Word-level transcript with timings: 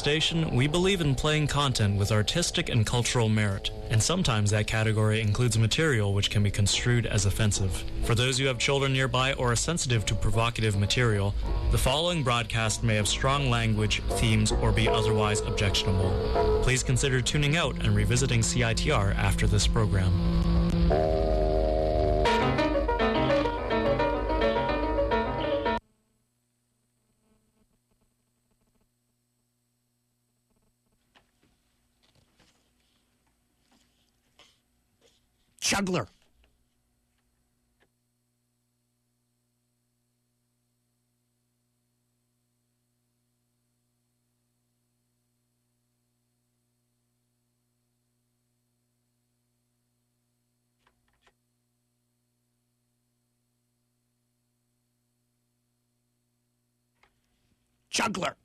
station, 0.00 0.56
we 0.56 0.66
believe 0.66 1.02
in 1.02 1.14
playing 1.14 1.46
content 1.46 1.98
with 1.98 2.10
artistic 2.10 2.70
and 2.70 2.86
cultural 2.86 3.28
merit, 3.28 3.70
and 3.90 4.02
sometimes 4.02 4.50
that 4.50 4.66
category 4.66 5.20
includes 5.20 5.58
material 5.58 6.14
which 6.14 6.30
can 6.30 6.42
be 6.42 6.50
construed 6.50 7.04
as 7.04 7.26
offensive. 7.26 7.84
For 8.04 8.14
those 8.14 8.38
who 8.38 8.46
have 8.46 8.58
children 8.58 8.94
nearby 8.94 9.34
or 9.34 9.52
are 9.52 9.56
sensitive 9.56 10.06
to 10.06 10.14
provocative 10.14 10.78
material, 10.78 11.34
the 11.70 11.76
following 11.76 12.22
broadcast 12.22 12.82
may 12.82 12.96
have 12.96 13.06
strong 13.06 13.50
language, 13.50 14.00
themes, 14.12 14.52
or 14.52 14.72
be 14.72 14.88
otherwise 14.88 15.42
objectionable. 15.42 16.60
Please 16.62 16.82
consider 16.82 17.20
tuning 17.20 17.58
out 17.58 17.76
and 17.84 17.94
revisiting 17.94 18.40
CITR 18.40 19.14
after 19.16 19.46
this 19.46 19.66
program. 19.66 21.39
Juggler. 35.80 36.06
Juggler. 57.90 58.39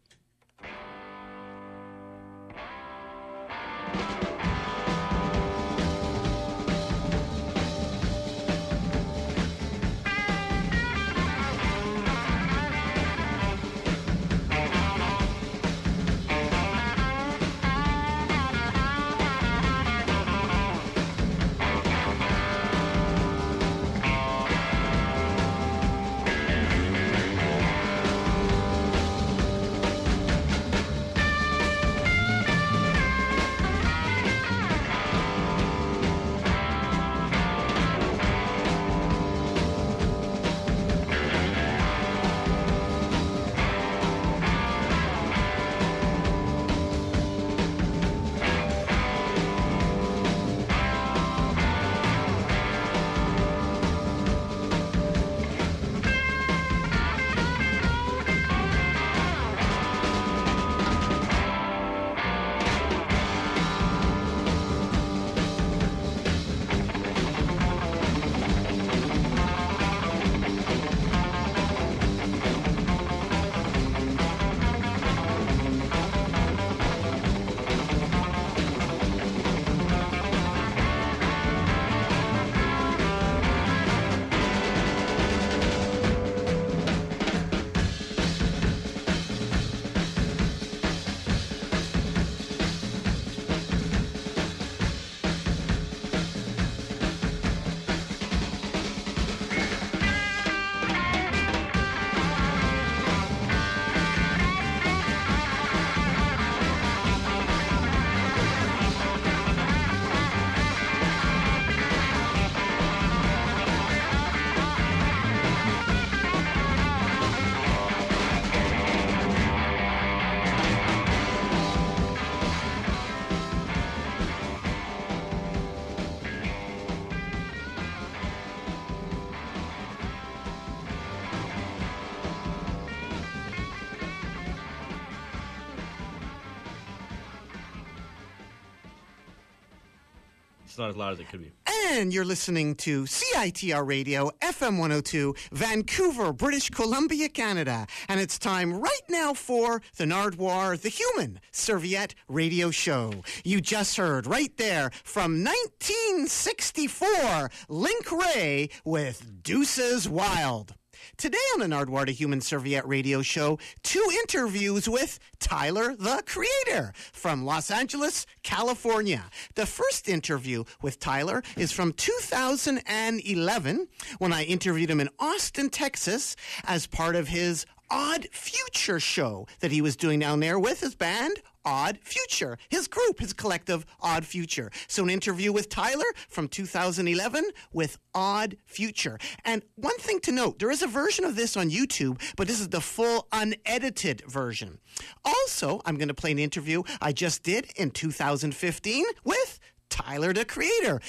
It's 140.75 140.79
not 140.81 140.89
as 140.89 140.97
loud 140.97 141.13
as 141.13 141.21
it 141.21 141.29
could 141.29 141.39
be. 141.39 141.53
And 141.93 142.13
you're 142.13 142.25
listening 142.25 142.75
to 142.75 143.03
CITR 143.03 143.87
Radio, 143.87 144.29
FM 144.41 144.77
102, 144.77 145.33
Vancouver, 145.53 146.33
British 146.33 146.69
Columbia, 146.69 147.29
Canada. 147.29 147.87
And 148.09 148.19
it's 148.19 148.37
time 148.37 148.81
right 148.81 149.01
now 149.09 149.33
for 149.33 149.81
the 149.95 150.03
Nardwuar, 150.03 150.81
the 150.81 150.89
Human 150.89 151.39
Serviette 151.53 152.13
Radio 152.27 152.71
Show. 152.71 153.13
You 153.45 153.61
just 153.61 153.95
heard 153.95 154.27
right 154.27 154.51
there 154.57 154.91
from 155.05 155.45
1964, 155.45 157.49
Link 157.69 158.11
Wray 158.11 158.67
with 158.83 159.43
Deuces 159.43 160.09
Wild. 160.09 160.73
Today 161.17 161.37
on 161.53 161.61
the 161.61 161.67
Nardwuar, 161.67 162.05
the 162.05 162.11
Human 162.11 162.41
Serviette 162.41 162.85
Radio 162.85 163.21
Show, 163.21 163.57
two 163.83 164.05
interviews 164.19 164.89
with 164.89 165.17
Tyler, 165.39 165.95
the 165.95 166.21
Creator, 166.25 166.91
from 167.13 167.45
Los 167.45 167.71
Angeles, 167.71 168.25
California. 168.43 169.23
The 169.55 169.65
first 169.65 170.09
interview 170.09 170.65
with 170.81 170.99
Tyler 170.99 171.41
is 171.55 171.71
from 171.71 171.93
2011 171.93 173.87
when 174.17 174.33
I 174.33 174.43
interviewed 174.43 174.89
him 174.89 174.99
in 174.99 175.07
Austin, 175.17 175.69
Texas, 175.69 176.35
as 176.65 176.85
part 176.85 177.15
of 177.15 177.29
his 177.29 177.65
Odd 177.89 178.27
Future 178.31 178.99
show 178.99 179.47
that 179.61 179.71
he 179.71 179.81
was 179.81 179.95
doing 179.95 180.19
down 180.19 180.41
there 180.41 180.59
with 180.59 180.81
his 180.81 180.95
band, 180.95 181.41
Odd 181.65 181.99
Future, 182.03 182.57
his 182.69 182.87
group, 182.87 183.19
his 183.19 183.33
collective 183.33 183.85
Odd 184.01 184.25
Future. 184.25 184.71
So, 184.87 185.03
an 185.03 185.09
interview 185.09 185.51
with 185.51 185.69
Tyler 185.69 186.05
from 186.29 186.47
2011 186.47 187.45
with 187.73 187.97
Odd 188.13 188.57
Future. 188.65 189.17
And 189.43 189.63
one 189.75 189.97
thing 189.97 190.19
to 190.21 190.31
note 190.31 190.59
there 190.59 190.71
is 190.71 190.81
a 190.81 190.87
version 190.87 191.25
of 191.25 191.35
this 191.35 191.57
on 191.57 191.69
YouTube, 191.69 192.21
but 192.35 192.47
this 192.47 192.59
is 192.59 192.69
the 192.69 192.81
full 192.81 193.27
unedited 193.31 194.23
version. 194.27 194.79
Also, 195.23 195.81
I'm 195.85 195.95
going 195.95 196.07
to 196.07 196.13
play 196.13 196.31
an 196.31 196.39
interview 196.39 196.83
I 197.01 197.11
just 197.11 197.43
did 197.43 197.71
in 197.75 197.91
2015 197.91 199.05
with 199.23 199.59
Tyler 199.89 200.33
the 200.33 200.45
Creator 200.45 200.99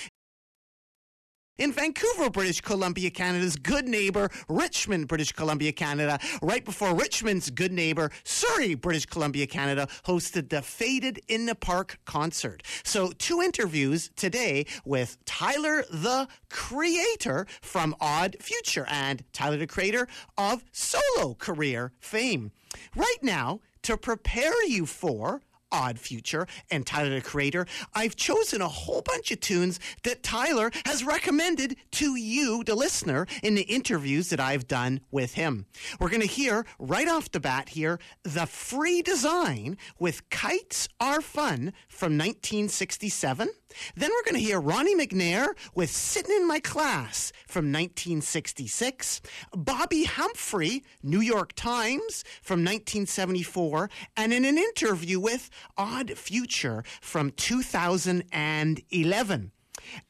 in 1.58 1.72
Vancouver, 1.72 2.30
British 2.30 2.60
Columbia, 2.60 3.10
Canada's 3.10 3.56
good 3.56 3.88
neighbor, 3.88 4.30
Richmond, 4.48 5.08
British 5.08 5.32
Columbia, 5.32 5.72
Canada. 5.72 6.18
Right 6.42 6.64
before 6.64 6.94
Richmond's 6.94 7.50
good 7.50 7.72
neighbor, 7.72 8.10
Surrey, 8.24 8.74
British 8.74 9.06
Columbia, 9.06 9.46
Canada, 9.46 9.88
hosted 10.04 10.50
the 10.50 10.62
Faded 10.62 11.20
in 11.28 11.46
the 11.46 11.54
Park 11.54 11.98
concert. 12.04 12.62
So, 12.84 13.12
two 13.12 13.40
interviews 13.40 14.10
today 14.16 14.66
with 14.84 15.18
Tyler 15.24 15.84
the 15.90 16.28
Creator 16.50 17.46
from 17.62 17.94
Odd 18.00 18.36
Future 18.40 18.86
and 18.88 19.24
Tyler 19.32 19.56
the 19.56 19.66
Creator 19.66 20.08
of 20.36 20.64
solo 20.72 21.34
career 21.34 21.92
fame. 21.98 22.52
Right 22.94 23.22
now, 23.22 23.60
to 23.82 23.96
prepare 23.96 24.66
you 24.66 24.84
for 24.84 25.40
Odd 25.72 25.98
Future 25.98 26.46
and 26.70 26.86
Tyler 26.86 27.10
the 27.10 27.20
Creator, 27.20 27.66
I've 27.94 28.16
chosen 28.16 28.60
a 28.60 28.68
whole 28.68 29.02
bunch 29.02 29.30
of 29.30 29.40
tunes 29.40 29.80
that 30.02 30.22
Tyler 30.22 30.70
has 30.84 31.04
recommended 31.04 31.76
to 31.92 32.16
you, 32.16 32.64
the 32.64 32.74
listener, 32.74 33.26
in 33.42 33.54
the 33.54 33.62
interviews 33.62 34.30
that 34.30 34.40
I've 34.40 34.68
done 34.68 35.00
with 35.10 35.34
him. 35.34 35.66
We're 35.98 36.10
going 36.10 36.20
to 36.20 36.26
hear 36.26 36.66
right 36.78 37.08
off 37.08 37.30
the 37.30 37.40
bat 37.40 37.70
here 37.70 37.98
the 38.22 38.46
free 38.46 39.02
design 39.02 39.76
with 39.98 40.28
Kites 40.30 40.88
Are 41.00 41.20
Fun 41.20 41.72
from 41.88 42.12
1967. 42.12 43.48
Then 43.94 44.10
we're 44.10 44.24
going 44.24 44.40
to 44.40 44.46
hear 44.46 44.60
Ronnie 44.60 44.94
McNeir 44.94 45.48
with 45.74 45.90
Sitting 45.90 46.36
in 46.36 46.46
My 46.46 46.60
Class 46.60 47.32
from 47.46 47.72
1966, 47.72 49.22
Bobbi 49.54 50.04
Humphrey, 50.06 50.84
New 51.02 51.20
York 51.20 51.54
Times 51.54 52.24
from 52.42 52.60
1974, 52.60 53.90
and 54.16 54.32
in 54.32 54.44
an 54.44 54.58
interview 54.58 55.18
with 55.20 55.50
Odd 55.76 56.16
Future 56.16 56.84
from 57.00 57.32
2011. 57.32 59.52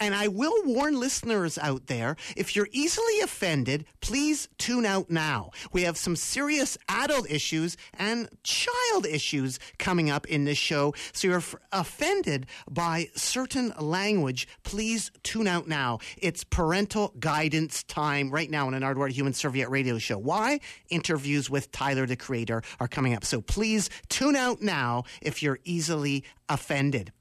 And 0.00 0.14
I 0.14 0.28
will 0.28 0.54
warn 0.64 0.98
listeners 0.98 1.58
out 1.58 1.86
there 1.86 2.16
if 2.36 2.56
you're 2.56 2.68
easily 2.72 3.20
offended, 3.20 3.84
please 4.00 4.48
tune 4.58 4.86
out 4.86 5.10
now. 5.10 5.50
We 5.72 5.82
have 5.82 5.96
some 5.96 6.16
serious 6.16 6.78
adult 6.88 7.30
issues 7.30 7.76
and 7.98 8.28
child 8.42 9.06
issues 9.06 9.58
coming 9.78 10.10
up 10.10 10.26
in 10.26 10.44
this 10.44 10.58
show. 10.58 10.94
So 11.12 11.28
you're 11.28 11.38
f- 11.38 11.54
offended 11.72 12.46
by 12.70 13.08
certain 13.14 13.72
language, 13.78 14.48
please 14.62 15.10
tune 15.22 15.46
out 15.46 15.68
now. 15.68 15.98
It's 16.16 16.44
parental 16.44 17.12
guidance 17.18 17.82
time 17.82 18.30
right 18.30 18.50
now 18.50 18.66
on 18.66 18.74
an 18.74 18.82
Nardwuar 18.82 19.10
Human 19.10 19.32
Serviette 19.32 19.70
radio 19.70 19.98
show. 19.98 20.18
Why? 20.18 20.60
Interviews 20.88 21.50
with 21.50 21.70
Tyler, 21.72 22.06
the 22.06 22.16
creator, 22.16 22.62
are 22.80 22.88
coming 22.88 23.14
up. 23.14 23.24
So 23.24 23.40
please 23.40 23.90
tune 24.08 24.36
out 24.36 24.62
now 24.62 25.04
if 25.20 25.42
you're 25.42 25.58
easily 25.64 26.24
offended. 26.48 27.12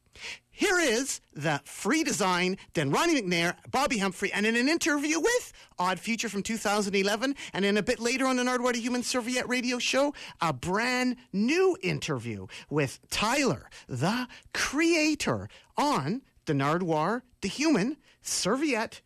Here 0.57 0.79
is 0.79 1.19
the 1.33 1.59
free 1.65 2.05
design, 2.05 2.57
then 2.75 2.89
Ronnie 2.89 3.21
McNeir, 3.21 3.55
Bobbi 3.69 3.99
Humphrey, 3.99 4.31
and 4.31 4.45
in 4.45 4.55
an 4.55 4.69
interview 4.69 5.19
with 5.19 5.51
Odd 5.77 5.99
Future 5.99 6.29
from 6.29 6.43
2011, 6.43 7.35
and 7.53 7.65
in 7.65 7.75
a 7.75 7.83
bit 7.83 7.99
later 7.99 8.25
on 8.25 8.37
the 8.37 8.43
Nardwuar 8.43 8.73
Human 8.73 9.03
Serviette 9.03 9.49
radio 9.49 9.79
show, 9.79 10.13
a 10.39 10.53
brand 10.53 11.17
new 11.33 11.77
interview 11.81 12.47
with 12.69 12.99
Tyler, 13.09 13.69
the 13.89 14.29
creator, 14.53 15.49
on 15.75 16.21
the 16.45 16.53
Nardwuar, 16.53 17.23
the 17.41 17.49
Human 17.49 17.97
Serviette 18.21 19.01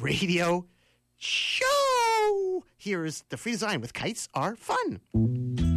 radio 0.00 0.66
show. 1.16 2.64
Here's 2.76 3.24
the 3.30 3.38
free 3.38 3.52
design 3.52 3.80
with 3.80 3.94
Kites 3.94 4.28
Are 4.34 4.54
Fun. 4.54 5.69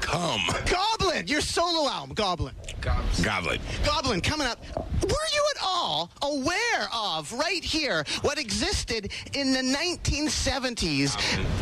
Come. 0.00 0.42
Goblin, 0.66 1.26
your 1.26 1.40
solo 1.40 1.88
album, 1.88 2.14
Goblin. 2.14 2.54
Goblin. 3.22 3.60
Goblin 3.84 4.20
coming 4.20 4.46
up. 4.46 4.58
Were 4.76 5.08
you 5.08 5.44
at 5.56 5.62
all 5.62 6.10
aware 6.22 6.88
of 6.94 7.32
right 7.32 7.64
here 7.64 8.04
what 8.22 8.38
existed 8.38 9.10
in 9.32 9.52
the 9.52 9.60
1970s? 9.60 11.16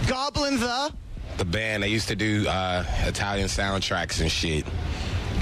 Goblin 0.08 0.58
the 0.58 0.92
The 1.38 1.44
band, 1.44 1.82
they 1.82 1.88
used 1.88 2.08
to 2.08 2.16
do 2.16 2.46
uh, 2.48 2.84
Italian 3.04 3.48
soundtracks 3.48 4.20
and 4.20 4.30
shit. 4.30 4.66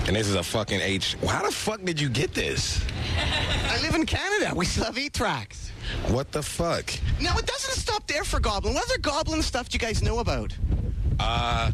And 0.06 0.16
this 0.16 0.28
is 0.28 0.34
a 0.34 0.42
fucking 0.42 0.80
H. 0.80 1.16
How 1.26 1.44
the 1.44 1.52
fuck 1.52 1.82
did 1.84 2.00
you 2.00 2.08
get 2.08 2.34
this? 2.34 2.84
I 3.16 3.80
live 3.82 3.94
in 3.94 4.06
Canada. 4.06 4.52
We 4.54 4.64
still 4.66 4.84
have 4.84 4.98
eight 4.98 5.12
tracks. 5.12 5.70
What 6.08 6.30
the 6.32 6.42
fuck? 6.42 6.92
No, 7.20 7.36
it 7.36 7.46
doesn't 7.46 7.74
stop 7.74 8.06
there 8.06 8.24
for 8.24 8.40
Goblin. 8.40 8.74
What 8.74 8.84
other 8.84 8.98
Goblin 8.98 9.42
stuff 9.42 9.68
do 9.68 9.74
you 9.76 9.80
guys 9.80 10.02
know 10.02 10.18
about? 10.20 10.54
Uh, 11.18 11.72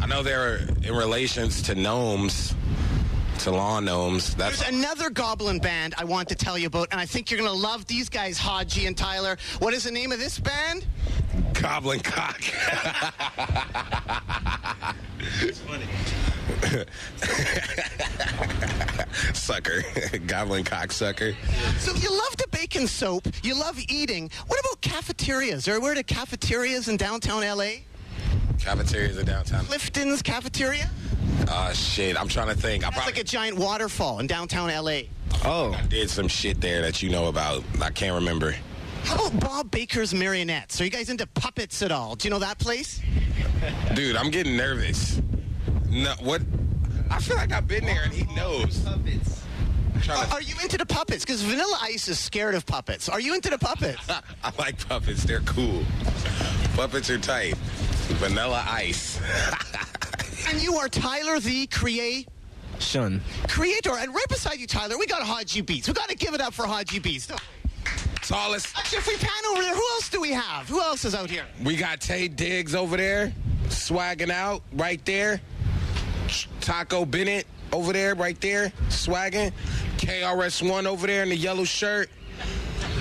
I 0.00 0.06
know 0.06 0.22
they're 0.22 0.58
in 0.82 0.94
relations 0.94 1.62
to 1.62 1.74
gnomes, 1.74 2.54
to 3.40 3.50
lawn 3.50 3.86
gnomes. 3.86 4.34
That's 4.34 4.60
There's 4.60 4.74
another 4.74 5.10
Goblin 5.10 5.58
band 5.58 5.94
I 5.98 6.04
want 6.04 6.28
to 6.28 6.34
tell 6.34 6.58
you 6.58 6.66
about, 6.68 6.88
and 6.92 7.00
I 7.00 7.06
think 7.06 7.30
you're 7.30 7.38
going 7.40 7.50
to 7.50 7.56
love 7.56 7.86
these 7.86 8.08
guys, 8.08 8.38
Hodgy 8.38 8.86
and 8.86 8.96
Tyler. 8.96 9.36
What 9.58 9.74
is 9.74 9.84
the 9.84 9.90
name 9.90 10.12
of 10.12 10.18
this 10.18 10.38
band? 10.38 10.86
Goblin 11.54 12.00
Cock. 12.00 12.40
It's 15.40 15.58
funny. 15.60 15.84
sucker. 19.34 19.82
Goblin 20.26 20.64
cocksucker. 20.64 21.34
So 21.78 21.92
you 21.94 22.10
love 22.10 22.36
the 22.36 22.46
bacon 22.50 22.86
soap. 22.86 23.28
You 23.42 23.58
love 23.58 23.78
eating. 23.88 24.30
What 24.46 24.60
about 24.60 24.80
cafeterias? 24.80 25.68
Are 25.68 25.80
where 25.80 25.94
the 25.94 26.04
cafeterias 26.04 26.88
in 26.88 26.96
downtown 26.96 27.42
LA? 27.42 27.80
Cafeterias 28.58 29.18
in 29.18 29.26
downtown. 29.26 29.64
Clifton's 29.66 30.22
Cafeteria? 30.22 30.90
Oh, 31.48 31.72
shit. 31.72 32.20
I'm 32.20 32.28
trying 32.28 32.48
to 32.48 32.60
think. 32.60 32.84
I 32.84 32.86
That's 32.86 32.96
probably 32.96 33.12
like 33.14 33.20
a 33.20 33.24
giant 33.24 33.58
waterfall 33.58 34.18
in 34.18 34.26
downtown 34.26 34.68
LA. 34.68 35.02
Oh. 35.44 35.44
oh. 35.44 35.72
I 35.72 35.82
did 35.82 36.10
some 36.10 36.28
shit 36.28 36.60
there 36.60 36.82
that 36.82 37.02
you 37.02 37.10
know 37.10 37.26
about. 37.26 37.62
I 37.80 37.90
can't 37.90 38.14
remember. 38.14 38.54
How 39.04 39.14
about 39.14 39.38
Bob 39.38 39.70
Baker's 39.70 40.12
Marionettes? 40.12 40.80
Are 40.80 40.84
you 40.84 40.90
guys 40.90 41.10
into 41.10 41.26
puppets 41.28 41.80
at 41.82 41.92
all? 41.92 42.16
Do 42.16 42.26
you 42.26 42.30
know 42.30 42.40
that 42.40 42.58
place? 42.58 43.00
Dude, 43.94 44.16
I'm 44.16 44.30
getting 44.30 44.56
nervous. 44.56 45.20
No, 45.88 46.12
what? 46.20 46.42
I 47.08 47.20
feel 47.20 47.36
like 47.36 47.52
I've 47.52 47.68
been 47.68 47.84
there 47.84 48.02
and 48.02 48.12
he 48.12 48.24
knows. 48.34 48.84
I'm 48.84 49.04
Are, 50.10 50.26
are 50.32 50.42
you 50.42 50.56
into 50.60 50.76
the 50.76 50.86
puppets? 50.86 51.24
Because 51.24 51.42
Vanilla 51.42 51.78
Ice 51.82 52.08
is 52.08 52.18
scared 52.18 52.56
of 52.56 52.66
puppets. 52.66 53.08
Are 53.08 53.20
you 53.20 53.34
into 53.34 53.48
the 53.48 53.58
puppets? 53.58 54.02
I 54.42 54.52
like 54.58 54.86
puppets. 54.88 55.22
They're 55.22 55.40
cool. 55.40 55.84
Puppets 56.74 57.08
are 57.08 57.18
tight. 57.18 57.54
Vanilla 58.14 58.64
ice. 58.68 59.20
and 60.48 60.62
you 60.62 60.76
are 60.76 60.88
Tyler 60.88 61.40
the 61.40 61.66
Create 61.66 62.28
Shun. 62.78 63.20
creator. 63.48 63.96
And 63.98 64.14
right 64.14 64.28
beside 64.28 64.58
you, 64.58 64.66
Tyler, 64.66 64.96
we 64.98 65.06
got 65.06 65.22
Hodgy 65.22 65.64
Beats. 65.64 65.88
We 65.88 65.94
got 65.94 66.08
to 66.08 66.16
give 66.16 66.34
it 66.34 66.40
up 66.40 66.54
for 66.54 66.64
Hodgy 66.64 67.02
Beats. 67.02 67.28
Tallest. 68.22 68.76
Actually, 68.76 68.98
if 68.98 69.06
we 69.08 69.16
pan 69.16 69.30
over 69.50 69.62
there, 69.62 69.74
who 69.74 69.86
else 69.94 70.08
do 70.08 70.20
we 70.20 70.32
have? 70.32 70.68
Who 70.68 70.80
else 70.80 71.04
is 71.04 71.14
out 71.14 71.30
here? 71.30 71.44
We 71.62 71.76
got 71.76 72.00
Taye 72.00 72.34
Diggs 72.34 72.74
over 72.74 72.96
there, 72.96 73.32
swagging 73.68 74.30
out 74.30 74.62
right 74.72 75.04
there. 75.04 75.40
Taco 76.60 77.04
Bennett 77.04 77.46
over 77.72 77.92
there, 77.92 78.14
right 78.14 78.40
there, 78.40 78.72
swagging. 78.88 79.52
KRS-One 79.98 80.86
over 80.86 81.06
there 81.06 81.22
in 81.22 81.28
the 81.28 81.36
yellow 81.36 81.64
shirt. 81.64 82.10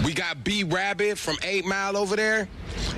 We 0.06 0.14
got 0.14 0.44
B 0.44 0.64
Rabbit 0.64 1.18
from 1.18 1.36
8 1.42 1.66
Mile 1.66 1.98
over 1.98 2.16
there. 2.16 2.48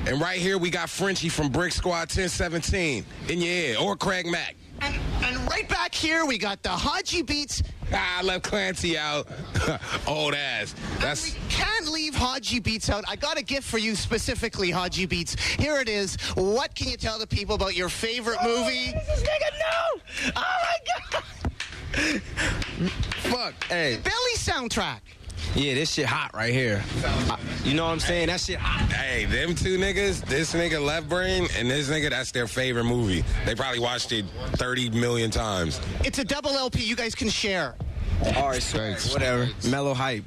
And 0.05 0.19
right 0.19 0.39
here, 0.39 0.57
we 0.57 0.69
got 0.69 0.89
Frenchie 0.89 1.29
from 1.29 1.47
Brick 1.47 1.71
Squad 1.71 2.09
1017 2.09 3.05
in 3.29 3.39
your 3.39 3.47
ear, 3.47 3.77
or 3.79 3.95
Craig 3.95 4.25
Mack. 4.25 4.55
And, 4.81 4.99
and 5.23 5.49
right 5.49 5.67
back 5.69 5.95
here, 5.95 6.25
we 6.25 6.37
got 6.37 6.61
the 6.63 6.69
Hodgy 6.69 7.25
Beats. 7.25 7.63
Ah, 7.93 8.19
I 8.19 8.23
left 8.23 8.43
Clancy 8.43 8.97
out. 8.97 9.29
Old 10.07 10.33
ass. 10.33 10.75
That's 10.99 11.33
We 11.33 11.39
can't 11.49 11.87
leave 11.87 12.13
Hodgy 12.13 12.61
Beats 12.61 12.89
out. 12.89 13.05
I 13.07 13.15
got 13.15 13.37
a 13.37 13.43
gift 13.43 13.65
for 13.65 13.77
you 13.77 13.95
specifically, 13.95 14.69
Hodgy 14.69 15.07
Beats. 15.07 15.35
Here 15.41 15.79
it 15.79 15.87
is. 15.87 16.17
What 16.35 16.75
can 16.75 16.89
you 16.89 16.97
tell 16.97 17.17
the 17.17 17.27
people 17.27 17.55
about 17.55 17.73
your 17.73 17.87
favorite 17.87 18.39
movie? 18.43 18.91
This 18.91 19.23
nigga 19.23 19.49
no! 19.59 20.33
Oh 20.35 20.55
my 20.61 20.77
god! 21.11 21.23
Fuck, 23.21 23.63
hey. 23.69 23.97
Belly 24.03 24.35
soundtrack. 24.35 24.99
Yeah, 25.55 25.73
this 25.73 25.91
shit 25.93 26.05
hot 26.05 26.31
right 26.33 26.53
here. 26.53 26.83
I- 27.03 27.37
you 27.63 27.73
know 27.73 27.85
what 27.85 27.91
I'm 27.91 27.99
saying? 27.99 28.27
That 28.27 28.39
shit 28.39 28.59
hot. 28.59 28.91
Hey, 28.91 29.25
them 29.25 29.55
two 29.55 29.77
niggas, 29.77 30.23
this 30.25 30.53
nigga 30.53 30.83
Left 30.83 31.09
Brain 31.09 31.47
and 31.57 31.69
this 31.69 31.89
nigga, 31.89 32.09
that's 32.11 32.31
their 32.31 32.47
favorite 32.47 32.83
movie. 32.85 33.23
They 33.45 33.55
probably 33.55 33.79
watched 33.79 34.11
it 34.11 34.25
30 34.53 34.91
million 34.91 35.31
times. 35.31 35.81
It's 36.03 36.19
a 36.19 36.23
double 36.23 36.51
LP 36.51 36.83
you 36.83 36.95
guys 36.95 37.15
can 37.15 37.29
share. 37.29 37.75
All 38.35 38.49
right, 38.49 38.61
swag, 38.61 38.99
whatever. 39.13 39.47
Mellow 39.69 39.93
hype. 39.93 40.23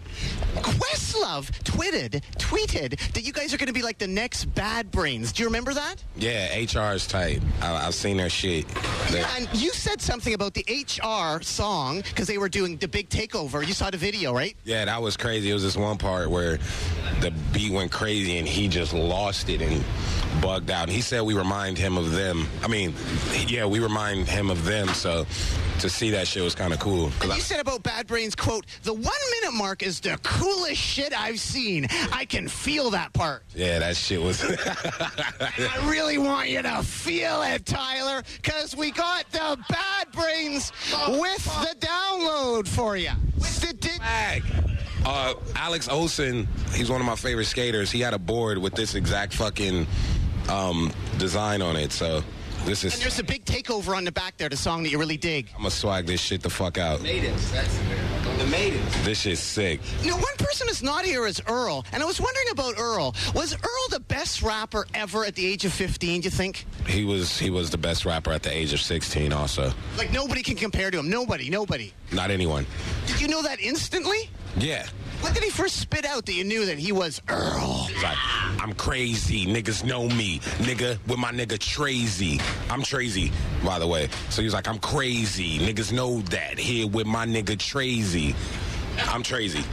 Questlove 0.57 1.51
tweeted, 1.65 2.23
tweeted 2.39 2.99
that 3.13 3.23
you 3.25 3.33
guys 3.33 3.53
are 3.53 3.57
going 3.57 3.67
to 3.67 3.73
be 3.73 3.83
like 3.83 3.99
the 3.99 4.07
next 4.07 4.45
Bad 4.47 4.91
Brains. 4.91 5.33
Do 5.33 5.43
you 5.43 5.49
remember 5.49 5.75
that? 5.75 5.97
Yeah, 6.17 6.55
HR 6.57 6.95
is 6.95 7.07
tight. 7.07 7.41
I, 7.61 7.87
I've 7.87 7.95
seen 7.95 8.17
their 8.17 8.31
shit. 8.31 8.67
They- 9.11 9.25
And 9.37 9.49
you 9.53 9.71
said 9.73 10.01
something 10.01 10.35
about 10.35 10.55
the 10.55 10.65
HR 10.71 11.43
song 11.43 12.03
because 12.03 12.27
they 12.29 12.39
were 12.39 12.49
doing 12.49 12.77
the 12.77 12.89
big 12.89 13.09
takeover. 13.09 13.67
You 13.67 13.73
saw 13.73 13.91
the 13.91 13.97
video, 13.99 14.33
right? 14.33 14.57
yeah, 14.65 14.85
that 14.85 15.03
was 15.03 15.17
crazy. 15.17 15.51
It 15.51 15.55
was 15.55 15.63
this 15.63 15.77
one 15.77 15.99
part 15.99 16.31
where 16.31 16.59
the 17.21 17.33
beat 17.53 17.73
went 17.73 17.91
crazy 17.91 18.39
and 18.39 18.47
he 18.47 18.69
just 18.69 18.93
lost 18.93 19.49
it 19.49 19.61
and 19.63 19.83
bugged 20.41 20.71
out. 20.71 20.85
And 20.85 20.93
he 20.93 21.01
said 21.01 21.23
we 21.23 21.35
remind 21.35 21.77
him 21.79 21.97
of 21.99 22.13
them. 22.13 22.47
I 22.63 22.69
mean, 22.69 22.95
yeah, 23.49 23.67
we 23.67 23.81
remind 23.81 24.29
him 24.29 24.49
of 24.51 24.65
them. 24.65 24.89
So 24.89 25.27
to 25.81 25.89
see 25.89 26.11
that 26.11 26.29
shit 26.29 26.43
was 26.43 26.55
kind 26.55 26.73
of 26.73 26.79
cool. 26.79 27.11
And 27.23 27.33
I- 27.33 27.37
you 27.37 27.41
said 27.41 27.61
about 27.61 27.80
Bad 27.81 28.07
Brains, 28.07 28.35
quote, 28.35 28.67
the 28.83 28.93
one 28.93 29.05
minute 29.05 29.57
mark 29.57 29.83
is 29.83 30.01
the 30.01 30.19
coolest 30.23 30.81
shit 30.81 31.13
I've 31.19 31.41
seen. 31.41 31.87
I 32.13 32.25
can 32.25 32.49
feel 32.49 32.91
that 32.91 33.13
part. 33.13 33.43
yeah, 33.55 33.79
that 33.81 33.97
shit 33.97 34.21
was. 34.21 34.43
I 34.45 35.89
really 35.91 36.19
want 36.19 36.49
you 36.49 36.63
to 36.63 36.83
feel 36.83 37.43
it, 37.43 37.67
Tyler, 37.67 38.23
because 38.43 38.77
we 38.77 38.91
got 38.91 39.31
the 39.33 39.59
Bad 39.69 40.13
Brains 40.13 40.73
with 41.09 41.45
the 41.45 41.75
download 41.81 42.69
for 42.69 42.97
you. 42.97 43.11
The 43.39 43.75
di- 43.79 43.89
Flag. 43.97 44.43
Uh, 45.05 45.35
Alex 45.57 45.89
Olson, 45.89 46.47
he's 46.75 46.91
one 46.91 47.01
of 47.01 47.07
my 47.07 47.17
favorite 47.17 47.47
skaters. 47.47 47.91
He 47.91 48.01
had 48.01 48.13
a 48.15 48.19
board 48.19 48.59
with 48.59 48.75
this 48.75 48.95
exact 48.95 49.33
fucking 49.35 49.87
um, 50.49 50.93
design 51.19 51.63
on 51.63 51.77
it. 51.77 51.91
So 51.93 52.23
this 52.65 52.85
and 52.85 52.93
is. 52.93 53.01
there's 53.01 53.19
a 53.19 53.25
big 53.25 53.45
takeover 53.45 53.97
on 53.97 54.05
the 54.05 54.13
back 54.13 54.37
there, 54.37 54.49
the 54.49 54.57
song 54.57 54.83
that 54.83 54.91
you 54.91 54.99
really 54.99 55.17
dig. 55.17 55.49
I'm 55.55 55.59
gonna 55.63 55.71
swag 55.71 56.07
this 56.07 56.21
shit 56.21 56.43
the 56.43 56.51
fuck 56.51 56.79
out. 56.79 57.01
Maidens. 57.03 57.51
That's 57.53 57.79
the 58.39 58.47
maidens. 58.47 59.05
This 59.05 59.21
shit's 59.21 59.41
sick. 59.41 59.81
Now, 60.05 60.15
one 60.15 60.37
person 60.39 60.69
is 60.69 60.83
not 60.83 61.05
here 61.05 61.27
is 61.27 61.43
Earl, 61.47 61.85
and 61.93 62.03
I 62.03 62.07
was 62.07 62.21
wondering 62.21 62.47
about 62.53 62.79
Earl. 62.79 63.15
Was 63.35 63.55
Earl 63.55 63.89
the 63.91 64.01
best 64.01 64.43
rapper 64.43 64.87
ever 64.95 65.25
at 65.25 65.35
the 65.35 65.47
age 65.47 65.65
of 65.65 65.73
15, 65.73 66.21
do 66.23 66.25
you 66.27 66.31
think? 66.31 66.65
He 66.87 67.05
was 67.05 67.39
he 67.39 67.51
was 67.51 67.71
the 67.71 67.79
best 67.79 68.05
rapper 68.05 68.31
at 68.33 68.43
the 68.43 68.53
age 68.53 68.73
of 68.73 68.81
16. 68.81 69.33
Also, 69.33 69.73
Like, 69.99 70.13
nobody 70.13 70.43
can 70.43 70.57
compare 70.57 70.91
to 70.91 70.99
him. 70.99 71.11
Nobody, 71.11 71.51
nobody. 71.51 71.93
not 72.13 72.31
anyone. 72.31 72.67
Did 73.07 73.21
you 73.21 73.29
know 73.29 73.43
that 73.43 73.61
instantly? 73.61 74.31
Yeah. 74.59 74.87
When 75.21 75.35
did 75.35 75.43
he 75.43 75.51
first 75.51 75.77
spit 75.77 76.07
out 76.07 76.25
that 76.27 76.33
you 76.33 76.45
knew 76.45 76.65
that 76.65 76.79
he 76.79 76.93
was 76.93 77.21
Earl? 77.29 77.91
Like, 78.03 78.17
I'm 78.59 78.73
crazy. 78.73 79.45
Niggas 79.45 79.85
know 79.85 80.09
me. 80.09 80.39
Nigga, 80.59 80.99
with 81.07 81.19
my 81.19 81.31
nigga 81.31 81.59
Trazy. 81.59 82.41
I'm 82.71 82.83
Trazy, 82.83 83.31
by 83.63 83.79
the 83.79 83.87
way. 83.87 84.09
So 84.31 84.41
he's 84.41 84.55
like, 84.55 84.67
I'm 84.67 84.79
crazy. 84.79 85.59
Niggas 85.59 85.93
know 85.93 86.21
that. 86.31 86.59
Here 86.59 86.87
with 86.87 87.07
my 87.07 87.27
nigga 87.27 87.57
Trazy. 87.57 88.35
I'm 89.07 89.23
crazy. 89.23 89.65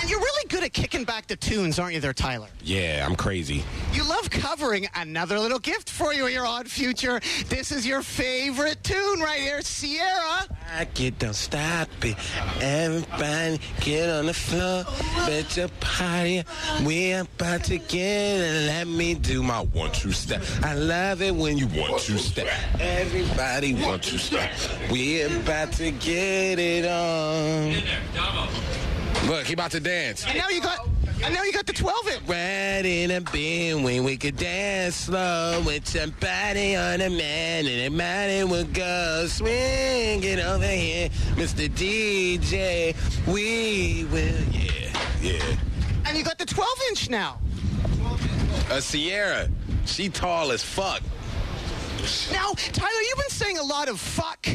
And 0.00 0.10
you're 0.10 0.20
really 0.20 0.48
good 0.48 0.62
at 0.64 0.72
kicking 0.72 1.04
back 1.04 1.26
the 1.26 1.36
tunes, 1.36 1.78
aren't 1.78 1.94
you 1.94 2.00
there, 2.00 2.12
Tyler? 2.12 2.48
Yeah, 2.62 3.06
I'm 3.08 3.16
crazy. 3.16 3.64
You 3.92 4.04
love 4.08 4.30
covering 4.30 4.86
another 4.94 5.38
little 5.38 5.58
gift 5.58 5.88
for 5.90 6.12
you, 6.12 6.26
in 6.26 6.32
your 6.32 6.46
odd 6.46 6.68
future. 6.68 7.20
This 7.48 7.72
is 7.72 7.86
your 7.86 8.02
favorite 8.02 8.82
tune 8.82 9.20
right 9.20 9.40
here, 9.40 9.60
Ciara. 9.62 10.46
I 10.74 10.84
get 10.94 11.18
don't 11.18 11.34
stop 11.34 11.88
it. 12.02 12.16
Everybody 12.60 13.60
get 13.80 14.08
on 14.10 14.26
the 14.26 14.34
floor. 14.34 14.84
Bet 15.26 15.56
your 15.56 15.68
party. 15.80 16.44
We 16.84 17.12
about 17.12 17.64
to 17.64 17.78
get 17.78 18.40
it. 18.40 18.66
Let 18.66 18.86
me 18.86 19.14
do 19.14 19.42
my 19.42 19.60
one 19.60 19.92
two 19.92 20.12
step. 20.12 20.42
I 20.62 20.74
love 20.74 21.22
it 21.22 21.34
when 21.34 21.58
you 21.58 21.66
one 21.68 21.98
two 22.00 22.18
step. 22.18 22.48
Everybody 22.80 23.74
one 23.74 24.00
two 24.00 24.18
step. 24.18 24.50
We 24.90 25.22
about 25.22 25.72
to 25.72 25.90
get 25.90 26.58
it 26.58 26.86
on. 26.86 27.82
Look, 29.26 29.46
he 29.46 29.52
about 29.52 29.70
to 29.72 29.80
dance. 29.80 30.24
And 30.26 30.36
now 30.36 30.48
you 30.48 30.60
got, 30.60 30.86
and 31.24 31.32
now 31.32 31.42
you 31.44 31.52
got 31.52 31.66
the 31.66 31.72
12 31.72 32.08
inch. 32.08 32.22
Right 32.28 32.82
in 32.84 33.10
a 33.12 33.20
bin 33.20 33.82
when 33.82 34.04
we 34.04 34.16
could 34.16 34.36
dance 34.36 34.96
slow 34.96 35.62
with 35.64 35.86
somebody 35.86 36.74
on 36.76 37.00
a 37.00 37.08
man 37.08 37.66
and 37.66 37.80
a 37.80 37.90
everybody 38.02 38.44
would 38.44 38.74
go 38.74 39.26
swing 39.28 40.22
it 40.24 40.38
over 40.40 40.66
here, 40.66 41.08
Mr. 41.36 41.68
DJ. 41.68 42.94
We 43.26 44.04
will, 44.10 44.42
yeah, 44.50 44.92
yeah. 45.20 45.56
And 46.06 46.16
you 46.16 46.24
got 46.24 46.38
the 46.38 46.46
12 46.46 46.68
inch 46.90 47.10
now. 47.10 47.38
A 48.70 48.80
Ciara, 48.80 49.48
she 49.84 50.08
tall 50.08 50.50
as 50.50 50.62
fuck. 50.62 51.02
Now, 52.32 52.52
Tyler, 52.72 53.00
you've 53.08 53.18
been 53.18 53.28
saying 53.28 53.58
a 53.58 53.62
lot 53.62 53.88
of 53.88 54.00
fuck, 54.00 54.48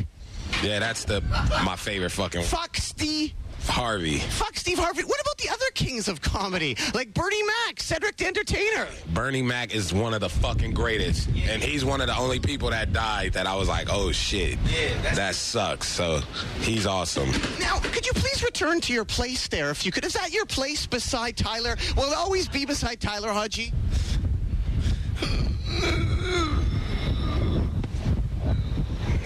Yeah, 0.62 0.80
that's 0.80 1.06
the 1.06 1.22
my 1.64 1.76
favorite 1.78 2.12
fucking 2.12 2.44
fuck 2.44 2.76
Steve, 2.76 3.34
Harvey. 3.68 4.20
fuck 4.20 4.56
Steve 4.58 4.80
Harvey. 4.80 5.04
What 5.04 5.20
about 5.22 5.38
the 5.38 5.50
other 5.50 5.66
kings 5.74 6.08
of 6.08 6.22
comedy, 6.22 6.78
like 6.94 7.14
Bernie 7.14 7.44
Mac, 7.44 7.80
Cedric 7.80 8.18
the 8.18 8.26
Entertainer? 8.26 8.88
Bernie 9.14 9.42
Mac 9.42 9.74
is 9.74 9.94
one 9.94 10.14
of 10.14 10.22
the 10.22 10.30
fucking 10.30 10.74
greatest, 10.74 11.28
and 11.28 11.62
he's 11.62 11.86
one 11.86 12.02
of 12.02 12.08
the 12.08 12.18
only 12.18 12.40
people 12.40 12.70
that 12.70 12.94
died 12.94 13.34
that 13.34 13.46
I 13.48 13.56
was 13.56 13.68
like, 13.68 13.88
oh 13.92 14.12
shit, 14.12 14.58
that 15.14 15.36
sucks. 15.36 15.88
So 15.88 16.20
he's 16.62 16.86
awesome. 16.86 17.30
Now, 17.60 17.80
could 17.80 18.06
you 18.06 18.14
please 18.14 18.44
return 18.44 18.82
to 18.82 18.94
your 18.94 19.06
place 19.06 19.48
there, 19.48 19.70
if 19.70 19.86
you 19.86 19.92
could? 19.92 20.06
Is 20.06 20.14
that 20.14 20.32
your 20.32 20.46
place 20.46 20.86
beside 20.88 21.38
Tyler? 21.38 21.78
Will 21.96 22.12
it 22.12 22.18
always 22.18 22.48
be 22.48 22.66
beside 22.66 23.00
Tyler 23.00 23.30
Hodgy? 23.30 23.74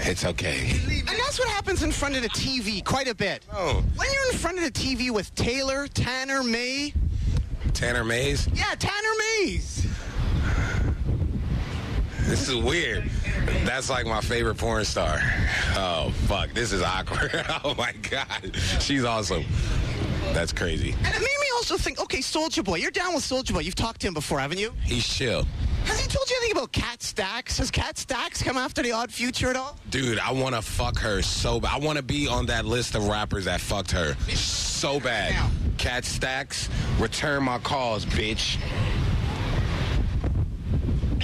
It's 0.03 0.25
okay. 0.25 0.71
And 0.87 1.07
that's 1.07 1.39
what 1.39 1.47
happens 1.49 1.83
in 1.83 1.91
front 1.91 2.15
of 2.15 2.21
the 2.23 2.29
TV 2.29 2.83
quite 2.83 3.07
a 3.07 3.15
bit. 3.15 3.45
Oh. 3.53 3.83
When 3.95 4.07
you're 4.11 4.31
in 4.31 4.37
front 4.37 4.57
of 4.57 4.63
the 4.63 4.71
TV 4.71 5.11
with 5.11 5.33
Taylor, 5.35 5.87
Tanner, 5.87 6.43
May, 6.43 6.93
Tanner 7.73 8.03
Mayes. 8.03 8.47
yeah, 8.53 8.75
Tanner 8.77 9.13
Mayes. 9.39 9.87
This 12.21 12.47
is 12.47 12.55
weird. 12.55 13.09
That's 13.65 13.89
like 13.89 14.05
my 14.05 14.21
favorite 14.21 14.57
porn 14.57 14.85
star. 14.85 15.19
Oh 15.75 16.11
fuck, 16.27 16.51
this 16.53 16.71
is 16.71 16.81
awkward. 16.81 17.31
oh 17.63 17.75
my 17.75 17.91
god, 18.09 18.55
she's 18.79 19.03
awesome. 19.03 19.43
That's 20.33 20.53
crazy. 20.53 20.91
And 20.91 21.07
it 21.13 21.19
made 21.19 21.21
me 21.21 21.47
also 21.55 21.77
think, 21.77 21.99
okay, 21.99 22.21
Soldier 22.21 22.63
Boy, 22.63 22.77
you're 22.77 22.91
down 22.91 23.13
with 23.13 23.23
Soldier 23.23 23.53
Boy. 23.53 23.59
You've 23.61 23.75
talked 23.75 24.01
to 24.01 24.07
him 24.07 24.13
before, 24.13 24.39
haven't 24.39 24.59
you? 24.59 24.73
He's 24.83 25.07
chill. 25.07 25.45
Has 25.85 25.99
he 25.99 26.07
told 26.07 26.29
you 26.29 26.35
anything 26.37 26.57
about 26.57 26.71
Kat 26.71 27.01
Stacks? 27.01 27.57
Has 27.57 27.71
Kat 27.71 27.97
Stacks 27.97 28.41
come 28.41 28.57
after 28.57 28.81
the 28.81 28.91
Odd 28.91 29.11
Future 29.11 29.49
at 29.49 29.55
all? 29.55 29.77
Dude, 29.89 30.19
I 30.19 30.31
want 30.31 30.55
to 30.55 30.61
fuck 30.61 30.97
her 30.99 31.21
so 31.21 31.59
bad. 31.59 31.73
I 31.73 31.79
want 31.79 31.97
to 31.97 32.03
be 32.03 32.27
on 32.27 32.45
that 32.47 32.65
list 32.65 32.95
of 32.95 33.07
rappers 33.07 33.45
that 33.45 33.61
fucked 33.61 33.91
her 33.91 34.15
so 34.35 34.99
bad. 34.99 35.33
Now. 35.33 35.49
Kat 35.77 36.05
Stacks, 36.05 36.69
return 36.99 37.43
my 37.43 37.57
calls, 37.59 38.05
bitch. 38.05 38.57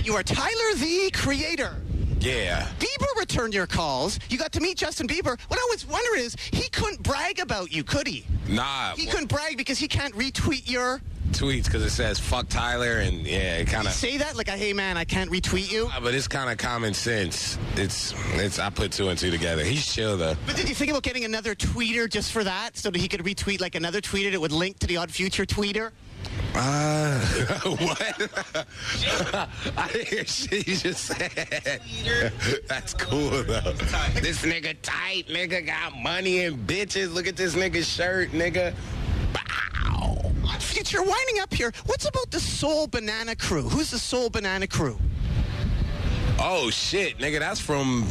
You 0.03 0.15
are 0.15 0.23
Tyler 0.23 0.73
the 0.75 1.11
Creator. 1.13 1.75
Yeah. 2.19 2.67
Bieber 2.79 3.19
returned 3.19 3.53
your 3.53 3.67
calls. 3.67 4.19
You 4.29 4.37
got 4.37 4.51
to 4.53 4.59
meet 4.59 4.77
Justin 4.77 5.07
Bieber. 5.07 5.39
What 5.47 5.59
I 5.59 5.67
was 5.71 5.85
wondering 5.85 6.23
is, 6.23 6.35
he 6.51 6.67
couldn't 6.69 7.03
brag 7.03 7.39
about 7.39 7.71
you, 7.71 7.83
could 7.83 8.07
he? 8.07 8.25
Nah. 8.49 8.95
He 8.95 9.05
couldn't 9.05 9.27
brag 9.27 9.57
because 9.57 9.77
he 9.77 9.87
can't 9.87 10.13
retweet 10.15 10.69
your. 10.69 11.01
tweets 11.31 11.65
because 11.65 11.83
it 11.83 11.89
says 11.89 12.19
fuck 12.19 12.47
Tyler 12.47 12.99
and 12.99 13.27
yeah, 13.27 13.57
it 13.57 13.67
kind 13.67 13.85
of. 13.85 13.93
Say 13.93 14.17
that 14.17 14.35
like, 14.37 14.47
hey 14.49 14.71
man, 14.73 14.97
I 14.97 15.03
can't 15.03 15.29
retweet 15.29 15.71
you. 15.71 15.89
But 16.01 16.13
it's 16.15 16.27
kind 16.27 16.49
of 16.49 16.57
common 16.57 16.93
sense. 16.93 17.57
It's 17.75 18.13
it's. 18.35 18.59
I 18.59 18.69
put 18.69 18.93
two 18.93 19.09
and 19.09 19.19
two 19.19 19.29
together. 19.29 19.63
He's 19.63 19.85
chill 19.93 20.17
though. 20.17 20.35
But 20.45 20.55
did 20.55 20.69
you 20.69 20.75
think 20.75 20.89
about 20.91 21.03
getting 21.03 21.25
another 21.25 21.53
tweeter 21.53 22.09
just 22.09 22.31
for 22.31 22.43
that, 22.45 22.77
so 22.77 22.89
that 22.89 22.99
he 22.99 23.07
could 23.09 23.21
retweet 23.21 23.59
like 23.59 23.75
another 23.75 23.99
tweeter 24.01 24.31
that 24.31 24.39
would 24.39 24.53
link 24.53 24.79
to 24.79 24.87
the 24.87 24.97
Odd 24.97 25.11
Future 25.11 25.45
tweeter? 25.45 25.91
Uh, 26.55 27.19
what? 27.63 28.29
I 29.77 29.89
didn't 29.91 30.07
hear 30.07 30.25
shit 30.25 30.67
you 30.67 30.75
just 30.75 31.05
said. 31.05 31.81
That's 32.67 32.93
cool 32.95 33.29
though. 33.29 33.73
This 34.21 34.43
nigga 34.43 34.75
tight, 34.81 35.27
nigga 35.27 35.65
got 35.65 35.95
money 35.97 36.45
and 36.45 36.67
bitches. 36.67 37.13
Look 37.13 37.27
at 37.27 37.35
this 37.35 37.53
nigga's 37.55 37.87
shirt, 37.87 38.31
nigga. 38.31 38.73
Bow. 39.33 40.31
Future, 40.59 41.03
winding 41.03 41.39
up 41.41 41.53
here. 41.53 41.71
What's 41.85 42.07
about 42.07 42.31
the 42.31 42.39
Soul 42.39 42.87
Banana 42.87 43.35
Crew? 43.35 43.63
Who's 43.63 43.91
the 43.91 43.99
Soul 43.99 44.29
Banana 44.29 44.65
Crew? 44.67 44.97
Oh 46.39 46.69
shit, 46.69 47.17
nigga, 47.17 47.39
that's 47.39 47.59
from 47.59 48.07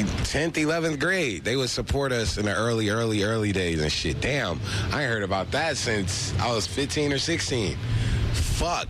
10th, 0.00 0.52
11th 0.54 0.98
grade. 0.98 1.44
They 1.44 1.56
would 1.56 1.68
support 1.70 2.12
us 2.12 2.38
in 2.38 2.46
the 2.46 2.54
early, 2.54 2.88
early, 2.88 3.22
early 3.22 3.52
days 3.52 3.80
and 3.82 3.92
shit. 3.92 4.20
Damn, 4.20 4.58
I 4.92 5.02
heard 5.02 5.22
about 5.22 5.50
that 5.52 5.76
since 5.76 6.32
I 6.40 6.52
was 6.52 6.66
15 6.66 7.12
or 7.12 7.18
16. 7.18 7.76
Fuck. 8.32 8.88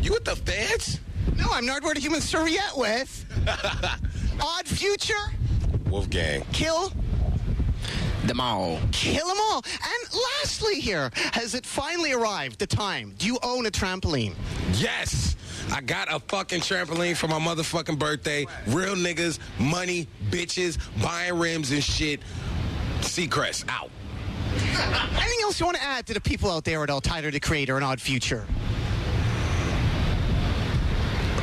You 0.00 0.12
with 0.12 0.24
the 0.24 0.36
feds? 0.36 1.00
No, 1.36 1.46
I'm 1.52 1.64
Nardwuar 1.66 1.94
the 1.94 2.00
Human 2.00 2.20
Serviette 2.20 2.76
with 2.76 3.24
Odd 4.40 4.66
Future. 4.66 5.14
Wolfgang. 5.88 6.44
Kill 6.52 6.90
Them 8.24 8.40
all. 8.40 8.80
kill 8.92 9.26
them 9.28 9.36
all. 9.50 9.62
And 9.64 10.20
lastly, 10.40 10.80
here, 10.80 11.10
has 11.32 11.54
it 11.54 11.66
finally 11.66 12.12
arrived? 12.12 12.58
The 12.58 12.66
time? 12.66 13.14
Do 13.18 13.26
you 13.26 13.38
own 13.42 13.66
a 13.66 13.70
trampoline? 13.70 14.34
Yes! 14.74 15.36
I 15.70 15.80
got 15.80 16.12
a 16.12 16.18
fucking 16.20 16.60
trampoline 16.60 17.16
for 17.16 17.28
my 17.28 17.38
motherfucking 17.38 17.98
birthday. 17.98 18.46
Real 18.66 18.94
niggas, 18.94 19.38
money, 19.58 20.08
bitches, 20.30 20.78
buying 21.02 21.38
rims 21.38 21.70
and 21.70 21.82
shit. 21.82 22.20
Seacrest, 23.00 23.64
out. 23.68 23.90
Anything 24.52 25.38
else 25.42 25.60
you 25.60 25.66
want 25.66 25.78
to 25.78 25.82
add 25.82 26.06
to 26.06 26.14
the 26.14 26.20
people 26.20 26.50
out 26.50 26.64
there 26.64 26.82
at 26.82 26.90
all, 26.90 27.00
Tyler 27.00 27.30
the 27.30 27.40
Creator 27.40 27.76
and 27.76 27.84
Odd 27.84 28.00
Future? 28.00 28.46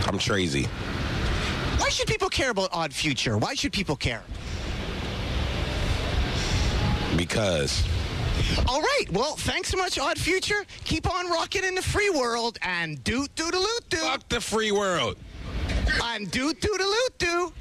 I'm 0.08 0.20
crazy. 0.20 0.68
Why 1.78 1.90
should 1.90 2.08
people 2.08 2.30
care 2.30 2.50
about 2.50 2.70
Odd 2.72 2.94
Future? 2.94 3.38
Why 3.38 3.54
should 3.54 3.74
people 3.74 3.96
care? 3.96 4.24
Because. 7.16 7.84
All 8.68 8.82
right. 8.82 9.06
Well, 9.12 9.36
thanks 9.36 9.70
so 9.70 9.78
much, 9.78 9.98
Odd 9.98 10.18
Future. 10.18 10.66
Keep 10.84 11.10
on 11.10 11.30
rocking 11.30 11.64
in 11.64 11.76
the 11.76 11.82
free 11.82 12.10
world 12.10 12.58
and 12.62 13.04
doot 13.04 13.34
doodaloot 13.36 13.90
doo. 13.90 13.98
Fuck 13.98 14.30
the 14.30 14.42
free 14.42 14.72
world. 14.72 15.18
And 16.04 16.30
doot 16.30 16.60
doodaloot 16.62 17.18
doo. 17.18 17.54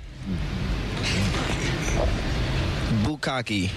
Bukaki. 3.02 3.70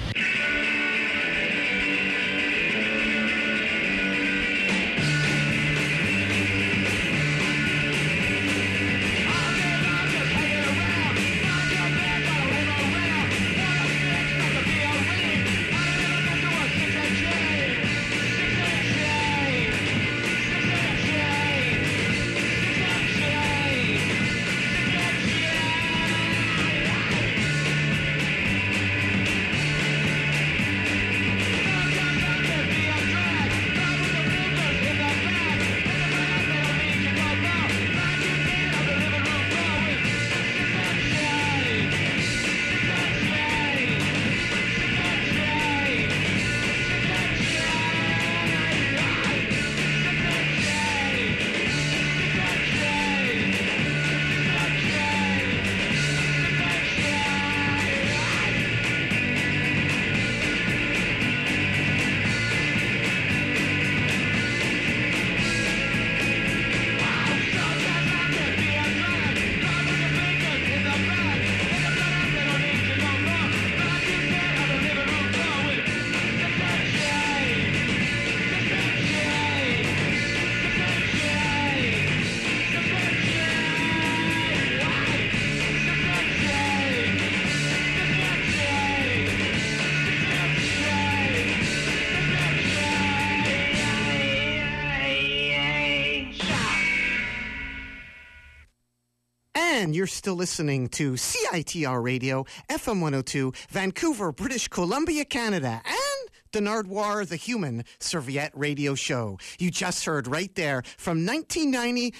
And 99.81 99.95
you're 99.95 100.05
still 100.05 100.35
listening 100.35 100.89
to 100.89 101.13
CITR 101.13 102.03
Radio, 102.03 102.45
FM 102.69 103.01
102, 103.01 103.51
Vancouver, 103.71 104.31
British 104.31 104.67
Columbia, 104.67 105.25
Canada, 105.25 105.81
and 105.83 106.29
the 106.51 106.59
Nardwuar 106.59 107.27
the 107.27 107.35
Human 107.35 107.83
Serviette 107.97 108.51
Radio 108.53 108.93
Show. 108.93 109.39
You 109.57 109.71
just 109.71 110.05
heard 110.05 110.27
right 110.27 110.53
there 110.53 110.83
from 110.97 111.25
1990, 111.25 112.13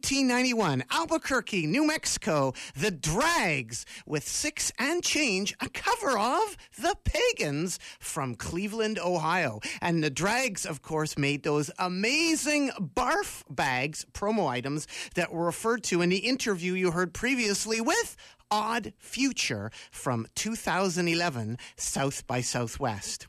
1991, 0.00 0.84
Albuquerque, 0.90 1.66
New 1.66 1.86
Mexico, 1.86 2.54
The 2.74 2.90
Drags 2.90 3.84
with 4.06 4.26
Six 4.26 4.72
and 4.78 5.04
Change, 5.04 5.54
a 5.60 5.68
cover 5.68 6.18
of 6.18 6.56
The 6.78 6.96
Pagans 7.04 7.78
from 7.98 8.34
Cleveland, 8.34 8.98
Ohio. 8.98 9.60
And 9.82 10.02
The 10.02 10.08
Drags, 10.08 10.64
of 10.64 10.80
course, 10.80 11.18
made 11.18 11.42
those 11.42 11.70
amazing 11.78 12.70
barf 12.80 13.42
bags, 13.50 14.06
promo 14.14 14.48
items 14.48 14.88
that 15.16 15.32
were 15.32 15.44
referred 15.44 15.84
to 15.84 16.00
in 16.00 16.08
the 16.08 16.16
interview 16.16 16.72
you 16.72 16.92
heard 16.92 17.12
previously 17.12 17.82
with 17.82 18.16
Odd 18.50 18.94
Future 18.98 19.70
from 19.90 20.26
2011 20.34 21.58
South 21.76 22.26
by 22.26 22.40
Southwest. 22.40 23.26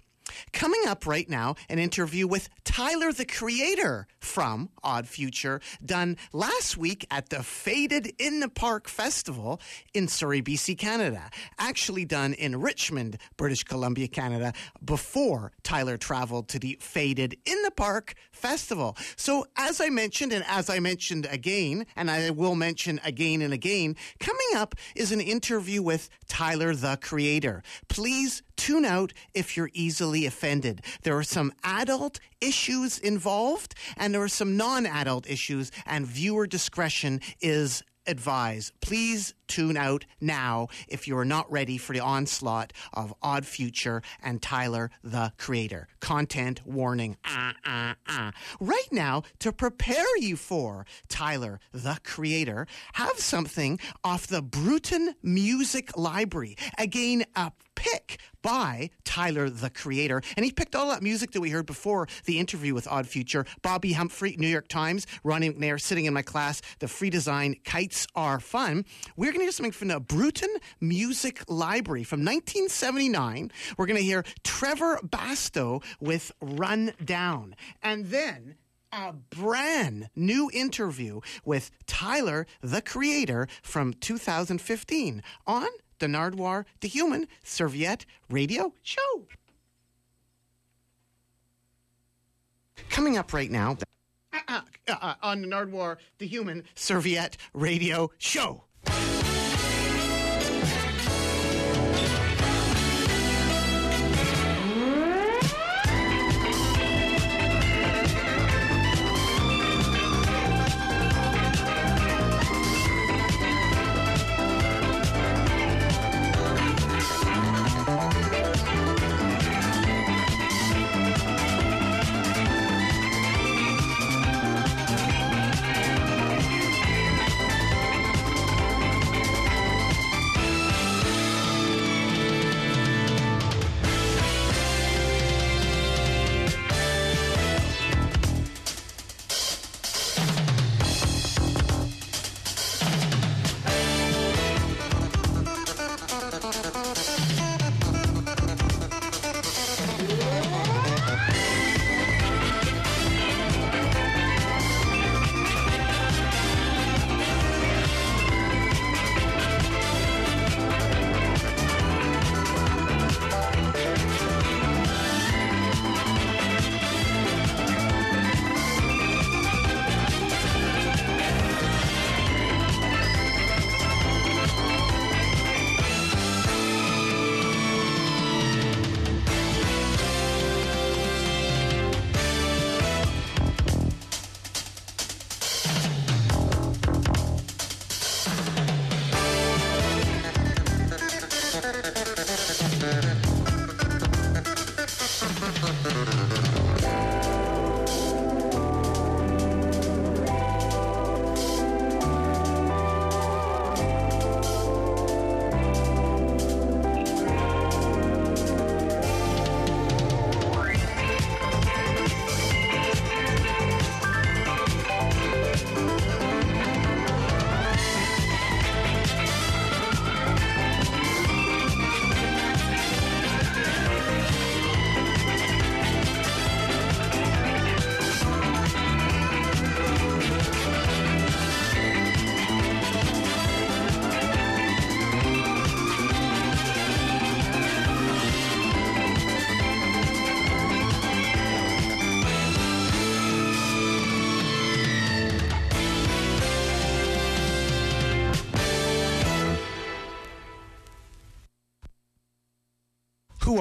Coming 0.53 0.81
up 0.87 1.05
right 1.05 1.29
now, 1.29 1.55
an 1.69 1.79
interview 1.79 2.27
with 2.27 2.49
Tyler 2.63 3.11
the 3.11 3.25
Creator 3.25 4.07
from 4.21 4.69
Odd 4.83 5.07
Future, 5.07 5.59
done 5.83 6.15
last 6.31 6.77
week 6.77 7.05
at 7.11 7.29
the 7.29 7.43
Faded 7.43 8.13
in 8.17 8.39
the 8.39 8.47
Park 8.47 8.87
Festival 8.87 9.59
in 9.93 10.07
Surrey, 10.07 10.41
BC, 10.41 10.77
Canada. 10.77 11.29
Actually 11.59 12.05
done 12.05 12.33
in 12.33 12.61
Richmond, 12.61 13.17
British 13.35 13.63
Columbia, 13.63 14.07
Canada, 14.07 14.53
before 14.85 15.51
Tyler 15.63 15.97
traveled 15.97 16.47
to 16.49 16.59
the 16.59 16.77
Faded 16.79 17.37
in 17.45 17.61
the 17.63 17.71
Park 17.71 18.13
Festival. 18.31 18.95
So, 19.15 19.45
as 19.57 19.81
I 19.81 19.89
mentioned, 19.89 20.31
and 20.31 20.45
as 20.47 20.69
I 20.69 20.79
mentioned 20.79 21.27
again, 21.29 21.85
and 21.95 22.09
I 22.09 22.29
will 22.29 22.55
mention 22.55 22.99
again 23.03 23.41
and 23.41 23.53
again, 23.53 23.95
coming 24.19 24.47
up 24.55 24.75
is 24.95 25.11
an 25.11 25.21
interview 25.21 25.81
with 25.81 26.09
Tyler 26.27 26.75
the 26.75 26.97
Creator. 27.01 27.63
Please 27.87 28.43
tune 28.61 28.85
out 28.85 29.11
if 29.33 29.57
you're 29.57 29.71
easily 29.73 30.27
offended. 30.27 30.83
There 31.01 31.17
are 31.17 31.23
some 31.23 31.51
adult 31.63 32.19
issues 32.39 32.99
involved, 32.99 33.73
and 33.97 34.10
there 34.13 34.21
are 34.21 34.27
some 34.27 34.57
non 34.57 34.85
adult 34.85 35.29
issues, 35.29 35.71
and 35.85 36.05
viewer 36.05 36.47
discretion 36.47 37.21
is 37.39 37.83
advised. 38.07 38.73
Please 38.81 39.33
tune 39.47 39.77
out 39.77 40.05
now 40.19 40.67
if 40.87 41.07
you 41.07 41.17
are 41.17 41.25
not 41.25 41.51
ready 41.51 41.77
for 41.77 41.93
the 41.93 41.99
onslaught 41.99 42.73
of 42.93 43.13
Odd 43.21 43.45
Future 43.45 44.01
and 44.21 44.41
Tyler 44.41 44.91
the 45.03 45.33
Creator. 45.37 45.87
Content 45.99 46.65
warning. 46.65 47.17
Ah, 47.25 47.53
ah, 47.65 47.95
ah. 48.07 48.31
Right 48.59 48.87
now, 48.91 49.23
to 49.39 49.51
prepare 49.51 50.17
you 50.17 50.35
for 50.35 50.85
Tyler 51.09 51.59
the 51.71 51.99
Creator, 52.03 52.67
have 52.93 53.19
something 53.19 53.79
off 54.03 54.27
the 54.27 54.41
Bruton 54.41 55.15
Music 55.21 55.95
Library. 55.97 56.57
Again, 56.77 57.25
a 57.35 57.51
pick 57.81 58.19
by 58.43 58.91
Tyler 59.03 59.49
the 59.49 59.71
Creator. 59.71 60.21
And 60.37 60.45
he 60.45 60.51
picked 60.51 60.75
all 60.75 60.89
that 60.89 61.01
music 61.01 61.31
that 61.31 61.41
we 61.41 61.49
heard 61.49 61.65
before 61.65 62.07
the 62.25 62.37
interview 62.37 62.75
with 62.75 62.87
Odd 62.87 63.07
Future. 63.07 63.43
Bobbi 63.63 63.93
Humphrey, 63.95 64.35
New 64.37 64.47
York 64.47 64.67
Times, 64.67 65.07
Ronnie 65.23 65.49
McNeir 65.49 65.81
sitting 65.81 66.05
in 66.05 66.13
my 66.13 66.21
class, 66.21 66.61
the 66.77 66.87
free 66.87 67.09
design 67.09 67.55
Kites 67.63 68.05
Are 68.15 68.39
Fun. 68.39 68.85
We're 69.17 69.31
going 69.31 69.39
to 69.39 69.45
hear 69.45 69.51
something 69.51 69.71
from 69.71 69.87
the 69.87 69.99
Bruton 69.99 70.55
Music 70.79 71.43
Library 71.47 72.03
from 72.03 72.19
1979. 72.19 73.51
We're 73.77 73.87
going 73.87 73.97
to 73.97 74.03
hear 74.03 74.23
Trevor 74.43 74.99
Bastow 75.03 75.83
with 75.99 76.31
Run 76.39 76.93
Down. 77.03 77.55
And 77.81 78.05
then 78.05 78.57
a 78.91 79.13
brand 79.13 80.09
new 80.15 80.51
interview 80.53 81.21
with 81.43 81.71
Tyler, 81.87 82.45
the 82.61 82.81
creator, 82.81 83.47
from 83.63 83.93
2015 83.93 85.23
on 85.47 85.67
the 86.01 86.07
Nardwuar, 86.07 86.65
the 86.81 86.89
Human 86.89 87.27
Serviette 87.43 88.05
Radio 88.29 88.73
Show. 88.81 89.27
Coming 92.89 93.17
up 93.17 93.31
right 93.31 93.49
now 93.49 93.77
uh, 94.33 94.39
uh, 94.49 94.61
uh, 94.89 95.13
on 95.21 95.41
the 95.41 95.47
Nardwuar, 95.47 95.97
the 96.17 96.27
Human 96.27 96.63
Serviette 96.75 97.37
Radio 97.53 98.11
Show. 98.17 98.65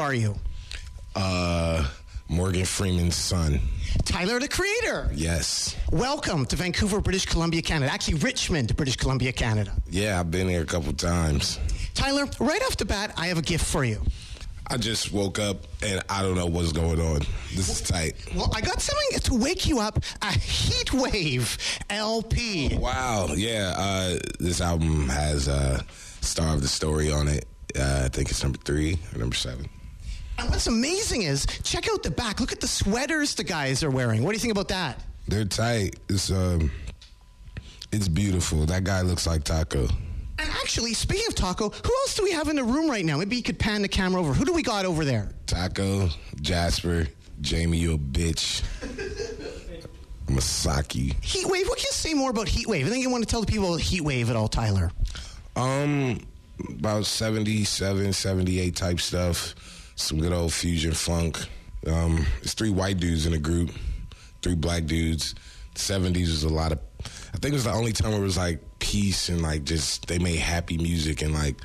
Are 0.00 0.14
you? 0.14 0.34
Uh, 1.14 1.86
Morgan 2.28 2.64
Freeman's 2.64 3.16
son. 3.16 3.60
Tyler, 4.04 4.40
the 4.40 4.48
creator. 4.48 5.10
Yes. 5.12 5.76
Welcome 5.92 6.46
to 6.46 6.56
Vancouver, 6.56 7.00
British 7.00 7.26
Columbia, 7.26 7.60
Canada. 7.60 7.92
Actually, 7.92 8.14
Richmond, 8.14 8.74
British 8.76 8.96
Columbia, 8.96 9.32
Canada. 9.32 9.72
Yeah, 9.90 10.18
I've 10.18 10.30
been 10.30 10.48
here 10.48 10.62
a 10.62 10.66
couple 10.66 10.92
times. 10.94 11.58
Tyler, 11.92 12.26
right 12.40 12.62
off 12.62 12.78
the 12.78 12.86
bat, 12.86 13.12
I 13.18 13.26
have 13.26 13.36
a 13.36 13.42
gift 13.42 13.64
for 13.64 13.84
you. 13.84 14.00
I 14.68 14.78
just 14.78 15.12
woke 15.12 15.38
up 15.38 15.66
and 15.82 16.00
I 16.08 16.22
don't 16.22 16.36
know 16.36 16.46
what's 16.46 16.72
going 16.72 17.00
on. 17.00 17.20
This 17.54 17.68
is 17.68 17.82
tight. 17.82 18.14
Well, 18.34 18.50
I 18.54 18.60
got 18.62 18.80
something 18.80 19.18
to 19.18 19.34
wake 19.34 19.66
you 19.66 19.80
up 19.80 19.98
a 20.22 20.32
heat 20.32 20.94
wave 20.94 21.58
LP. 21.90 22.78
Wow. 22.78 23.26
Yeah. 23.34 23.74
Uh, 23.76 24.18
this 24.38 24.60
album 24.62 25.08
has 25.08 25.48
uh, 25.48 25.82
Star 26.22 26.54
of 26.54 26.62
the 26.62 26.68
Story 26.68 27.12
on 27.12 27.28
it. 27.28 27.46
Uh, 27.78 28.02
I 28.04 28.08
think 28.08 28.30
it's 28.30 28.42
number 28.42 28.58
three 28.58 28.98
or 29.14 29.18
number 29.18 29.36
seven. 29.36 29.68
And 30.40 30.48
what's 30.48 30.66
amazing 30.66 31.22
is 31.22 31.44
check 31.62 31.86
out 31.90 32.02
the 32.02 32.10
back. 32.10 32.40
Look 32.40 32.50
at 32.50 32.60
the 32.60 32.66
sweaters 32.66 33.34
the 33.34 33.44
guys 33.44 33.84
are 33.84 33.90
wearing. 33.90 34.22
What 34.22 34.30
do 34.30 34.36
you 34.36 34.40
think 34.40 34.52
about 34.52 34.68
that? 34.68 34.98
They're 35.28 35.44
tight. 35.44 35.96
It's 36.08 36.30
um, 36.30 36.70
it's 37.92 38.08
beautiful. 38.08 38.64
That 38.64 38.84
guy 38.84 39.02
looks 39.02 39.26
like 39.26 39.44
Taco. 39.44 39.86
And 40.38 40.48
actually, 40.48 40.94
speaking 40.94 41.26
of 41.28 41.34
Taco, 41.34 41.68
who 41.68 41.92
else 42.00 42.14
do 42.14 42.22
we 42.22 42.32
have 42.32 42.48
in 42.48 42.56
the 42.56 42.64
room 42.64 42.88
right 42.88 43.04
now? 43.04 43.18
Maybe 43.18 43.36
you 43.36 43.42
could 43.42 43.58
pan 43.58 43.82
the 43.82 43.88
camera 43.88 44.18
over. 44.18 44.32
Who 44.32 44.46
do 44.46 44.54
we 44.54 44.62
got 44.62 44.86
over 44.86 45.04
there? 45.04 45.28
Taco, 45.46 46.08
Jasper, 46.40 47.06
Jamie, 47.42 47.76
you 47.76 47.94
a 47.94 47.98
bitch. 47.98 48.62
Masaki. 50.26 51.14
Heatwave. 51.16 51.68
What 51.68 51.76
can 51.76 51.86
you 51.86 51.92
say 51.92 52.14
more 52.14 52.30
about 52.30 52.46
Heatwave? 52.46 52.86
I 52.86 52.88
think 52.88 53.02
you 53.02 53.10
want 53.10 53.24
to 53.24 53.28
tell 53.28 53.42
the 53.42 53.46
people 53.46 53.74
about 53.74 53.80
Heatwave 53.80 54.30
at 54.30 54.36
all, 54.36 54.48
Tyler. 54.48 54.90
Um, 55.56 56.20
about 56.66 57.04
77, 57.04 58.14
78 58.14 58.74
type 58.74 59.00
stuff. 59.00 59.54
Some 60.00 60.18
good 60.18 60.32
old 60.32 60.52
fusion 60.52 60.92
funk. 60.92 61.38
Um, 61.86 62.26
it's 62.42 62.54
three 62.54 62.70
white 62.70 62.98
dudes 62.98 63.26
in 63.26 63.34
a 63.34 63.38
group, 63.38 63.70
three 64.42 64.54
black 64.54 64.86
dudes. 64.86 65.34
70s 65.74 66.28
was 66.28 66.42
a 66.42 66.48
lot 66.48 66.72
of, 66.72 66.78
I 67.34 67.38
think 67.38 67.52
it 67.52 67.52
was 67.52 67.64
the 67.64 67.72
only 67.72 67.92
time 67.92 68.12
where 68.12 68.20
it 68.20 68.24
was 68.24 68.38
like 68.38 68.60
peace 68.78 69.28
and 69.28 69.42
like 69.42 69.64
just 69.64 70.06
they 70.08 70.18
made 70.18 70.38
happy 70.38 70.78
music 70.78 71.22
and 71.22 71.34
like 71.34 71.56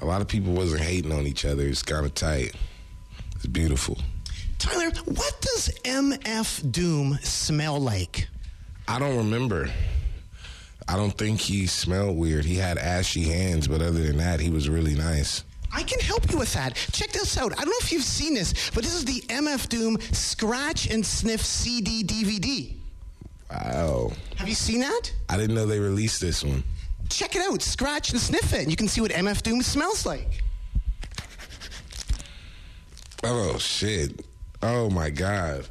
a 0.00 0.06
lot 0.06 0.20
of 0.22 0.26
people 0.26 0.52
wasn't 0.52 0.80
hating 0.80 1.12
on 1.12 1.26
each 1.26 1.44
other. 1.44 1.64
It's 1.64 1.82
kind 1.82 2.04
of 2.04 2.14
tight. 2.14 2.54
It's 3.36 3.46
beautiful. 3.46 3.98
Tyler, 4.58 4.90
what 5.04 5.40
does 5.40 5.68
MF 5.84 6.72
Doom 6.72 7.18
smell 7.22 7.78
like? 7.78 8.26
I 8.88 8.98
don't 8.98 9.18
remember. 9.18 9.68
I 10.88 10.96
don't 10.96 11.16
think 11.16 11.40
he 11.40 11.66
smelled 11.66 12.16
weird. 12.16 12.46
He 12.46 12.56
had 12.56 12.78
ashy 12.78 13.24
hands, 13.24 13.68
but 13.68 13.82
other 13.82 14.02
than 14.02 14.16
that, 14.16 14.40
he 14.40 14.50
was 14.50 14.68
really 14.68 14.94
nice. 14.94 15.44
I 15.72 15.82
can 15.82 16.00
help 16.00 16.30
you 16.30 16.38
with 16.38 16.52
that. 16.54 16.74
Check 16.92 17.12
this 17.12 17.38
out. 17.38 17.52
I 17.52 17.56
don't 17.56 17.70
know 17.70 17.80
if 17.80 17.92
you've 17.92 18.04
seen 18.04 18.34
this, 18.34 18.70
but 18.70 18.84
this 18.84 18.94
is 18.94 19.04
the 19.04 19.20
MF 19.22 19.68
Doom 19.68 19.98
Scratch 20.12 20.90
and 20.90 21.04
Sniff 21.04 21.40
CD 21.40 22.04
DVD. 22.04 22.74
Wow. 23.50 24.12
Have 24.36 24.48
you 24.48 24.54
seen 24.54 24.80
that? 24.80 25.12
I 25.28 25.36
didn't 25.36 25.54
know 25.54 25.66
they 25.66 25.78
released 25.78 26.20
this 26.20 26.44
one. 26.44 26.62
Check 27.08 27.36
it 27.36 27.42
out. 27.42 27.60
Scratch 27.62 28.10
and 28.12 28.20
sniff 28.20 28.54
it, 28.54 28.60
and 28.60 28.70
you 28.70 28.76
can 28.76 28.88
see 28.88 29.00
what 29.00 29.10
MF 29.10 29.42
Doom 29.42 29.62
smells 29.62 30.06
like. 30.06 30.42
Oh 33.22 33.58
shit. 33.58 34.24
Oh 34.62 34.90
my 34.90 35.10
god. 35.10 35.66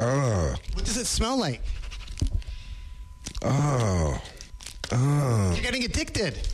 Oh. 0.00 0.54
What 0.72 0.84
does 0.84 0.96
it 0.96 1.06
smell 1.06 1.38
like? 1.38 1.60
Oh. 3.42 4.20
Oh. 4.92 5.52
You're 5.54 5.62
getting 5.62 5.84
addicted. 5.84 6.48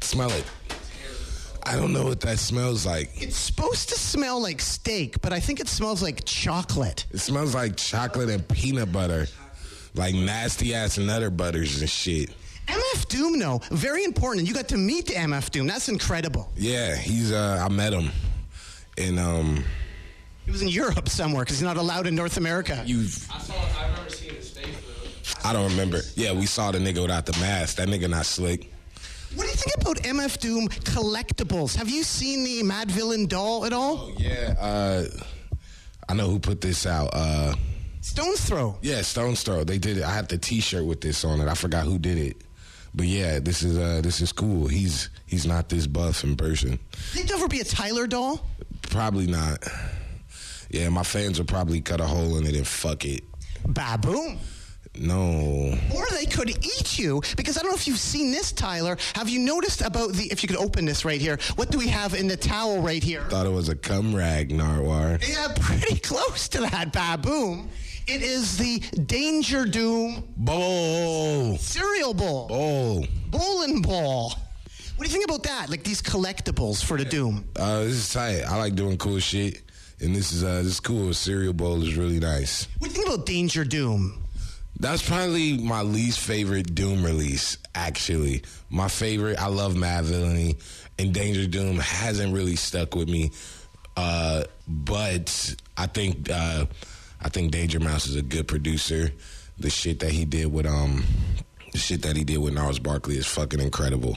Smell 0.00 0.30
it. 0.30 0.44
I 1.70 1.76
don't 1.76 1.92
know 1.92 2.02
what 2.04 2.20
that 2.22 2.40
smells 2.40 2.84
like. 2.84 3.10
It's 3.22 3.36
supposed 3.36 3.90
to 3.90 3.94
smell 3.94 4.42
like 4.42 4.60
steak, 4.60 5.20
but 5.22 5.32
I 5.32 5.38
think 5.38 5.60
it 5.60 5.68
smells 5.68 6.02
like 6.02 6.24
chocolate. 6.24 7.06
It 7.12 7.18
smells 7.18 7.54
like 7.54 7.76
chocolate 7.76 8.28
and 8.28 8.46
peanut 8.48 8.90
butter. 8.92 9.28
Like 9.94 10.14
nasty 10.14 10.74
ass 10.74 10.98
nutter 10.98 11.30
butters 11.30 11.80
and 11.80 11.88
shit. 11.88 12.30
MF 12.66 13.08
Doom, 13.08 13.38
though, 13.38 13.60
very 13.70 14.02
important. 14.04 14.48
You 14.48 14.54
got 14.54 14.68
to 14.68 14.76
meet 14.76 15.06
the 15.06 15.14
MF 15.14 15.50
Doom. 15.50 15.68
That's 15.68 15.88
incredible. 15.88 16.50
Yeah, 16.56 16.96
he's 16.96 17.30
uh 17.30 17.64
I 17.64 17.72
met 17.72 17.92
him. 17.92 18.10
And 18.98 19.20
um 19.20 19.64
He 20.44 20.50
was 20.50 20.62
in 20.62 20.68
Europe 20.68 21.08
somewhere 21.08 21.44
because 21.44 21.58
he's 21.58 21.64
not 21.64 21.76
allowed 21.76 22.06
in 22.08 22.16
North 22.16 22.36
America. 22.36 22.82
you 22.84 23.00
I 23.00 23.04
saw. 23.38 23.54
I 23.78 23.88
remember 23.90 24.10
seeing 24.10 24.34
his 24.34 24.50
face 24.50 24.66
though. 25.44 25.48
I 25.48 25.52
don't 25.52 25.70
remember. 25.70 26.00
Yeah, 26.16 26.32
we 26.32 26.46
saw 26.46 26.72
the 26.72 26.78
nigga 26.78 27.00
without 27.02 27.26
the 27.26 27.38
mask. 27.40 27.76
That 27.76 27.86
nigga 27.88 28.10
not 28.10 28.26
slick. 28.26 28.72
What 29.34 29.44
do 29.44 29.48
you 29.48 29.54
think 29.56 29.76
about 29.80 29.96
MF 29.98 30.38
Doom 30.40 30.68
collectibles? 30.68 31.76
Have 31.76 31.88
you 31.88 32.02
seen 32.02 32.42
the 32.44 32.62
Madvillain 32.62 33.28
doll 33.28 33.64
at 33.64 33.72
all? 33.72 34.12
Yeah, 34.18 34.54
uh 34.58 35.04
I 36.08 36.14
know 36.14 36.28
who 36.28 36.38
put 36.40 36.60
this 36.60 36.86
out. 36.86 37.10
Uh 37.12 37.54
Stones 38.00 38.40
Throw. 38.44 38.76
Yeah, 38.82 39.02
Stones 39.02 39.42
Throw. 39.42 39.62
They 39.64 39.78
did 39.78 39.98
it. 39.98 40.04
I 40.04 40.10
have 40.14 40.26
the 40.28 40.38
T-shirt 40.38 40.84
with 40.84 41.00
this 41.00 41.24
on 41.24 41.40
it. 41.40 41.48
I 41.48 41.54
forgot 41.54 41.84
who 41.84 41.98
did 41.98 42.18
it, 42.18 42.42
but 42.94 43.06
yeah, 43.06 43.38
this 43.38 43.62
is 43.62 43.78
uh, 43.78 44.00
this 44.02 44.20
is 44.20 44.32
cool. 44.32 44.66
He's 44.66 45.10
he's 45.26 45.46
not 45.46 45.68
this 45.68 45.86
buff 45.86 46.24
in 46.24 46.34
person. 46.36 46.78
Think 47.12 47.28
there'll 47.28 47.42
ever 47.42 47.48
be 47.48 47.60
a 47.60 47.64
Tyler 47.64 48.06
doll? 48.06 48.40
Probably 48.82 49.26
not. 49.26 49.58
Yeah, 50.70 50.88
my 50.88 51.02
fans 51.02 51.38
will 51.38 51.46
probably 51.46 51.80
cut 51.80 52.00
a 52.00 52.06
hole 52.06 52.36
in 52.38 52.46
it 52.46 52.56
and 52.56 52.66
fuck 52.66 53.04
it. 53.04 53.22
Baboom. 53.68 54.38
No, 54.98 55.78
Or 55.94 56.06
they 56.10 56.26
could 56.26 56.50
eat 56.50 56.98
you 56.98 57.22
because 57.36 57.56
I 57.56 57.62
don't 57.62 57.70
know 57.70 57.76
if 57.76 57.86
you've 57.86 57.96
seen 57.98 58.32
this, 58.32 58.50
Tyler. 58.52 58.96
Have 59.14 59.28
you 59.28 59.38
noticed 59.38 59.82
about 59.82 60.12
the? 60.12 60.24
If 60.32 60.42
you 60.42 60.48
could 60.48 60.58
open 60.58 60.84
this 60.84 61.04
right 61.04 61.20
here, 61.20 61.38
what 61.56 61.70
do 61.70 61.78
we 61.78 61.86
have 61.88 62.12
in 62.14 62.26
the 62.26 62.36
towel 62.36 62.82
right 62.82 63.02
here? 63.02 63.22
thought 63.30 63.46
it 63.46 63.52
was 63.52 63.68
a 63.68 63.76
cum 63.76 64.14
rag, 64.14 64.50
Narwar. 64.50 65.26
Yeah, 65.26 65.48
pretty 65.60 65.96
close 66.00 66.48
to 66.48 66.60
that, 66.62 66.92
Baboom. 66.92 67.68
It 68.08 68.22
is 68.22 68.58
the 68.58 68.80
Danger 69.06 69.64
Doom 69.64 70.24
Bowl, 70.36 71.56
cereal 71.58 72.12
bowl, 72.12 72.48
bowl. 72.48 73.06
bowling 73.30 73.82
ball. 73.82 74.30
What 74.96 75.06
do 75.06 75.12
you 75.12 75.16
think 75.16 75.24
about 75.24 75.44
that? 75.44 75.70
Like 75.70 75.84
these 75.84 76.02
collectibles 76.02 76.84
for 76.84 76.98
the 76.98 77.04
Doom. 77.04 77.44
Uh, 77.56 77.84
this 77.84 77.92
is 77.94 78.12
tight. 78.12 78.42
I 78.42 78.56
like 78.56 78.74
doing 78.74 78.98
cool 78.98 79.20
shit, 79.20 79.62
and 80.00 80.14
this 80.16 80.32
is 80.32 80.42
uh, 80.42 80.56
this 80.56 80.66
is 80.66 80.80
cool. 80.80 81.14
Cereal 81.14 81.52
bowl 81.52 81.80
is 81.82 81.94
really 81.96 82.18
nice. 82.18 82.66
What 82.78 82.90
do 82.90 82.96
you 82.96 83.02
think 83.04 83.14
about 83.14 83.24
Danger 83.26 83.64
Doom? 83.64 84.19
That's 84.80 85.06
probably 85.06 85.58
my 85.58 85.82
least 85.82 86.20
favorite 86.20 86.74
Doom 86.74 87.04
release, 87.04 87.58
actually. 87.74 88.42
My 88.70 88.88
favorite, 88.88 89.38
I 89.38 89.48
love 89.48 89.74
Madvillainy, 89.74 90.58
and 90.98 91.12
Danger 91.12 91.46
Doom 91.46 91.76
hasn't 91.76 92.32
really 92.32 92.56
stuck 92.56 92.94
with 92.94 93.06
me. 93.06 93.30
Uh, 93.94 94.44
but 94.66 95.54
I 95.76 95.86
think 95.86 96.30
uh, 96.30 96.64
I 97.20 97.28
think 97.28 97.52
Danger 97.52 97.78
Mouse 97.78 98.06
is 98.06 98.16
a 98.16 98.22
good 98.22 98.48
producer. 98.48 99.10
The 99.58 99.68
shit 99.68 100.00
that 100.00 100.12
he 100.12 100.24
did 100.24 100.50
with 100.50 100.64
um 100.64 101.04
the 101.72 101.78
shit 101.78 102.00
that 102.02 102.16
he 102.16 102.24
did 102.24 102.38
with 102.38 102.54
Gnarls 102.54 102.78
Barkley 102.78 103.18
is 103.18 103.26
fucking 103.26 103.60
incredible. 103.60 104.16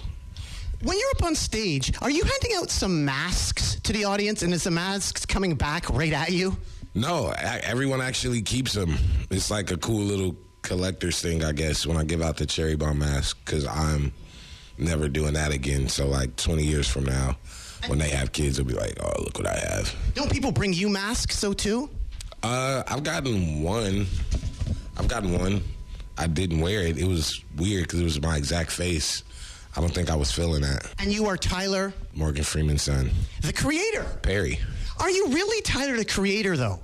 When 0.81 0.97
you're 0.97 1.11
up 1.17 1.23
on 1.23 1.35
stage, 1.35 1.91
are 2.01 2.09
you 2.09 2.23
handing 2.23 2.51
out 2.55 2.69
some 2.69 3.03
masks 3.03 3.75
to 3.83 3.91
the 3.91 4.05
audience, 4.05 4.43
and 4.43 4.53
is 4.53 4.63
the 4.63 4.71
masks 4.71 5.25
coming 5.25 5.55
back 5.55 5.89
right 5.89 6.13
at 6.13 6.31
you? 6.31 6.55
No, 6.95 7.33
everyone 7.37 8.01
actually 8.01 8.41
keeps 8.43 8.73
them. 8.73 8.95
It's 9.29 9.49
like 9.49 9.71
a 9.71 9.77
cool 9.77 10.01
little 10.01 10.35
collector's 10.63 11.21
thing, 11.21 11.43
I 11.43 11.51
guess, 11.51 11.85
when 11.85 11.97
I 11.97 12.03
give 12.03 12.21
out 12.21 12.37
the 12.37 12.45
cherry 12.45 12.75
bomb 12.75 12.99
mask, 12.99 13.37
because 13.45 13.67
I'm 13.67 14.11
never 14.77 15.07
doing 15.07 15.33
that 15.33 15.51
again. 15.51 15.87
So, 15.87 16.07
like 16.07 16.35
20 16.37 16.63
years 16.63 16.87
from 16.87 17.05
now, 17.05 17.37
when 17.87 17.99
they 17.99 18.09
have 18.09 18.31
kids, 18.31 18.57
they'll 18.57 18.65
be 18.65 18.73
like, 18.73 18.97
oh, 19.01 19.23
look 19.23 19.37
what 19.37 19.47
I 19.47 19.57
have. 19.57 19.93
Don't 20.15 20.31
people 20.31 20.51
bring 20.51 20.73
you 20.73 20.89
masks, 20.89 21.37
so 21.37 21.53
too? 21.53 21.89
Uh, 22.41 22.83
I've 22.87 23.03
gotten 23.03 23.61
one. 23.61 24.07
I've 24.97 25.07
gotten 25.07 25.37
one. 25.37 25.63
I 26.17 26.27
didn't 26.27 26.59
wear 26.59 26.81
it. 26.81 26.97
It 26.97 27.07
was 27.07 27.43
weird 27.57 27.83
because 27.83 27.99
it 27.99 28.03
was 28.03 28.21
my 28.21 28.37
exact 28.37 28.71
face. 28.71 29.23
I 29.75 29.81
don't 29.81 29.93
think 29.93 30.11
I 30.11 30.15
was 30.15 30.31
feeling 30.31 30.61
that. 30.61 30.93
And 30.99 31.11
you 31.11 31.25
are 31.25 31.35
Tyler, 31.35 31.93
Morgan 32.13 32.43
Freeman's 32.43 32.83
son, 32.83 33.09
the 33.41 33.51
creator. 33.51 34.05
Perry. 34.21 34.59
Are 34.99 35.09
you 35.09 35.29
really 35.29 35.61
Tyler, 35.63 35.97
the 35.97 36.05
creator, 36.05 36.55
though? 36.55 36.79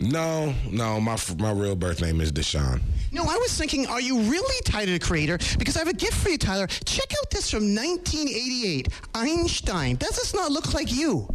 No, 0.00 0.54
no, 0.70 1.00
my 1.00 1.16
my 1.38 1.52
real 1.52 1.74
birth 1.74 2.02
name 2.02 2.20
is 2.20 2.30
Deshawn. 2.32 2.80
No, 3.12 3.22
I 3.22 3.36
was 3.36 3.56
thinking, 3.56 3.86
are 3.86 4.00
you 4.00 4.20
really 4.20 4.60
Tyler, 4.64 4.92
the 4.92 4.98
creator? 4.98 5.38
Because 5.58 5.76
I 5.76 5.78
have 5.80 5.88
a 5.88 5.94
gift 5.94 6.14
for 6.14 6.28
you, 6.28 6.36
Tyler. 6.38 6.66
Check 6.66 7.12
out 7.18 7.30
this 7.30 7.50
from 7.50 7.74
1988. 7.74 8.88
Einstein. 9.14 9.96
Does 9.96 10.16
this 10.16 10.34
not 10.34 10.50
look 10.50 10.74
like 10.74 10.92
you? 10.92 11.28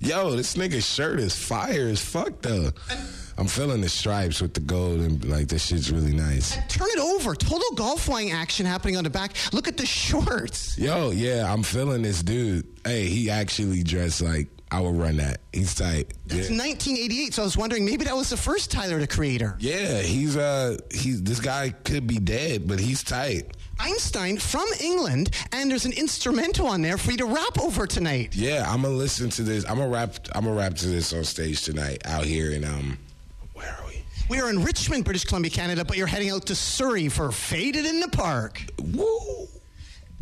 Yo, 0.00 0.36
this 0.36 0.54
nigga's 0.54 0.86
shirt 0.86 1.18
is 1.18 1.34
fire 1.34 1.88
as 1.88 2.00
fuck 2.00 2.40
though. 2.42 2.70
I'm 3.36 3.48
feeling 3.48 3.80
the 3.80 3.88
stripes 3.88 4.40
with 4.40 4.54
the 4.54 4.60
gold 4.60 5.00
and 5.00 5.24
like 5.24 5.48
this 5.48 5.66
shit's 5.66 5.90
really 5.90 6.12
nice. 6.14 6.56
Turn 6.68 6.86
it 6.90 7.00
over. 7.00 7.34
Total 7.34 7.68
golf 7.74 8.02
flying 8.02 8.30
action 8.30 8.64
happening 8.64 8.96
on 8.96 9.02
the 9.02 9.10
back. 9.10 9.32
Look 9.52 9.66
at 9.66 9.76
the 9.76 9.86
shorts. 10.02 10.78
Yo, 10.78 11.10
yeah, 11.10 11.52
I'm 11.52 11.64
feeling 11.64 12.02
this 12.02 12.22
dude. 12.22 12.64
Hey, 12.84 13.06
he 13.06 13.30
actually 13.30 13.82
dressed 13.82 14.22
like 14.22 14.46
I 14.74 14.80
would 14.80 14.96
run 14.96 15.18
that. 15.18 15.38
He's 15.52 15.72
tight. 15.74 16.12
It's 16.26 16.50
Yeah. 16.50 16.58
1988, 16.58 17.32
so 17.34 17.42
I 17.42 17.44
was 17.44 17.56
wondering 17.56 17.84
maybe 17.84 18.04
that 18.06 18.16
was 18.16 18.30
the 18.30 18.36
first 18.36 18.72
Tyler, 18.72 18.98
the 18.98 19.06
creator. 19.06 19.56
Yeah, 19.60 20.02
he's 20.02 20.36
uh 20.36 20.76
he's 20.92 21.22
this 21.22 21.38
guy 21.38 21.70
could 21.84 22.08
be 22.08 22.18
dead, 22.18 22.66
but 22.66 22.80
he's 22.80 23.04
tight. 23.04 23.56
Einstein 23.78 24.36
from 24.38 24.66
England, 24.80 25.30
and 25.52 25.70
there's 25.70 25.84
an 25.84 25.92
instrumental 25.92 26.66
on 26.66 26.82
there 26.82 26.98
for 26.98 27.12
you 27.12 27.16
to 27.18 27.26
rap 27.26 27.60
over 27.60 27.86
tonight. 27.86 28.34
Yeah, 28.34 28.64
I'm 28.66 28.82
gonna 28.82 28.94
listen 28.94 29.30
to 29.30 29.42
this. 29.42 29.64
I'm 29.68 29.76
gonna 29.78 29.88
rap 29.90 30.16
I'm 30.34 30.44
gonna 30.44 30.56
rap 30.56 30.74
to 30.74 30.88
this 30.88 31.12
on 31.12 31.22
stage 31.22 31.62
tonight 31.62 32.02
out 32.04 32.24
here 32.24 32.50
in 32.50 32.64
um 32.64 32.98
where 33.52 33.68
are 33.68 33.86
we? 33.86 34.02
We 34.28 34.40
are 34.40 34.50
in 34.50 34.64
Richmond, 34.64 35.04
British 35.04 35.24
Columbia, 35.24 35.52
Canada, 35.52 35.84
but 35.84 35.96
you're 35.96 36.08
heading 36.08 36.30
out 36.30 36.46
to 36.46 36.56
Surrey 36.56 37.08
for 37.08 37.30
Faded 37.30 37.86
in 37.86 38.00
the 38.00 38.08
Park. 38.08 38.60
Woo! 38.92 39.46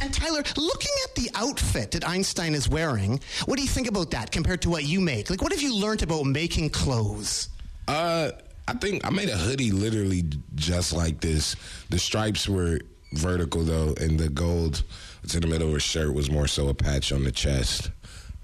And 0.02 0.12
Tyler, 0.12 0.42
looking 0.56 0.90
at 1.04 1.14
the 1.14 1.30
outfit 1.36 1.92
that 1.92 2.06
Einstein 2.06 2.54
is 2.54 2.68
wearing, 2.68 3.20
what 3.44 3.56
do 3.56 3.62
you 3.62 3.68
think 3.68 3.86
about 3.88 4.10
that 4.10 4.32
compared 4.32 4.60
to 4.62 4.68
what 4.68 4.82
you 4.82 5.00
make? 5.00 5.30
Like, 5.30 5.40
what 5.42 5.52
have 5.52 5.62
you 5.62 5.72
learned 5.76 6.02
about 6.02 6.24
making 6.24 6.70
clothes? 6.70 7.48
Uh, 7.86 8.32
I 8.66 8.72
think 8.74 9.06
I 9.06 9.10
made 9.10 9.28
a 9.28 9.36
hoodie 9.36 9.70
literally 9.70 10.24
just 10.56 10.92
like 10.92 11.20
this. 11.20 11.54
The 11.90 12.00
stripes 12.00 12.48
were 12.48 12.80
vertical 13.12 13.62
though, 13.62 13.94
and 14.00 14.18
the 14.18 14.28
gold 14.28 14.82
to 15.28 15.38
the 15.38 15.46
middle 15.46 15.68
of 15.68 15.74
her 15.74 15.80
shirt 15.80 16.12
was 16.12 16.32
more 16.32 16.48
so 16.48 16.68
a 16.68 16.74
patch 16.74 17.12
on 17.12 17.22
the 17.22 17.30
chest. 17.30 17.92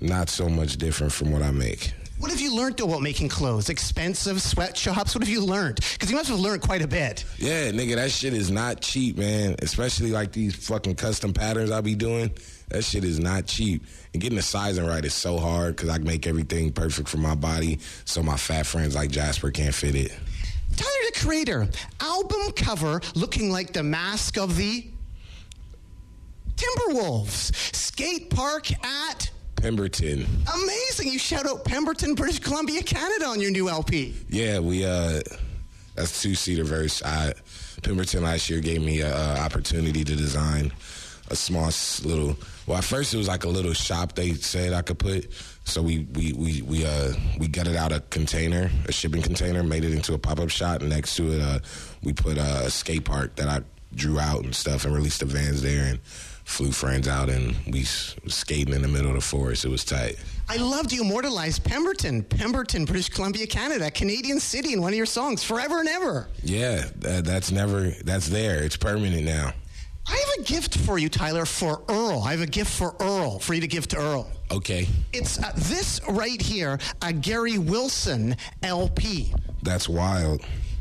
Not 0.01 0.29
so 0.29 0.49
much 0.49 0.77
different 0.77 1.13
from 1.13 1.33
what 1.33 1.43
I 1.43 1.51
make. 1.51 1.93
What 2.19 2.33
have 2.33 2.41
you 2.41 2.55
learned 2.55 2.77
though 2.77 2.87
about 2.87 3.03
making 3.03 3.29
clothes? 3.29 3.69
Expensive 3.69 4.43
sweatshops? 4.43 5.15
What 5.15 5.23
have 5.23 5.29
you 5.29 5.41
learned? 5.45 5.77
Because 5.93 6.11
you 6.11 6.17
must 6.17 6.29
have 6.29 6.41
learned 6.41 6.63
quite 6.63 6.83
a 6.83 6.89
bit. 6.89 7.25
Yeah, 7.37 7.71
nigga, 7.71 7.95
that 7.95 8.11
shit 8.11 8.35
is 8.35 8.51
not 8.51 8.81
cheap, 8.81 9.17
man. 9.17 9.55
Especially 9.63 10.11
like 10.11 10.33
these 10.33 10.55
fucking 10.55 10.97
custom 10.97 11.33
patterns 11.33 11.71
I 11.71 11.81
be 11.81 11.95
doing. 11.95 12.33
That 12.71 12.83
shit 12.83 13.05
is 13.05 13.21
not 13.21 13.47
cheap. 13.47 13.85
And 14.13 14.21
getting 14.21 14.37
the 14.37 14.43
sizing 14.43 14.85
right 14.85 15.05
is 15.05 15.15
so 15.15 15.39
hard 15.39 15.77
because 15.77 15.91
I 15.91 15.99
make 15.99 16.27
everything 16.27 16.73
perfect 16.73 17.09
for 17.09 17.19
my 17.19 17.35
body, 17.35 17.79
so 18.05 18.23
my 18.23 18.37
fat 18.37 18.67
friends 18.67 18.95
like 18.95 19.11
Jasper 19.11 19.51
can't 19.51 19.75
fit 19.75 19.95
it. 19.95 20.11
Tyler 20.77 20.91
the 21.13 21.21
Creator, 21.21 21.69
album 22.01 22.51
cover 22.57 23.01
looking 23.15 23.51
like 23.51 23.73
the 23.73 23.83
mask 23.83 24.39
of 24.39 24.57
the 24.57 24.87
Timberwolves. 26.57 27.55
Skate 27.75 28.31
park 28.31 28.71
at 28.85 29.31
Pemberton. 29.61 30.27
Amazing. 30.63 31.13
You 31.13 31.19
shout 31.19 31.47
out 31.47 31.65
Pemberton, 31.65 32.15
British 32.15 32.39
Columbia, 32.39 32.83
Canada 32.83 33.27
on 33.27 33.41
your 33.41 33.51
new 33.51 33.69
LP. 33.69 34.15
Yeah, 34.29 34.61
we 34.61 34.85
uh, 34.85 35.21
that's 35.95 36.23
two 36.23 36.35
seater 36.35 36.65
verse. 36.65 37.03
I, 37.03 37.35
Pemberton 37.83 38.23
last 38.23 38.49
year 38.49 38.61
gave 38.61 38.83
me 38.83 39.01
a, 39.01 39.15
a 39.15 39.39
opportunity 39.41 40.05
to 40.05 40.17
design 40.17 40.73
a 41.31 41.37
small 41.37 41.71
little. 42.05 42.37
Well, 42.67 42.79
at 42.79 42.85
first 42.85 43.15
it 43.15 43.17
was 43.17 43.29
like 43.29 43.45
a 43.45 43.49
little 43.49 43.73
shop 43.73 44.15
they 44.15 44.35
said 44.35 44.73
I 44.73 44.83
could 44.83 44.99
put. 44.99 45.33
So 45.65 45.83
we 45.83 46.07
we 46.15 46.33
we 46.33 46.63
we 46.63 46.87
uh 46.87 47.13
we 47.39 47.49
gutted 47.49 47.77
out 47.77 47.93
a 47.93 48.01
container, 48.11 48.71
a 48.87 48.93
shipping 48.93 49.23
container, 49.23 49.63
made 49.63 49.85
it 49.85 49.93
into 49.93 50.15
a 50.15 50.19
pop 50.19 50.41
up 50.41 50.51
shop. 50.51 50.81
And 50.81 50.91
next 50.91 51.17
to 51.17 51.33
it, 51.33 51.41
uh, 51.41 51.59
we 52.03 52.13
put 52.13 52.39
a 52.39 52.71
skate 52.71 53.05
park 53.05 53.37
that 53.37 53.49
I 53.49 53.61
drew 53.95 54.19
out 54.19 54.45
and 54.45 54.55
stuff, 54.55 54.85
and 54.85 54.95
released 54.95 55.21
the 55.21 55.27
vans 55.27 55.63
there 55.63 55.85
and 55.85 55.99
flew 56.49 56.73
friends 56.73 57.07
out, 57.07 57.29
and 57.29 57.55
we 57.71 57.85
skating 57.85 58.75
in 58.75 58.81
the 58.83 58.89
middle 58.89 59.11
of 59.11 59.15
the 59.15 59.21
forest. 59.21 59.65
It 59.65 59.69
was 59.69 59.85
tight. 59.85 60.17
I 60.49 60.57
loved 60.57 60.93
you 60.93 61.03
immortalized 61.03 61.63
Pemberton, 61.63 62.23
Pemberton, 62.23 62.87
British 62.87 63.11
Columbia, 63.11 63.47
Canada, 63.47 63.91
Canadian 63.91 64.41
city 64.41 64.73
in 64.73 64.81
one 64.81 64.93
of 64.93 64.97
your 64.97 65.07
songs, 65.07 65.45
Forever 65.45 65.81
and 65.81 65.89
Ever. 65.89 66.29
Yeah, 66.43 66.87
that, 66.97 67.27
that's 67.27 67.53
never 67.53 67.91
that's 68.03 68.29
there. 68.29 68.63
It's 68.63 68.77
permanent 68.77 69.25
now. 69.25 69.53
I 70.09 70.13
have 70.13 70.41
a 70.41 70.49
gift 70.49 70.79
for 70.79 70.99
you, 70.99 71.11
Tyler, 71.11 71.45
for 71.45 71.83
Earl. 71.87 72.23
I 72.25 72.31
have 72.31 72.41
a 72.41 72.47
gift 72.47 72.73
for 72.73 72.97
Earl, 72.99 73.39
for 73.41 73.53
you 73.53 73.61
to 73.61 73.67
give 73.69 73.87
to 73.89 73.99
Earl. 73.99 74.31
Okay, 74.51 74.89
It's 75.13 75.39
uh, 75.39 75.53
this 75.55 76.01
right 76.09 76.41
here, 76.41 76.79
a 77.03 77.13
Gary 77.13 77.59
Wilson 77.59 78.35
LP. 78.63 79.35
that's 79.63 79.87
wild. 79.87 80.41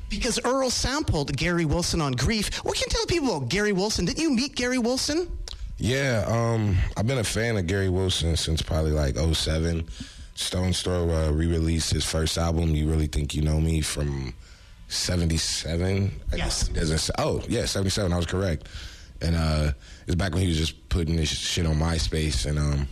Because 0.09 0.39
Earl 0.45 0.69
sampled 0.69 1.35
Gary 1.35 1.65
Wilson 1.65 1.99
on 1.99 2.13
Grief. 2.13 2.55
What 2.63 2.75
can 2.77 2.85
you 2.89 2.95
tell 2.95 3.05
people 3.07 3.35
about 3.35 3.49
Gary 3.49 3.73
Wilson? 3.73 4.05
Didn't 4.05 4.21
you 4.21 4.29
meet 4.29 4.55
Gary 4.55 4.77
Wilson? 4.77 5.29
Yeah, 5.77 6.25
um, 6.27 6.75
I've 6.95 7.05
been 7.05 7.19
a 7.19 7.23
fan 7.23 7.57
of 7.57 7.67
Gary 7.67 7.89
Wilson 7.89 8.35
since 8.35 8.61
probably 8.61 8.91
like 8.91 9.15
07. 9.17 9.87
Stones 10.33 10.81
Throw 10.81 11.09
uh, 11.09 11.31
re-released 11.31 11.91
his 11.91 12.05
first 12.05 12.37
album, 12.37 12.75
You 12.75 12.87
Really 12.89 13.07
Think 13.07 13.35
You 13.35 13.41
Know 13.41 13.59
Me, 13.59 13.81
from 13.81 14.33
77. 14.87 16.11
I 16.31 16.35
Yes. 16.35 16.67
Doesn't 16.69 17.15
Oh, 17.17 17.41
yeah, 17.47 17.65
77. 17.65 18.11
I 18.11 18.17
was 18.17 18.25
correct. 18.25 18.67
And 19.21 19.35
uh, 19.35 19.71
it's 20.05 20.15
back 20.15 20.33
when 20.33 20.41
he 20.41 20.47
was 20.47 20.57
just 20.57 20.89
putting 20.89 21.15
this 21.15 21.29
shit 21.29 21.65
on 21.65 21.75
MySpace. 21.75 22.45
And 22.45 22.59
um, 22.59 22.87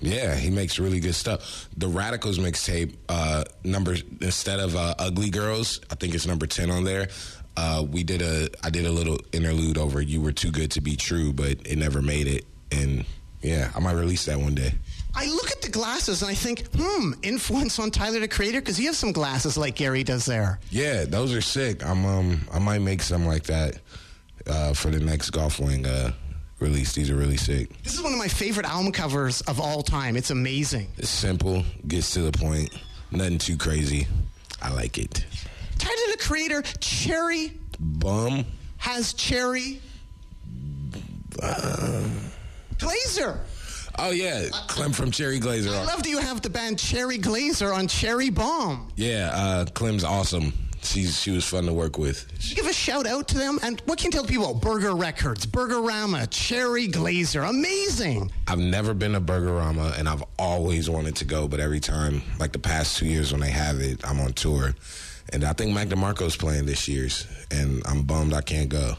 yeah, 0.00 0.34
he 0.34 0.50
makes 0.50 0.78
really 0.78 1.00
good 1.00 1.14
stuff. 1.14 1.68
The 1.76 1.88
Radicals 1.88 2.38
mixtape, 2.38 2.94
uh, 3.08 3.44
number 3.64 3.96
instead 4.20 4.60
of 4.60 4.76
uh, 4.76 4.94
Ugly 4.98 5.30
Girls, 5.30 5.80
I 5.90 5.94
think 5.94 6.14
it's 6.14 6.26
number 6.26 6.46
10 6.46 6.70
on 6.70 6.84
there. 6.84 7.08
Uh, 7.56 7.84
we 7.88 8.02
did 8.02 8.20
a, 8.20 8.48
I 8.62 8.70
did 8.70 8.84
a 8.84 8.90
little 8.90 9.18
interlude 9.32 9.78
over 9.78 10.00
"You 10.00 10.20
Were 10.20 10.32
Too 10.32 10.50
Good 10.50 10.72
to 10.72 10.80
Be 10.80 10.96
True," 10.96 11.32
but 11.32 11.52
it 11.64 11.78
never 11.78 12.02
made 12.02 12.26
it. 12.26 12.44
And 12.72 13.04
yeah, 13.42 13.70
I 13.76 13.80
might 13.80 13.92
release 13.92 14.24
that 14.24 14.38
one 14.38 14.56
day. 14.56 14.74
I 15.14 15.26
look 15.26 15.52
at 15.52 15.62
the 15.62 15.68
glasses 15.68 16.22
and 16.22 16.30
I 16.30 16.34
think, 16.34 16.66
hmm, 16.74 17.12
influence 17.22 17.78
on 17.78 17.92
Tyler 17.92 18.18
the 18.18 18.26
Creator? 18.26 18.60
Because 18.60 18.76
he 18.76 18.86
has 18.86 18.98
some 18.98 19.12
glasses 19.12 19.56
like 19.56 19.76
Gary 19.76 20.02
does 20.02 20.26
there. 20.26 20.58
Yeah, 20.70 21.04
those 21.04 21.32
are 21.32 21.40
sick. 21.40 21.86
I'm 21.86 22.04
um, 22.04 22.40
I 22.52 22.58
might 22.58 22.80
make 22.80 23.02
some 23.02 23.24
like 23.26 23.44
that 23.44 23.78
uh, 24.48 24.72
for 24.72 24.90
the 24.90 24.98
next 24.98 25.30
Golf 25.30 25.60
Wang 25.60 25.86
uh, 25.86 26.12
release. 26.64 26.92
These 26.94 27.10
are 27.10 27.14
really 27.16 27.36
sick. 27.36 27.70
This 27.82 27.94
is 27.94 28.02
one 28.02 28.12
of 28.12 28.18
my 28.18 28.28
favorite 28.28 28.66
album 28.66 28.90
covers 28.90 29.40
of 29.42 29.60
all 29.60 29.82
time. 29.82 30.16
It's 30.16 30.30
amazing. 30.30 30.88
It's 30.96 31.10
simple, 31.10 31.62
gets 31.86 32.12
to 32.14 32.22
the 32.22 32.32
point, 32.32 32.70
nothing 33.12 33.38
too 33.38 33.56
crazy. 33.56 34.06
I 34.62 34.72
like 34.72 34.98
it. 34.98 35.24
Tyler 35.78 36.12
the 36.12 36.18
Creator, 36.18 36.62
Cherry 36.80 37.52
Bomb. 37.78 38.44
has 38.78 39.12
Cherry 39.12 39.80
Glazerr. 42.78 43.38
Oh 43.96 44.10
yeah, 44.10 44.48
Clem 44.66 44.92
from 44.92 45.10
Cherry 45.10 45.38
Glazerr. 45.38 45.72
I 45.72 45.84
love 45.84 46.02
that 46.02 46.08
you 46.08 46.18
have 46.18 46.42
the 46.42 46.50
band 46.50 46.78
Cherry 46.78 47.18
Glazerr 47.18 47.72
on 47.76 47.86
Cherry 47.86 48.30
Bomb. 48.30 48.90
Yeah, 48.96 49.30
uh, 49.32 49.64
Clem's 49.66 50.02
awesome. 50.02 50.52
She's 50.84 51.20
she 51.20 51.30
was 51.30 51.44
fun 51.44 51.64
to 51.66 51.72
work 51.72 51.98
with. 51.98 52.26
Give 52.54 52.66
a 52.66 52.72
shout 52.72 53.06
out 53.06 53.28
to 53.28 53.38
them. 53.38 53.58
And 53.62 53.80
what 53.86 53.98
can 53.98 54.06
you 54.06 54.10
tell 54.12 54.24
people? 54.24 54.54
Burger 54.54 54.94
Records, 54.94 55.46
Burgerama, 55.46 56.28
Cherry 56.30 56.88
Glazerr. 56.88 57.48
Amazing. 57.48 58.30
I've 58.46 58.58
never 58.58 58.94
been 58.94 59.12
to 59.12 59.20
Burgerama, 59.20 59.98
and 59.98 60.08
I've 60.08 60.22
always 60.38 60.90
wanted 60.90 61.16
to 61.16 61.24
go, 61.24 61.48
but 61.48 61.60
every 61.60 61.80
time, 61.80 62.22
like 62.38 62.52
the 62.52 62.58
past 62.58 62.98
two 62.98 63.06
years 63.06 63.32
when 63.32 63.40
they 63.40 63.50
have 63.50 63.80
it, 63.80 64.06
I'm 64.06 64.20
on 64.20 64.32
tour, 64.34 64.74
and 65.32 65.44
I 65.44 65.52
think 65.52 65.74
Mac 65.74 65.88
DeMarco's 65.88 66.36
playing 66.36 66.66
this 66.66 66.86
year's, 66.86 67.26
and 67.50 67.82
I'm 67.86 68.02
bummed 68.02 68.34
I 68.34 68.42
can't 68.42 68.68
go. 68.68 68.94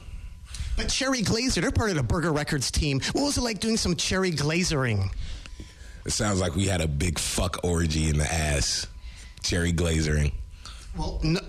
But 0.77 0.89
Cherry 0.89 1.21
Glazerr, 1.21 1.61
they're 1.61 1.71
part 1.71 1.91
of 1.91 1.95
the 1.95 2.03
Burger 2.03 2.33
Records 2.33 2.69
team. 2.69 2.99
What 3.13 3.23
was 3.23 3.37
it 3.37 3.41
like 3.41 3.59
doing 3.59 3.77
some 3.77 3.95
cherry 3.95 4.31
glazering? 4.31 5.09
It 6.05 6.11
sounds 6.11 6.41
like 6.41 6.55
we 6.55 6.65
had 6.67 6.81
a 6.81 6.87
big 6.87 7.17
fuck 7.17 7.63
orgy 7.63 8.09
in 8.09 8.17
the 8.17 8.31
ass. 8.31 8.85
Cherry 9.41 9.71
glazering. 9.71 10.31
Well, 10.97 11.19
no, 11.23 11.39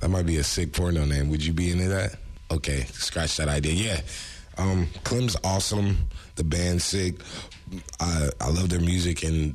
That 0.00 0.08
might 0.08 0.26
be 0.26 0.38
a 0.38 0.44
sick 0.44 0.72
porno 0.72 1.04
name. 1.04 1.28
Would 1.30 1.44
you 1.44 1.52
be 1.52 1.70
into 1.70 1.88
that? 1.88 2.16
Okay, 2.50 2.84
scratch 2.92 3.36
that 3.36 3.48
idea. 3.48 3.94
Yeah. 3.94 4.00
Um, 4.58 4.88
Clem's 5.04 5.36
awesome. 5.44 6.08
The 6.36 6.44
band's 6.44 6.84
sick. 6.84 7.14
I, 8.00 8.30
I 8.40 8.48
love 8.50 8.68
their 8.68 8.80
music, 8.80 9.22
and 9.22 9.54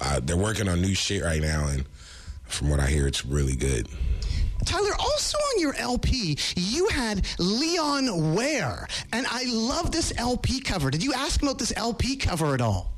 uh, 0.00 0.20
they're 0.22 0.36
working 0.36 0.68
on 0.68 0.80
new 0.80 0.94
shit 0.94 1.22
right 1.22 1.40
now. 1.40 1.68
And 1.68 1.84
from 2.46 2.68
what 2.68 2.80
I 2.80 2.86
hear, 2.88 3.06
it's 3.06 3.24
really 3.24 3.54
good. 3.54 3.88
Tyler, 4.64 4.92
also 4.98 5.38
on 5.38 5.60
your 5.60 5.74
LP, 5.76 6.38
you 6.56 6.88
had 6.88 7.26
Leon 7.38 8.34
Ware. 8.34 8.86
And 9.12 9.26
I 9.28 9.44
love 9.48 9.90
this 9.90 10.12
LP 10.16 10.60
cover. 10.60 10.90
Did 10.90 11.02
you 11.02 11.12
ask 11.14 11.40
him 11.40 11.48
about 11.48 11.58
this 11.58 11.72
LP 11.76 12.16
cover 12.16 12.54
at 12.54 12.60
all? 12.60 12.92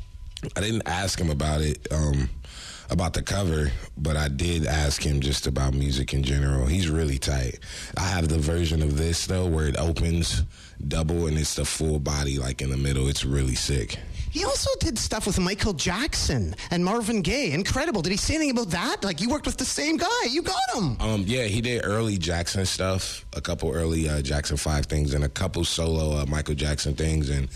I 0.57 0.61
didn't 0.61 0.83
ask 0.87 1.19
him 1.19 1.31
about 1.31 1.63
it, 1.63 1.87
um, 1.91 2.29
about 2.91 3.13
the 3.15 3.23
cover, 3.23 3.71
but 3.97 4.17
I 4.17 4.29
did 4.29 4.67
ask 4.67 5.03
him 5.03 5.21
just 5.21 5.47
about 5.47 5.75
music 5.75 6.13
in 6.13 6.23
general. 6.23 6.67
He's 6.67 6.89
really 6.89 7.19
tight. 7.19 7.61
I 7.97 8.07
have 8.07 8.29
the 8.29 8.39
version 8.39 8.83
of 8.83 8.97
this 8.99 9.27
though, 9.27 9.47
where 9.47 9.67
it 9.69 9.79
opens 9.79 10.43
double 10.89 11.27
and 11.27 11.39
it's 11.39 11.55
the 11.55 11.65
full 11.65 11.99
body 11.99 12.39
like 12.39 12.61
in 12.61 12.71
the 12.71 12.77
middle. 12.77 13.09
It's 13.09 13.25
really 13.25 13.55
sick. 13.55 13.99
He 14.35 14.45
also 14.45 14.69
did 14.81 14.99
stuff 14.99 15.29
with 15.29 15.39
Michael 15.39 15.75
Jackson 15.75 16.57
and 16.73 16.85
Marvin 16.85 17.23
Gaye. 17.23 17.53
Incredible. 17.53 18.03
Did 18.03 18.11
he 18.11 18.19
say 18.19 18.35
anything 18.35 18.51
about 18.51 18.71
that? 18.71 19.05
Like, 19.05 19.21
you 19.21 19.29
worked 19.29 19.47
with 19.47 19.59
the 19.59 19.65
same 19.65 19.97
guy. 19.97 20.25
You 20.29 20.43
got 20.43 20.75
him. 20.75 20.97
Um, 21.01 21.23
yeah, 21.25 21.45
he 21.45 21.61
did 21.61 21.83
early 21.85 22.19
Jackson 22.19 22.67
stuff, 22.67 23.25
a 23.37 23.41
couple 23.41 23.71
early 23.73 24.09
uh, 24.09 24.23
Jackson 24.23 24.57
Five 24.57 24.87
things, 24.87 25.15
and 25.15 25.23
a 25.23 25.29
couple 25.29 25.65
solo 25.65 26.17
uh, 26.21 26.27
Michael 26.27 26.57
Jackson 26.57 26.97
things, 26.97 27.31
and 27.31 27.49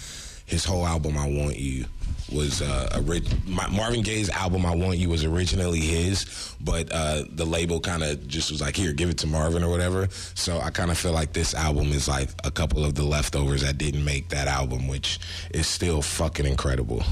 his 0.48 0.64
whole 0.64 0.86
album 0.86 1.16
"I 1.16 1.28
Want 1.28 1.56
You" 1.56 1.84
was 2.32 2.60
uh, 2.60 3.00
orig- 3.06 3.48
my, 3.48 3.66
Marvin 3.68 4.02
Gaye's 4.02 4.28
album 4.30 4.66
"I 4.66 4.74
Want 4.74 4.98
You" 4.98 5.08
was 5.08 5.24
originally 5.24 5.80
his, 5.80 6.54
but 6.60 6.90
uh, 6.92 7.24
the 7.30 7.44
label 7.44 7.80
kind 7.80 8.02
of 8.02 8.26
just 8.26 8.50
was 8.50 8.60
like, 8.60 8.76
"Here, 8.76 8.92
give 8.92 9.10
it 9.10 9.18
to 9.18 9.26
Marvin" 9.26 9.62
or 9.62 9.70
whatever. 9.70 10.08
So 10.34 10.58
I 10.60 10.70
kind 10.70 10.90
of 10.90 10.98
feel 10.98 11.12
like 11.12 11.32
this 11.32 11.54
album 11.54 11.88
is 11.92 12.08
like 12.08 12.30
a 12.44 12.50
couple 12.50 12.84
of 12.84 12.94
the 12.94 13.04
leftovers 13.04 13.62
that 13.62 13.78
didn't 13.78 14.04
make 14.04 14.28
that 14.30 14.48
album, 14.48 14.88
which 14.88 15.20
is 15.50 15.66
still 15.66 16.02
fucking 16.02 16.46
incredible. 16.46 17.02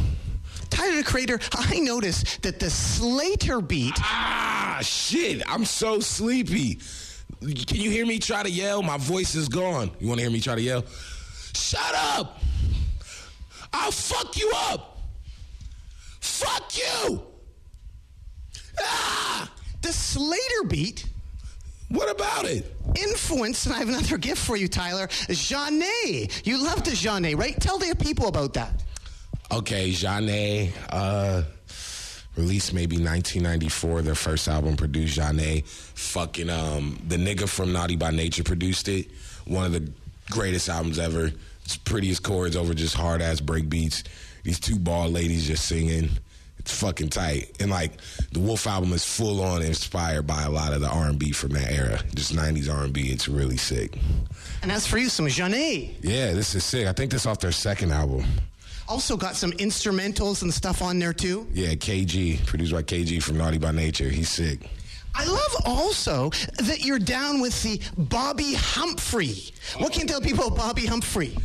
Tyler 0.70 0.96
the 0.96 1.04
Creator, 1.04 1.38
I 1.52 1.78
noticed 1.78 2.42
that 2.42 2.58
the 2.58 2.70
Slater 2.70 3.60
beat. 3.60 3.94
Ah, 3.98 4.80
shit. 4.82 5.42
I'm 5.48 5.64
so 5.64 6.00
sleepy. 6.00 6.80
Can 7.40 7.80
you 7.80 7.90
hear 7.90 8.04
me 8.06 8.18
try 8.18 8.42
to 8.42 8.50
yell? 8.50 8.82
My 8.82 8.96
voice 8.98 9.34
is 9.34 9.48
gone. 9.48 9.90
You 10.00 10.08
want 10.08 10.18
to 10.18 10.24
hear 10.24 10.32
me 10.32 10.40
try 10.40 10.54
to 10.54 10.60
yell? 10.60 10.84
Shut 11.54 11.94
up. 11.94 12.40
I'll 13.78 13.92
fuck 13.92 14.36
you 14.36 14.50
up. 14.54 14.98
Fuck 16.20 16.76
you. 16.78 17.22
Ah. 18.80 19.50
The 19.82 19.92
Slater 19.92 20.64
beat 20.66 21.06
What 21.88 22.10
about 22.10 22.46
it? 22.46 22.74
Influence, 22.96 23.66
and 23.66 23.74
I 23.74 23.78
have 23.78 23.88
another 23.88 24.18
gift 24.18 24.44
for 24.44 24.56
you, 24.56 24.66
Tyler. 24.66 25.06
Zhané. 25.28 26.44
You 26.44 26.62
love 26.62 26.82
the 26.82 26.90
Zhané, 26.92 27.36
right? 27.38 27.58
Tell 27.60 27.78
the 27.78 27.94
people 27.94 28.26
about 28.26 28.54
that. 28.54 28.82
Okay, 29.52 29.90
Zhané, 29.90 30.72
uh, 30.90 31.42
released 32.36 32.72
maybe 32.74 32.96
1994, 32.96 34.02
their 34.02 34.16
first 34.16 34.48
album 34.48 34.76
produced 34.76 35.18
Zhané. 35.18 35.64
Fucking, 35.66 36.50
um, 36.50 36.98
the 37.06 37.16
nigga 37.16 37.48
from 37.48 37.72
Naughty 37.72 37.94
by 37.94 38.10
Nature 38.10 38.42
produced 38.42 38.88
it. 38.88 39.08
One 39.44 39.66
of 39.66 39.72
the 39.72 39.92
greatest 40.30 40.68
albums 40.68 40.98
ever. 40.98 41.30
It's 41.66 41.76
prettiest 41.76 42.22
chords 42.22 42.54
over 42.54 42.74
just 42.74 42.94
hard 42.94 43.20
ass 43.20 43.40
break 43.40 43.68
beats. 43.68 44.04
These 44.44 44.60
two 44.60 44.78
bald 44.78 45.12
ladies 45.12 45.48
just 45.48 45.66
singing. 45.66 46.10
It's 46.60 46.72
fucking 46.78 47.08
tight. 47.08 47.56
And 47.58 47.72
like 47.72 47.90
the 48.30 48.38
Wolf 48.38 48.68
album 48.68 48.92
is 48.92 49.04
full 49.04 49.42
on 49.42 49.62
inspired 49.62 50.28
by 50.28 50.42
a 50.42 50.50
lot 50.50 50.72
of 50.72 50.80
the 50.80 50.88
R&B 50.88 51.32
from 51.32 51.50
that 51.54 51.72
era. 51.72 52.00
Just 52.14 52.32
90s 52.32 52.72
R&B. 52.72 53.08
It's 53.08 53.26
really 53.26 53.56
sick. 53.56 53.98
And 54.62 54.70
as 54.70 54.86
for 54.86 54.98
you, 54.98 55.08
some 55.08 55.26
Zhané. 55.26 55.96
Yeah, 56.02 56.34
this 56.34 56.54
is 56.54 56.62
sick. 56.62 56.86
I 56.86 56.92
think 56.92 57.10
this 57.10 57.26
off 57.26 57.40
their 57.40 57.50
second 57.50 57.90
album. 57.90 58.24
Also 58.86 59.16
got 59.16 59.34
some 59.34 59.50
instrumentals 59.52 60.42
and 60.42 60.54
stuff 60.54 60.82
on 60.82 61.00
there 61.00 61.12
too. 61.12 61.48
Yeah, 61.52 61.74
KG, 61.74 62.46
produced 62.46 62.72
by 62.72 62.84
KG 62.84 63.20
from 63.20 63.38
Naughty 63.38 63.58
by 63.58 63.72
Nature. 63.72 64.08
He's 64.08 64.30
sick. 64.30 64.70
I 65.16 65.24
love 65.24 65.62
also 65.64 66.30
that 66.58 66.84
you're 66.84 66.98
down 66.98 67.40
with 67.40 67.62
the 67.62 67.78
Bobbi 67.98 68.54
Humphrey. 68.54 69.34
What 69.78 69.92
can 69.92 70.02
you 70.02 70.08
tell 70.08 70.20
people 70.20 70.48
about 70.48 70.76
Bobbi 70.76 70.86
Humphrey? 70.86 71.36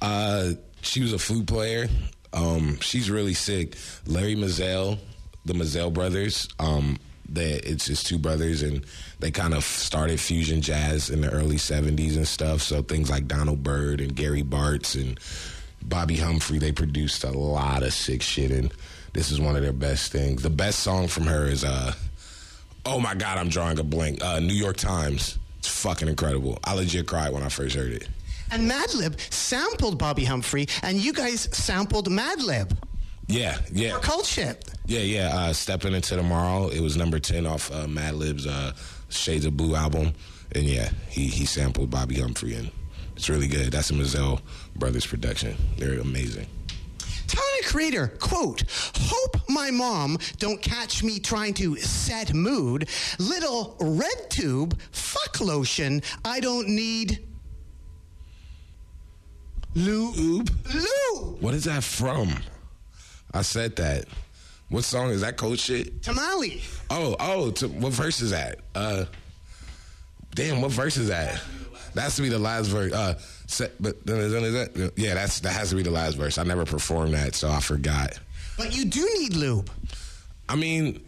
Uh, 0.00 0.52
she 0.82 1.02
was 1.02 1.12
a 1.12 1.18
flute 1.18 1.46
player. 1.46 1.88
Um, 2.32 2.78
she's 2.80 3.10
really 3.10 3.34
sick. 3.34 3.76
Larry 4.06 4.36
Mizell, 4.36 4.98
the 5.44 5.52
Mizell 5.52 5.92
brothers. 5.92 6.48
Um, 6.60 6.98
they, 7.28 7.54
it's 7.54 7.86
just 7.86 8.06
two 8.06 8.18
brothers, 8.18 8.62
and 8.62 8.84
they 9.18 9.30
kind 9.30 9.54
of 9.54 9.64
started 9.64 10.20
fusion 10.20 10.60
jazz 10.60 11.10
in 11.10 11.22
the 11.22 11.30
early 11.30 11.56
'70s 11.56 12.16
and 12.16 12.28
stuff. 12.28 12.62
So 12.62 12.82
things 12.82 13.10
like 13.10 13.26
Donald 13.26 13.62
Byrd 13.62 14.00
and 14.00 14.14
Gary 14.14 14.42
Bartz 14.42 15.00
and 15.00 15.18
Bobbi 15.86 16.18
Humphrey, 16.18 16.58
they 16.58 16.72
produced 16.72 17.24
a 17.24 17.30
lot 17.30 17.82
of 17.82 17.92
sick 17.92 18.22
shit, 18.22 18.50
and 18.50 18.72
this 19.12 19.32
is 19.32 19.40
one 19.40 19.56
of 19.56 19.62
their 19.62 19.72
best 19.72 20.12
things. 20.12 20.42
The 20.42 20.50
best 20.50 20.80
song 20.80 21.08
from 21.08 21.26
her 21.26 21.46
is 21.46 21.64
uh, 21.64 21.94
oh 22.86 22.98
my 23.00 23.14
god, 23.14 23.38
I'm 23.38 23.48
drawing 23.48 23.78
a 23.78 23.84
blank. 23.84 24.22
Uh, 24.24 24.40
New 24.40 24.54
York 24.54 24.76
Times. 24.76 25.38
It's 25.58 25.68
fucking 25.68 26.08
incredible. 26.08 26.58
I 26.64 26.74
legit 26.74 27.06
cried 27.06 27.32
when 27.32 27.42
I 27.42 27.48
first 27.48 27.76
heard 27.76 27.92
it. 27.92 28.08
And 28.50 28.68
Madlib 28.70 29.18
sampled 29.32 29.98
Bobbi 30.00 30.24
Humphrey, 30.26 30.66
and 30.82 30.98
you 30.98 31.12
guys 31.12 31.48
sampled 31.52 32.08
Madlib 32.10 32.76
Yeah, 33.28 33.58
yeah. 33.72 33.94
for 33.94 34.00
Cult 34.00 34.26
Shit. 34.26 34.68
Yeah, 34.86 35.00
yeah. 35.00 35.28
Uh, 35.34 35.52
Stepping 35.52 35.94
into 35.94 36.16
tomorrow. 36.16 36.68
It 36.68 36.80
was 36.80 36.96
number 36.96 37.18
ten 37.18 37.46
off 37.46 37.70
uh, 37.70 37.86
Madlib's 37.86 38.46
uh, 38.46 38.72
Shades 39.08 39.46
of 39.46 39.56
Blue 39.56 39.74
album, 39.76 40.12
and 40.54 40.64
yeah, 40.64 40.90
he 41.08 41.28
he 41.28 41.46
sampled 41.46 41.90
Bobbi 41.90 42.18
Humphrey, 42.20 42.54
and 42.54 42.70
it's 43.16 43.30
really 43.30 43.46
good. 43.48 43.70
That's 43.72 43.90
a 43.90 43.94
Mizell 43.94 44.40
Brothers 44.76 45.06
production. 45.06 45.56
They're 45.78 46.00
amazing. 46.00 46.46
Talented 47.32 47.64
creator, 47.64 48.08
quote, 48.18 48.62
hope 48.94 49.36
my 49.48 49.70
mom 49.70 50.18
don't 50.36 50.60
catch 50.60 51.02
me 51.02 51.18
trying 51.18 51.54
to 51.54 51.76
set 51.76 52.34
mood. 52.34 52.90
Little 53.18 53.74
red 53.80 54.28
tube, 54.28 54.78
fuck 54.90 55.40
lotion, 55.40 56.02
I 56.26 56.40
don't 56.40 56.68
need 56.68 57.26
lube. 59.74 60.50
Lube! 60.74 61.40
What 61.40 61.54
is 61.54 61.64
that 61.64 61.82
from? 61.82 62.36
I 63.32 63.40
said 63.40 63.76
that. 63.76 64.04
What 64.68 64.84
song 64.84 65.08
is 65.08 65.22
that? 65.22 65.38
Cold 65.38 65.58
shit. 65.58 66.02
Tamale. 66.02 66.60
Oh, 66.90 67.16
oh. 67.18 67.50
To, 67.52 67.68
what 67.68 67.94
verse 67.94 68.20
is 68.20 68.32
that? 68.32 68.58
Uh, 68.74 69.06
damn. 70.34 70.60
What 70.60 70.70
verse 70.70 70.98
is 70.98 71.08
that? 71.08 71.42
That's 71.94 72.16
to 72.16 72.22
be 72.22 72.28
the 72.28 72.38
last 72.38 72.66
verse. 72.66 72.92
Uh, 72.92 73.18
but 73.80 74.04
then 74.06 74.18
is 74.18 74.32
that? 74.32 74.92
Yeah, 74.96 75.14
that's 75.14 75.40
that 75.40 75.52
has 75.52 75.70
to 75.70 75.76
be 75.76 75.82
the 75.82 75.90
last 75.90 76.14
verse. 76.14 76.38
I 76.38 76.44
never 76.44 76.64
performed 76.64 77.14
that, 77.14 77.34
so 77.34 77.50
I 77.50 77.60
forgot. 77.60 78.18
But 78.56 78.76
you 78.76 78.84
do 78.84 79.08
need 79.18 79.34
lube. 79.34 79.70
I 80.48 80.56
mean, 80.56 81.02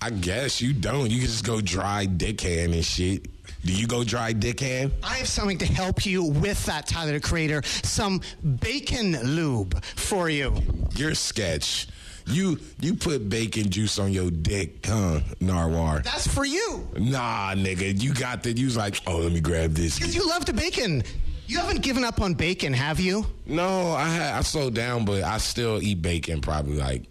I 0.00 0.10
guess 0.10 0.60
you 0.60 0.72
don't. 0.72 1.10
You 1.10 1.18
can 1.18 1.26
just 1.26 1.44
go 1.44 1.60
dry 1.60 2.06
dick 2.06 2.40
hand 2.40 2.74
and 2.74 2.84
shit. 2.84 3.26
Do 3.64 3.72
you 3.72 3.86
go 3.86 4.04
dry 4.04 4.32
dick 4.32 4.60
hand? 4.60 4.92
I 5.02 5.14
have 5.16 5.28
something 5.28 5.58
to 5.58 5.66
help 5.66 6.06
you 6.06 6.22
with 6.22 6.64
that, 6.66 6.86
Tyler 6.86 7.12
the 7.12 7.20
Creator. 7.20 7.62
Some 7.64 8.20
bacon 8.60 9.12
lube 9.22 9.82
for 9.82 10.30
you. 10.30 10.54
Your 10.94 11.14
sketch. 11.14 11.88
You 12.28 12.58
you 12.80 12.94
put 12.94 13.28
bacon 13.28 13.70
juice 13.70 13.98
on 13.98 14.12
your 14.12 14.30
dick, 14.30 14.84
huh, 14.84 15.20
Narwar? 15.40 16.02
That's 16.02 16.26
for 16.26 16.44
you. 16.44 16.88
Nah, 16.96 17.54
nigga, 17.54 18.00
you 18.00 18.12
got 18.14 18.42
that. 18.42 18.58
You 18.58 18.66
was 18.66 18.76
like, 18.76 19.00
oh, 19.06 19.18
let 19.18 19.32
me 19.32 19.40
grab 19.40 19.74
this. 19.74 19.98
Because 19.98 20.14
you 20.14 20.28
love 20.28 20.44
the 20.44 20.52
bacon. 20.52 21.04
You 21.46 21.58
haven't 21.58 21.82
given 21.82 22.04
up 22.04 22.20
on 22.20 22.34
bacon, 22.34 22.72
have 22.72 22.98
you? 22.98 23.24
No, 23.46 23.92
I 23.92 24.38
I 24.38 24.42
slowed 24.42 24.74
down, 24.74 25.04
but 25.04 25.22
I 25.22 25.38
still 25.38 25.80
eat 25.82 26.02
bacon 26.02 26.40
probably 26.40 26.76
like 26.76 27.02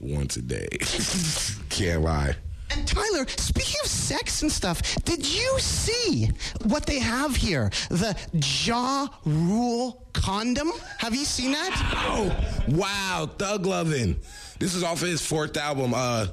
once 0.00 0.36
a 0.36 0.42
day. 0.42 0.68
Can't 1.68 2.02
lie. 2.02 2.34
And 2.70 2.86
Tyler, 2.86 3.26
speaking 3.28 3.76
of 3.82 3.88
sex 3.88 4.42
and 4.42 4.52
stuff, 4.52 4.82
did 5.04 5.26
you 5.26 5.58
see 5.58 6.30
what 6.64 6.86
they 6.86 6.98
have 6.98 7.34
here? 7.34 7.70
The 7.88 8.16
Ja 8.32 9.08
Rule 9.24 10.06
condom? 10.12 10.72
Have 10.98 11.14
you 11.14 11.24
seen 11.24 11.52
that? 11.52 11.70
Oh, 12.08 12.36
wow, 12.68 13.30
Thug 13.38 13.64
Lovin'. 13.64 14.16
This 14.58 14.74
is 14.74 14.82
off 14.82 15.00
of 15.02 15.08
his 15.08 15.24
fourth 15.24 15.56
album. 15.56 15.94
Uh, 15.94 16.26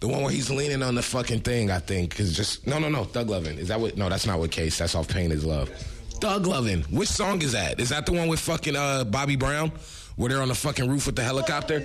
the 0.00 0.08
one 0.08 0.22
where 0.22 0.32
he's 0.32 0.48
leaning 0.50 0.82
on 0.82 0.94
the 0.94 1.02
fucking 1.02 1.40
thing, 1.40 1.70
I 1.70 1.80
think. 1.80 2.16
Cause 2.16 2.34
just 2.34 2.66
no, 2.66 2.78
no, 2.78 2.88
no. 2.88 3.04
Thug 3.04 3.28
Lovin'. 3.28 3.58
Is 3.58 3.68
that 3.68 3.80
what? 3.80 3.96
No, 3.96 4.08
that's 4.08 4.26
not 4.26 4.38
what 4.38 4.50
Case. 4.50 4.78
That's 4.78 4.94
off 4.94 5.08
Pain 5.08 5.32
Is 5.32 5.44
Love. 5.44 5.70
Thug 6.22 6.46
Lovin'. 6.46 6.82
Which 6.82 7.08
song 7.08 7.42
is 7.42 7.50
that? 7.50 7.80
Is 7.80 7.88
that 7.88 8.06
the 8.06 8.12
one 8.12 8.28
with 8.28 8.38
fucking 8.38 8.76
uh, 8.76 9.02
Bobby 9.02 9.34
Brown, 9.34 9.72
where 10.14 10.28
they're 10.28 10.40
on 10.40 10.46
the 10.46 10.54
fucking 10.54 10.88
roof 10.88 11.06
with 11.06 11.16
the 11.16 11.24
helicopter? 11.24 11.80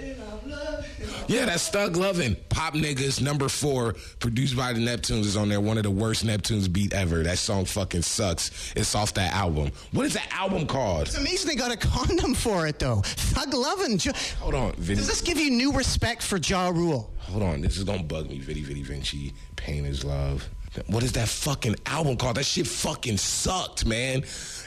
Yeah, 1.27 1.45
that's 1.45 1.67
Thug 1.69 1.97
Lovin'. 1.97 2.38
Pop 2.49 2.75
Niggas, 2.75 3.19
number 3.19 3.49
four, 3.49 3.95
produced 4.19 4.55
by 4.55 4.73
the 4.73 4.79
Neptunes, 4.79 5.21
is 5.25 5.35
on 5.35 5.49
there. 5.49 5.59
One 5.59 5.77
of 5.77 5.83
the 5.83 5.89
worst 5.91 6.23
Neptunes 6.23 6.71
beat 6.71 6.93
ever. 6.93 7.23
That 7.23 7.39
song 7.39 7.65
fucking 7.65 8.03
sucks. 8.03 8.73
It's 8.75 8.93
off 8.93 9.15
that 9.15 9.33
album. 9.33 9.71
What 9.91 10.05
is 10.05 10.13
that 10.13 10.27
album 10.31 10.67
called? 10.67 11.07
It's 11.07 11.17
amazing 11.17 11.49
they 11.49 11.55
got 11.55 11.71
a 11.71 11.77
condom 11.77 12.35
for 12.35 12.67
it, 12.67 12.77
though. 12.77 13.01
Thug 13.03 13.51
loving. 13.55 13.97
Ja- 13.99 14.11
Hold 14.39 14.53
on, 14.53 14.73
Vinny. 14.73 14.97
Does 14.97 15.07
this 15.07 15.21
give 15.21 15.39
you 15.39 15.49
new 15.49 15.73
respect 15.73 16.21
for 16.21 16.38
Ja 16.38 16.69
Rule? 16.69 17.11
Hold 17.21 17.41
on, 17.41 17.61
this 17.61 17.75
is 17.75 17.83
gonna 17.83 18.03
bug 18.03 18.29
me. 18.29 18.39
Venni 18.39 18.63
Vetti 18.63 18.85
Vecci, 18.85 19.33
Pain 19.55 19.83
is 19.83 20.05
Love. 20.05 20.47
What 20.88 21.03
is 21.03 21.13
that 21.13 21.28
fucking 21.28 21.76
album 21.86 22.18
called? 22.18 22.38
That 22.38 22.45
shit 22.45 22.68
fucking 22.68 23.18
sucked, 23.18 23.86
man. 23.86 24.24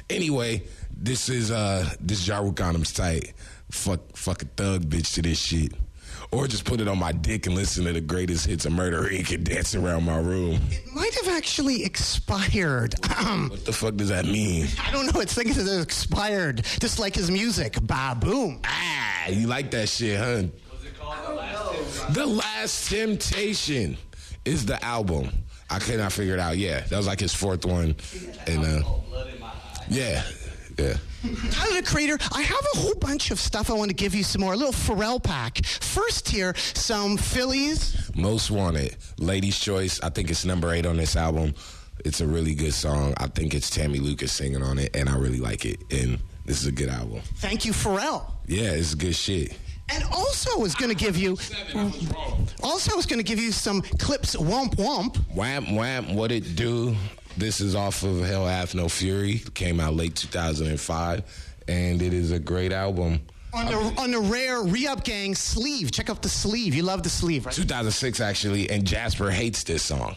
Anyway, 0.09 0.63
this 0.97 1.29
is 1.29 1.51
uh 1.51 1.89
this 2.01 2.27
Ja 2.27 2.39
Rule 2.39 2.53
condom's 2.53 2.93
tight. 2.93 3.33
Fuck 3.71 4.17
fucking 4.17 4.51
thug 4.57 4.85
bitch 4.87 5.15
to 5.15 5.23
this 5.23 5.39
shit. 5.39 5.73
Or 6.33 6.47
just 6.47 6.65
put 6.65 6.81
it 6.81 6.87
on 6.87 6.99
my 6.99 7.13
dick 7.13 7.47
and 7.47 7.55
listen 7.57 7.85
to 7.85 7.93
the 7.93 8.01
greatest 8.01 8.47
hits 8.47 8.65
of 8.65 8.73
Murder 8.73 9.03
Inc. 9.03 9.35
and 9.35 9.45
dance 9.45 9.75
around 9.75 10.05
my 10.05 10.19
room. 10.19 10.61
It 10.71 10.85
might 10.95 11.13
have 11.15 11.29
actually 11.29 11.85
expired. 11.85 12.95
What 13.49 13.65
the 13.65 13.73
fuck 13.73 13.97
does 13.97 14.11
that 14.11 14.27
mean? 14.27 14.69
I 14.85 14.91
don't 14.93 15.13
know. 15.13 15.21
It's 15.21 15.35
thinking 15.35 15.55
that 15.55 15.67
it 15.67 15.83
expired, 15.83 16.65
just 16.81 16.99
like 16.99 17.15
his 17.17 17.31
music. 17.31 17.79
Ba 17.83 18.17
boom. 18.19 18.61
Ah, 18.65 19.29
you 19.29 19.47
like 19.49 19.71
that 19.73 19.89
shit, 19.89 20.19
huh? 20.19 20.43
What's 20.69 20.85
it 20.85 20.99
called? 20.99 22.15
The 22.15 22.27
Last 22.27 22.91
Temptation 22.91 23.97
is 24.45 24.67
the 24.67 24.83
album. 24.85 25.31
I 25.71 25.79
could 25.79 25.99
not 25.99 26.13
figure 26.13 26.35
it 26.35 26.41
out. 26.41 26.59
Yeah, 26.59 26.81
that 26.81 26.97
was 26.97 27.07
like 27.07 27.21
his 27.21 27.35
fourth 27.35 27.65
one, 27.65 27.95
and 28.47 28.65
uh, 28.65 28.83
yeah, 29.89 30.23
yeah. 30.79 30.95
Tyler 31.51 31.81
the 31.81 31.87
Creator, 31.87 32.19
I 32.33 32.41
have 32.41 32.67
a 32.75 32.79
whole 32.79 32.95
bunch 32.95 33.31
of 33.31 33.39
stuff 33.39 33.71
I 33.71 33.75
want 33.75 33.91
to 33.91 33.95
give 33.95 34.15
you 34.15 34.25
some 34.25 34.41
more. 34.41 34.55
A 34.55 34.57
little 34.57 34.73
Pharrell 34.73 35.23
pack. 35.23 35.65
First 35.67 36.29
here, 36.29 36.55
some 36.57 37.19
Phillies. 37.19 38.11
Most 38.17 38.51
Wanted, 38.51 38.97
Lady's 39.19 39.59
Choice. 39.59 40.01
I 40.03 40.09
think 40.09 40.31
it's 40.31 40.45
number 40.45 40.73
eight 40.73 40.87
on 40.87 40.97
this 40.97 41.17
album. 41.17 41.55
It's 42.05 42.23
a 42.23 42.27
really 42.27 42.55
good 42.55 42.73
song. 42.73 43.13
I 43.19 43.27
think 43.27 43.55
it's 43.55 43.69
Tammy 43.69 43.99
Lucas 43.99 44.33
singing 44.33 44.63
on 44.63 44.79
it, 44.79 44.97
and 44.97 45.09
I 45.09 45.17
really 45.17 45.41
like 45.41 45.67
it. 45.67 45.81
And 45.91 46.19
this 46.47 46.63
is 46.63 46.67
a 46.67 46.73
good 46.73 46.89
album. 46.89 47.21
Thank 47.37 47.67
you, 47.67 47.73
Pharrell. 47.73 48.25
Yeah, 48.47 48.71
it's 48.71 48.95
good 48.95 49.15
shit. 49.15 49.55
And 49.93 50.05
also 50.13 50.59
was 50.59 50.75
going 50.75 50.91
to 50.91 50.95
give 50.95 51.17
you, 51.17 51.37
also 52.63 52.97
was 52.97 53.07
going 53.07 53.19
to 53.19 53.25
give 53.25 53.41
you 53.41 53.53
some 53.53 53.83
Clipse. 53.83 54.37
Womp 54.37 54.77
womp. 54.77 55.17
Wham 55.35 55.75
Wham, 55.75 56.15
what 56.15 56.31
it 56.31 56.55
do? 56.57 56.95
This 57.37 57.61
is 57.61 57.75
off 57.75 58.03
of 58.03 58.21
Hell 58.25 58.47
Hath 58.47 58.75
No 58.75 58.89
Fury. 58.89 59.43
Came 59.55 59.81
out 59.81 59.95
late 59.95 60.15
2005, 60.15 61.23
and 61.69 62.03
it 62.03 62.13
is 62.13 62.31
a 62.33 62.39
great 62.39 62.73
album. 62.73 63.21
On 63.53 63.67
the, 63.67 64.01
on 64.01 64.11
the 64.13 64.21
rare 64.21 64.63
re-up 64.63 65.03
gang 65.03 65.35
sleeve. 65.35 65.91
Check 65.91 66.09
out 66.09 66.23
the 66.23 66.29
sleeve. 66.29 66.75
You 66.75 66.83
love 66.83 67.03
the 67.03 67.09
sleeve, 67.09 67.47
right? 67.47 67.55
2006 67.55 68.21
actually, 68.21 68.71
and 68.71 68.87
Jasper 68.87 69.31
hates 69.31 69.65
this 69.65 69.83
song. 69.83 70.15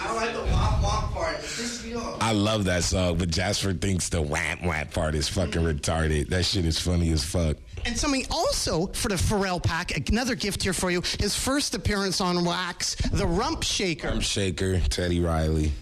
I 0.00 0.14
like 0.14 0.32
the 0.32 0.40
womp 0.40 0.80
womp 0.80 1.12
part. 1.12 2.22
I 2.22 2.32
love 2.32 2.64
that 2.64 2.84
song, 2.84 3.18
but 3.18 3.30
Jasper 3.30 3.72
thinks 3.72 4.08
the 4.08 4.22
whap 4.22 4.62
whap 4.62 4.92
part 4.92 5.14
is 5.14 5.28
fucking 5.28 5.62
retarded. 5.62 6.28
That 6.28 6.44
shit 6.44 6.64
is 6.64 6.80
funny 6.80 7.10
as 7.10 7.24
fuck. 7.24 7.56
And 7.84 7.96
something 7.96 8.26
also 8.30 8.86
for 8.88 9.08
the 9.08 9.14
Pharrell 9.14 9.62
pack, 9.62 10.08
another 10.08 10.34
gift 10.34 10.62
here 10.62 10.72
for 10.72 10.90
you. 10.90 11.02
His 11.18 11.36
first 11.36 11.74
appearance 11.74 12.20
on 12.20 12.44
Wax, 12.44 12.94
the 13.12 13.26
Rump 13.26 13.62
Shaker. 13.62 14.08
Rump 14.08 14.22
Shaker, 14.22 14.80
Teddy 14.80 15.20
Riley, 15.20 15.72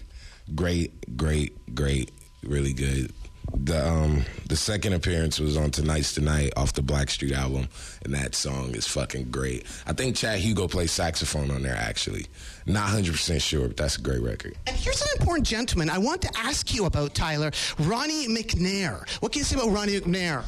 great, 0.55 1.17
great, 1.17 1.75
great, 1.75 2.11
really 2.43 2.73
good. 2.73 3.11
The 3.53 3.87
um 3.87 4.25
the 4.47 4.55
second 4.55 4.93
appearance 4.93 5.39
was 5.39 5.57
on 5.57 5.71
Tonight's 5.71 6.13
Tonight 6.13 6.53
off 6.57 6.73
the 6.73 6.81
Blackstreet 6.81 7.31
album, 7.31 7.67
and 8.03 8.13
that 8.13 8.35
song 8.35 8.75
is 8.75 8.87
fucking 8.87 9.31
great. 9.31 9.65
I 9.85 9.93
think 9.93 10.15
Chad 10.15 10.39
Hugo 10.39 10.67
plays 10.67 10.91
saxophone 10.91 11.51
on 11.51 11.63
there 11.63 11.75
actually. 11.75 12.27
Not 12.65 12.89
hundred 12.89 13.13
percent 13.13 13.41
sure, 13.41 13.67
but 13.67 13.77
that's 13.77 13.97
a 13.97 14.01
great 14.01 14.21
record. 14.21 14.55
And 14.67 14.75
here's 14.75 15.01
an 15.01 15.07
important 15.19 15.47
gentleman 15.47 15.89
I 15.89 15.97
want 15.97 16.21
to 16.23 16.31
ask 16.37 16.73
you 16.73 16.85
about, 16.85 17.13
Tyler. 17.15 17.51
Ronnie 17.79 18.27
McNeir. 18.27 19.09
What 19.21 19.31
can 19.31 19.39
you 19.39 19.45
say 19.45 19.55
about 19.55 19.71
Ronnie 19.71 19.99
McNeir? 19.99 20.43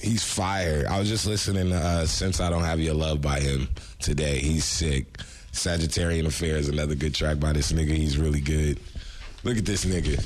He's 0.00 0.24
fire. 0.24 0.86
I 0.90 0.98
was 0.98 1.08
just 1.08 1.26
listening 1.26 1.70
to 1.70 1.76
uh, 1.76 2.06
Since 2.06 2.40
I 2.40 2.50
Don't 2.50 2.64
Have 2.64 2.80
Your 2.80 2.94
Love 2.94 3.22
by 3.22 3.40
him 3.40 3.68
today. 4.00 4.38
He's 4.38 4.64
sick. 4.64 5.18
Sagittarian 5.52 6.26
Affairs, 6.26 6.68
another 6.68 6.96
good 6.96 7.14
track 7.14 7.38
by 7.38 7.52
this 7.52 7.70
nigga. 7.70 7.94
He's 7.94 8.18
really 8.18 8.40
good. 8.40 8.80
Look 9.44 9.56
at 9.56 9.64
this 9.64 9.84
nigga. 9.84 10.20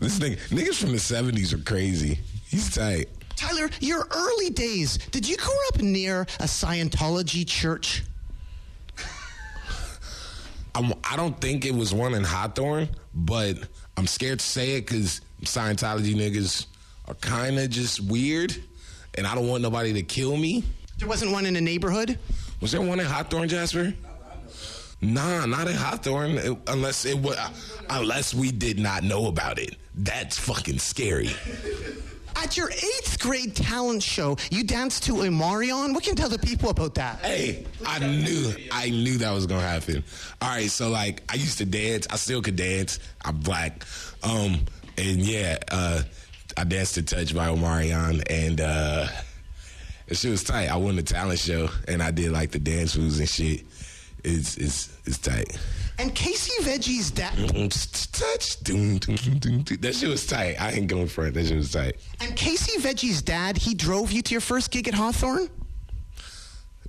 This 0.00 0.18
nigga, 0.18 0.36
niggas 0.48 0.80
from 0.80 0.92
the 0.92 0.96
70s 0.98 1.52
are 1.52 1.62
crazy. 1.62 2.18
He's 2.48 2.74
tight. 2.74 3.08
Tyler, 3.36 3.70
your 3.80 4.06
early 4.10 4.50
days, 4.50 4.98
did 5.10 5.28
you 5.28 5.36
grow 5.36 5.54
up 5.72 5.80
near 5.80 6.22
a 6.22 6.44
Scientology 6.44 7.46
church? 7.46 8.02
I'm, 10.74 10.92
I 11.04 11.16
don't 11.16 11.38
think 11.40 11.64
it 11.64 11.74
was 11.74 11.92
one 11.92 12.14
in 12.14 12.24
Hawthorne, 12.24 12.88
but 13.14 13.58
I'm 13.96 14.06
scared 14.06 14.40
to 14.40 14.44
say 14.44 14.76
it 14.76 14.86
because 14.86 15.20
Scientology 15.42 16.14
niggas 16.14 16.66
are 17.08 17.14
kind 17.14 17.58
of 17.58 17.70
just 17.70 18.00
weird, 18.00 18.56
and 19.16 19.26
I 19.26 19.34
don't 19.34 19.48
want 19.48 19.62
nobody 19.62 19.92
to 19.94 20.02
kill 20.02 20.36
me. 20.36 20.64
There 20.98 21.08
wasn't 21.08 21.32
one 21.32 21.46
in 21.46 21.54
the 21.54 21.60
neighborhood? 21.60 22.18
Was 22.60 22.72
there 22.72 22.82
one 22.82 23.00
in 23.00 23.06
Hawthorne, 23.06 23.48
Jasper? 23.48 23.94
Nah, 25.02 25.46
not 25.46 25.66
in 25.66 25.74
Hawthorne, 25.76 26.32
it- 26.36 26.58
unless 26.66 27.06
it 27.06 27.16
was, 27.18 27.38
unless 27.88 28.34
we 28.34 28.50
did 28.52 28.78
not 28.78 29.02
know 29.02 29.26
about 29.28 29.58
it. 29.58 29.76
That's 30.02 30.38
fucking 30.38 30.78
scary. 30.78 31.30
At 32.36 32.56
your 32.56 32.70
eighth 32.70 33.18
grade 33.20 33.54
talent 33.54 34.02
show, 34.02 34.38
you 34.50 34.64
danced 34.64 35.02
to 35.04 35.12
Omarion. 35.12 35.92
What 35.92 36.04
can 36.04 36.12
you 36.12 36.16
tell 36.16 36.30
the 36.30 36.38
people 36.38 36.70
about 36.70 36.94
that? 36.94 37.18
Hey, 37.18 37.66
I 37.86 37.98
knew, 37.98 38.54
I 38.72 38.88
knew 38.88 39.18
that 39.18 39.30
was 39.32 39.46
gonna 39.46 39.60
happen. 39.60 40.02
All 40.40 40.48
right, 40.48 40.70
so 40.70 40.88
like, 40.88 41.22
I 41.28 41.34
used 41.34 41.58
to 41.58 41.66
dance. 41.66 42.06
I 42.08 42.16
still 42.16 42.40
could 42.40 42.56
dance. 42.56 42.98
I'm 43.24 43.40
black, 43.40 43.84
um, 44.22 44.60
and 44.96 45.18
yeah, 45.18 45.58
uh, 45.70 46.02
I 46.56 46.64
danced 46.64 46.94
to 46.94 47.02
"Touch" 47.02 47.34
by 47.34 47.48
Omarion, 47.48 48.22
and 48.30 48.60
uh, 48.60 49.06
the 50.06 50.14
shit 50.14 50.30
was 50.30 50.44
tight. 50.44 50.70
I 50.70 50.76
won 50.76 50.96
the 50.96 51.02
talent 51.02 51.40
show, 51.40 51.68
and 51.88 52.02
I 52.02 52.10
did 52.10 52.32
like 52.32 52.52
the 52.52 52.58
dance 52.58 52.96
moves 52.96 53.18
and 53.18 53.28
shit. 53.28 53.64
It's 54.24 54.56
it's 54.56 54.96
it's 55.04 55.18
tight. 55.18 55.58
And 56.00 56.14
Casey 56.14 56.62
Veggie's 56.62 57.10
dad. 57.10 57.36
That 59.80 59.94
shit 59.94 60.08
was 60.08 60.26
tight. 60.26 60.56
I 60.58 60.70
ain't 60.70 60.86
going 60.86 61.08
for 61.08 61.26
it. 61.26 61.34
That 61.34 61.44
shit 61.44 61.58
was 61.58 61.72
tight. 61.72 61.96
And 62.22 62.34
Casey 62.34 62.80
Veggie's 62.80 63.20
dad, 63.20 63.58
he 63.58 63.74
drove 63.74 64.10
you 64.10 64.22
to 64.22 64.32
your 64.32 64.40
first 64.40 64.70
gig 64.70 64.88
at 64.88 64.94
Hawthorne? 64.94 65.50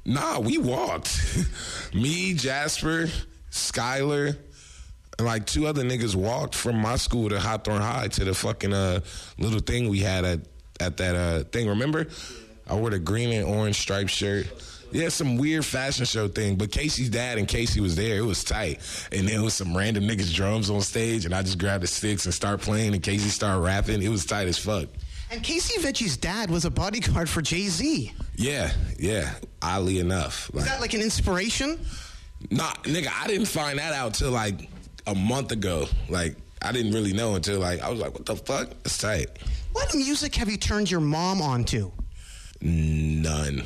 Nah, 0.05 0.39
we 0.39 0.57
walked. 0.57 1.35
Me, 1.93 2.33
Jasper, 2.35 3.09
Skylar, 3.51 4.37
and 5.17 5.27
like 5.27 5.45
two 5.45 5.67
other 5.67 5.83
niggas 5.83 6.15
walked 6.15 6.55
from 6.55 6.77
my 6.77 6.95
school 6.95 7.27
to 7.27 7.37
Hawthorne 7.37 7.81
High 7.81 8.07
to 8.07 8.23
the 8.23 8.33
fucking 8.33 8.71
uh, 8.71 9.01
little 9.37 9.59
thing 9.59 9.89
we 9.89 9.99
had 9.99 10.23
at 10.23 10.39
at 10.79 10.95
that 10.97 11.15
uh, 11.15 11.43
thing. 11.43 11.67
Remember? 11.67 12.07
I 12.65 12.75
wore 12.75 12.91
the 12.91 12.99
green 12.99 13.33
and 13.33 13.45
orange 13.45 13.75
striped 13.75 14.11
shirt. 14.11 14.47
Yeah, 14.91 15.09
some 15.09 15.37
weird 15.37 15.65
fashion 15.65 16.05
show 16.05 16.27
thing. 16.27 16.55
But 16.55 16.71
Casey's 16.71 17.09
dad 17.09 17.37
and 17.37 17.47
Casey 17.47 17.79
was 17.81 17.95
there. 17.95 18.17
It 18.17 18.25
was 18.25 18.43
tight. 18.43 18.79
And 19.11 19.27
there 19.27 19.41
was 19.41 19.53
some 19.53 19.75
random 19.75 20.03
niggas 20.03 20.33
drums 20.33 20.69
on 20.69 20.81
stage, 20.81 21.25
and 21.25 21.33
I 21.33 21.41
just 21.41 21.57
grabbed 21.57 21.83
the 21.83 21.87
sticks 21.87 22.25
and 22.25 22.33
start 22.33 22.61
playing, 22.61 22.93
and 22.93 23.01
Casey 23.01 23.29
started 23.29 23.61
rapping. 23.61 24.01
It 24.01 24.09
was 24.09 24.25
tight 24.25 24.47
as 24.47 24.57
fuck. 24.57 24.89
And 25.31 25.41
Casey 25.41 25.79
Veggie's 25.81 26.17
dad 26.17 26.49
was 26.49 26.65
a 26.65 26.69
bodyguard 26.69 27.29
for 27.29 27.41
Jay 27.41 27.67
Z. 27.67 28.11
Yeah, 28.35 28.71
yeah. 28.99 29.33
Oddly 29.61 29.99
enough, 29.99 30.51
Is 30.53 30.65
that 30.65 30.81
like 30.81 30.93
an 30.93 31.01
inspiration? 31.01 31.79
Nah, 32.49 32.73
nigga, 32.83 33.07
I 33.13 33.27
didn't 33.27 33.45
find 33.47 33.79
that 33.79 33.93
out 33.93 34.13
till 34.15 34.31
like 34.31 34.67
a 35.07 35.15
month 35.15 35.51
ago. 35.51 35.87
Like, 36.09 36.35
I 36.61 36.71
didn't 36.71 36.91
really 36.93 37.13
know 37.13 37.35
until 37.35 37.59
like 37.59 37.81
I 37.81 37.89
was 37.89 37.99
like, 37.99 38.13
what 38.13 38.25
the 38.25 38.35
fuck? 38.35 38.69
That's 38.83 38.97
tight. 38.97 39.29
What 39.71 39.95
music 39.95 40.35
have 40.35 40.49
you 40.49 40.57
turned 40.57 40.91
your 40.91 40.99
mom 40.99 41.41
onto? 41.41 41.91
None. 42.61 43.63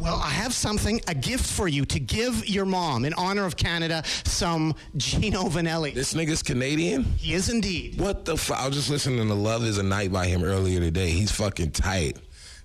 Well, 0.00 0.16
I 0.16 0.30
have 0.30 0.54
something, 0.54 1.02
a 1.08 1.14
gift 1.14 1.44
for 1.44 1.68
you 1.68 1.84
to 1.84 2.00
give 2.00 2.48
your 2.48 2.64
mom 2.64 3.04
in 3.04 3.12
honor 3.14 3.44
of 3.44 3.58
Canada, 3.58 4.02
some 4.24 4.74
Gino 4.96 5.42
Vannelli. 5.42 5.92
This 5.92 6.14
nigga's 6.14 6.42
Canadian? 6.42 7.04
He 7.04 7.34
is 7.34 7.50
indeed. 7.50 8.00
What 8.00 8.24
the 8.24 8.38
fuck? 8.38 8.58
I 8.60 8.66
was 8.66 8.76
just 8.76 8.88
listening 8.88 9.28
to 9.28 9.34
Love 9.34 9.62
is 9.62 9.76
a 9.76 9.82
Night 9.82 10.10
by 10.10 10.26
him 10.26 10.42
earlier 10.42 10.80
today. 10.80 11.10
He's 11.10 11.30
fucking 11.30 11.72
tight. 11.72 12.16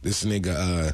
This 0.01 0.23
nigga, 0.23 0.87
uh, 0.87 0.91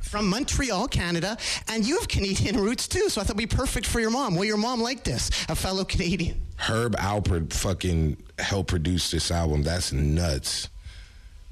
From 0.00 0.28
Montreal, 0.28 0.88
Canada, 0.88 1.36
and 1.68 1.86
you 1.86 1.98
have 1.98 2.08
Canadian 2.08 2.56
roots 2.58 2.88
too, 2.88 3.08
so 3.08 3.20
I 3.20 3.24
thought 3.24 3.36
it'd 3.36 3.36
be 3.36 3.46
perfect 3.46 3.86
for 3.86 4.00
your 4.00 4.10
mom. 4.10 4.34
Will 4.34 4.44
your 4.44 4.56
mom 4.56 4.80
like 4.80 5.04
this? 5.04 5.30
A 5.48 5.54
fellow 5.54 5.84
Canadian. 5.84 6.42
Herb 6.56 6.96
Alpert 6.96 7.52
fucking 7.52 8.16
helped 8.40 8.70
produce 8.70 9.12
this 9.12 9.30
album. 9.30 9.62
That's 9.62 9.92
nuts. 9.92 10.68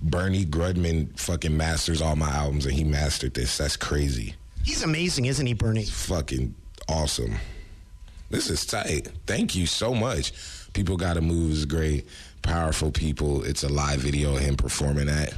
Bernie 0.01 0.45
Grundman 0.45 1.19
fucking 1.19 1.57
masters 1.57 2.01
all 2.03 2.17
my 2.17 2.29
albums 2.31 2.67
and 2.67 2.75
he 2.75 2.85
mastered 2.85 3.35
this. 3.35 3.57
That's 3.59 3.77
crazy. 3.77 4.35
He's 4.65 4.83
amazing, 4.83 5.27
isn't 5.27 5.47
he, 5.47 5.55
Bernie? 5.55 5.85
fucking 5.85 6.55
awesome. 6.89 7.37
This 8.31 8.51
is 8.51 8.67
tight. 8.67 9.09
Thank 9.27 9.55
you 9.55 9.67
so 9.67 9.95
much. 9.95 10.33
People 10.73 10.97
Gotta 10.97 11.21
Move 11.21 11.53
is 11.53 11.65
great. 11.65 12.07
Powerful 12.43 12.91
people. 12.91 13.45
It's 13.45 13.63
a 13.63 13.69
live 13.69 14.01
video 14.01 14.35
of 14.35 14.41
him 14.41 14.57
performing 14.57 15.07
that. 15.07 15.33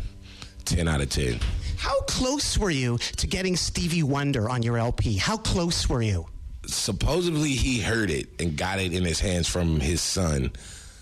10 0.65 0.89
out 0.89 1.01
of 1.01 1.11
10. 1.11 1.39
How 1.77 2.01
close 2.03 2.59
were 2.59 2.71
you 2.71 2.99
to 2.99 3.27
getting 3.27 3.55
Stevie 3.57 4.03
Wonder 4.03 4.51
on 4.51 4.63
your 4.63 4.79
LP? 4.79 5.17
How 5.17 5.37
close 5.37 5.89
were 5.89 6.03
you? 6.03 6.27
Supposedly 6.67 7.51
he 7.51 7.81
heard 7.81 8.11
it 8.11 8.29
and 8.41 8.57
got 8.57 8.79
it 8.81 8.93
in 8.93 9.05
his 9.05 9.21
hands 9.21 9.47
from 9.49 9.81
his 9.81 10.01
son. 10.01 10.51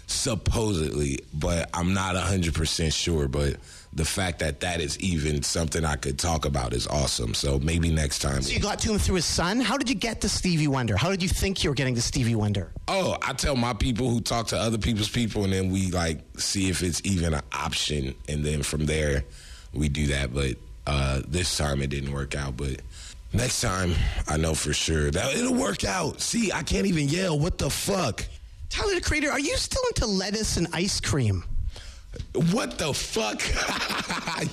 Supposedly, 0.06 1.18
but 1.34 1.68
I'm 1.74 1.92
not 1.92 2.14
100% 2.14 2.92
sure. 2.92 3.26
But 3.26 3.56
the 3.92 4.04
fact 4.04 4.38
that 4.40 4.60
that 4.60 4.80
is 4.80 5.00
even 5.00 5.42
something 5.42 5.84
I 5.84 5.96
could 5.96 6.18
talk 6.18 6.44
about 6.44 6.74
is 6.74 6.86
awesome. 6.86 7.34
So 7.34 7.58
maybe 7.58 7.90
next 7.90 8.20
time. 8.20 8.42
So 8.42 8.52
you 8.52 8.60
got 8.60 8.78
to 8.80 8.92
him 8.92 8.98
through 8.98 9.16
his 9.16 9.24
son? 9.24 9.60
How 9.60 9.76
did 9.78 9.88
you 9.88 9.94
get 9.94 10.20
to 10.20 10.28
Stevie 10.28 10.68
Wonder? 10.68 10.96
How 10.96 11.10
did 11.10 11.22
you 11.22 11.28
think 11.28 11.64
you 11.64 11.70
were 11.70 11.74
getting 11.74 11.94
to 11.94 12.02
Stevie 12.02 12.34
Wonder? 12.34 12.70
Oh, 12.88 13.16
I 13.22 13.32
tell 13.32 13.56
my 13.56 13.72
people 13.72 14.10
who 14.10 14.20
talk 14.20 14.48
to 14.48 14.58
other 14.58 14.78
people's 14.78 15.08
people, 15.08 15.44
and 15.44 15.52
then 15.52 15.70
we 15.72 15.90
like 15.90 16.20
see 16.38 16.68
if 16.68 16.82
it's 16.82 17.00
even 17.04 17.34
an 17.34 17.42
option, 17.52 18.14
and 18.28 18.44
then 18.44 18.62
from 18.62 18.86
there 18.86 19.24
we 19.72 19.88
do 19.88 20.08
that. 20.08 20.32
But 20.32 20.56
uh, 20.86 21.22
this 21.26 21.56
time 21.56 21.80
it 21.80 21.88
didn't 21.88 22.12
work 22.12 22.36
out. 22.36 22.56
But 22.56 22.82
next 23.32 23.60
time 23.60 23.94
I 24.28 24.36
know 24.36 24.54
for 24.54 24.72
sure 24.72 25.10
that 25.10 25.34
it'll 25.34 25.54
work 25.54 25.84
out. 25.84 26.20
See, 26.20 26.52
I 26.52 26.62
can't 26.62 26.86
even 26.86 27.08
yell. 27.08 27.38
What 27.38 27.58
the 27.58 27.70
fuck? 27.70 28.26
Tyler 28.68 28.94
the 28.94 29.00
Creator, 29.00 29.30
are 29.30 29.40
you 29.40 29.56
still 29.56 29.82
into 29.88 30.06
lettuce 30.06 30.56
and 30.56 30.66
ice 30.72 31.00
cream? 31.00 31.44
What 32.52 32.78
the 32.78 32.94
fuck? 32.94 33.42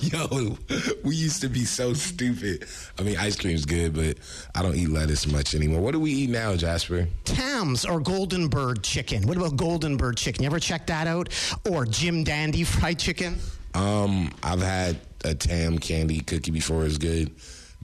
Yo, 0.02 0.58
we 1.02 1.16
used 1.16 1.40
to 1.40 1.48
be 1.48 1.64
so 1.64 1.94
stupid. 1.94 2.66
I 2.98 3.02
mean, 3.02 3.16
ice 3.16 3.36
cream's 3.36 3.64
good, 3.64 3.94
but 3.94 4.18
I 4.54 4.62
don't 4.62 4.74
eat 4.74 4.90
lettuce 4.90 5.26
much 5.26 5.54
anymore. 5.54 5.80
What 5.80 5.92
do 5.92 6.00
we 6.00 6.10
eat 6.12 6.30
now, 6.30 6.56
Jasper? 6.56 7.08
Tams 7.24 7.86
or 7.86 8.00
Golden 8.00 8.48
Bird 8.48 8.82
chicken? 8.82 9.26
What 9.26 9.36
about 9.38 9.56
Golden 9.56 9.96
Bird 9.96 10.16
chicken? 10.18 10.42
You 10.42 10.46
ever 10.48 10.60
check 10.60 10.86
that 10.88 11.06
out? 11.06 11.30
Or 11.70 11.86
Jim 11.86 12.22
Dandy 12.22 12.64
fried 12.64 12.98
chicken? 12.98 13.38
Um, 13.74 14.30
I've 14.42 14.60
had 14.62 14.98
a 15.24 15.34
Tam 15.34 15.78
candy 15.78 16.20
cookie 16.20 16.50
before. 16.50 16.84
It's 16.84 16.98
good. 16.98 17.30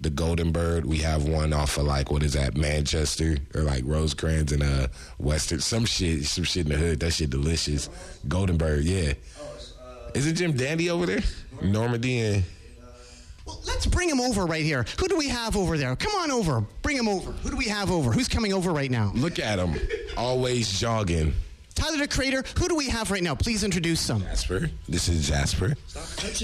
The 0.03 0.11
Golden 0.11 0.51
Bird, 0.51 0.87
we 0.87 0.99
have 0.99 1.25
one 1.29 1.53
off 1.53 1.77
of 1.77 1.85
like 1.85 2.11
what 2.11 2.23
is 2.23 2.33
that, 2.33 2.57
Manchester 2.57 3.37
or 3.55 3.63
like 3.63 3.83
Rosecrans 3.85 4.51
and 4.53 4.63
uh 4.63 4.89
Western, 5.19 5.61
some 5.61 5.85
shit, 5.85 6.25
some 6.25 6.45
shit 6.45 6.67
in 6.67 6.73
the 6.73 6.79
hood. 6.79 7.01
That 7.01 7.13
shit 7.13 7.29
delicious. 7.31 7.91
Golden 8.27 8.57
Bird, 8.57 8.85
yeah. 8.85 9.13
Is 10.15 10.27
it 10.27 10.35
Jim 10.35 10.53
Dandy 10.57 10.89
over 10.91 11.05
there? 11.07 11.21
Normandy 11.63 12.19
and 12.21 12.45
Well, 13.45 13.61
let's 13.67 13.85
bring 13.87 14.09
him 14.09 14.21
over 14.21 14.47
right 14.47 14.65
here. 14.65 14.87
Who 14.99 15.07
do 15.07 15.17
we 15.19 15.29
have 15.29 15.55
over 15.57 15.77
there? 15.77 15.95
Come 15.97 16.15
on 16.15 16.31
over. 16.31 16.63
Bring 16.83 16.97
him 16.97 17.07
over. 17.09 17.33
Who 17.33 17.51
do 17.51 17.57
we 17.57 17.67
have 17.67 17.91
over? 17.91 18.11
Who's 18.11 18.29
coming 18.29 18.53
over 18.55 18.73
right 18.73 18.91
now? 18.91 19.13
look 19.15 19.39
at 19.39 19.59
him, 19.59 19.79
always 20.17 20.81
jogging. 20.81 21.35
Tyler 21.75 21.99
the 21.99 22.09
Creator, 22.09 22.43
who 22.59 22.69
do 22.69 22.75
we 22.75 22.89
have 22.89 23.11
right 23.11 23.23
now? 23.23 23.35
Please 23.35 23.65
introduce 23.65 24.07
them. 24.07 24.23
Jasper, 24.23 24.71
this 24.89 25.09
is 25.09 25.29
Jasper. 25.29 25.75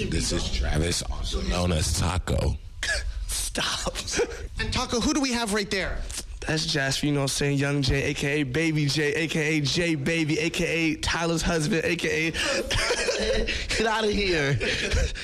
This 0.09 0.31
is 0.31 0.51
Travis, 0.51 1.01
also 1.01 1.41
known 1.41 1.71
as 1.71 1.99
Taco. 1.99 2.55
Stop. 3.37 3.95
And 4.59 4.73
Taco, 4.73 4.99
who 4.99 5.13
do 5.13 5.21
we 5.21 5.31
have 5.33 5.53
right 5.53 5.69
there? 5.69 5.99
That's 6.47 6.65
Jasper, 6.65 7.05
you 7.05 7.11
know 7.11 7.19
what 7.19 7.23
I'm 7.25 7.27
saying? 7.27 7.57
Young 7.59 7.81
J, 7.83 8.05
aka 8.05 8.41
Baby 8.43 8.87
J, 8.87 9.13
aka 9.13 9.61
J 9.61 9.95
Baby, 9.95 10.39
aka 10.39 10.95
Tyler's 10.95 11.43
husband, 11.43 11.83
aka. 11.83 12.31
Get 12.31 13.85
out 13.85 14.03
of 14.03 14.09
here. 14.09 14.57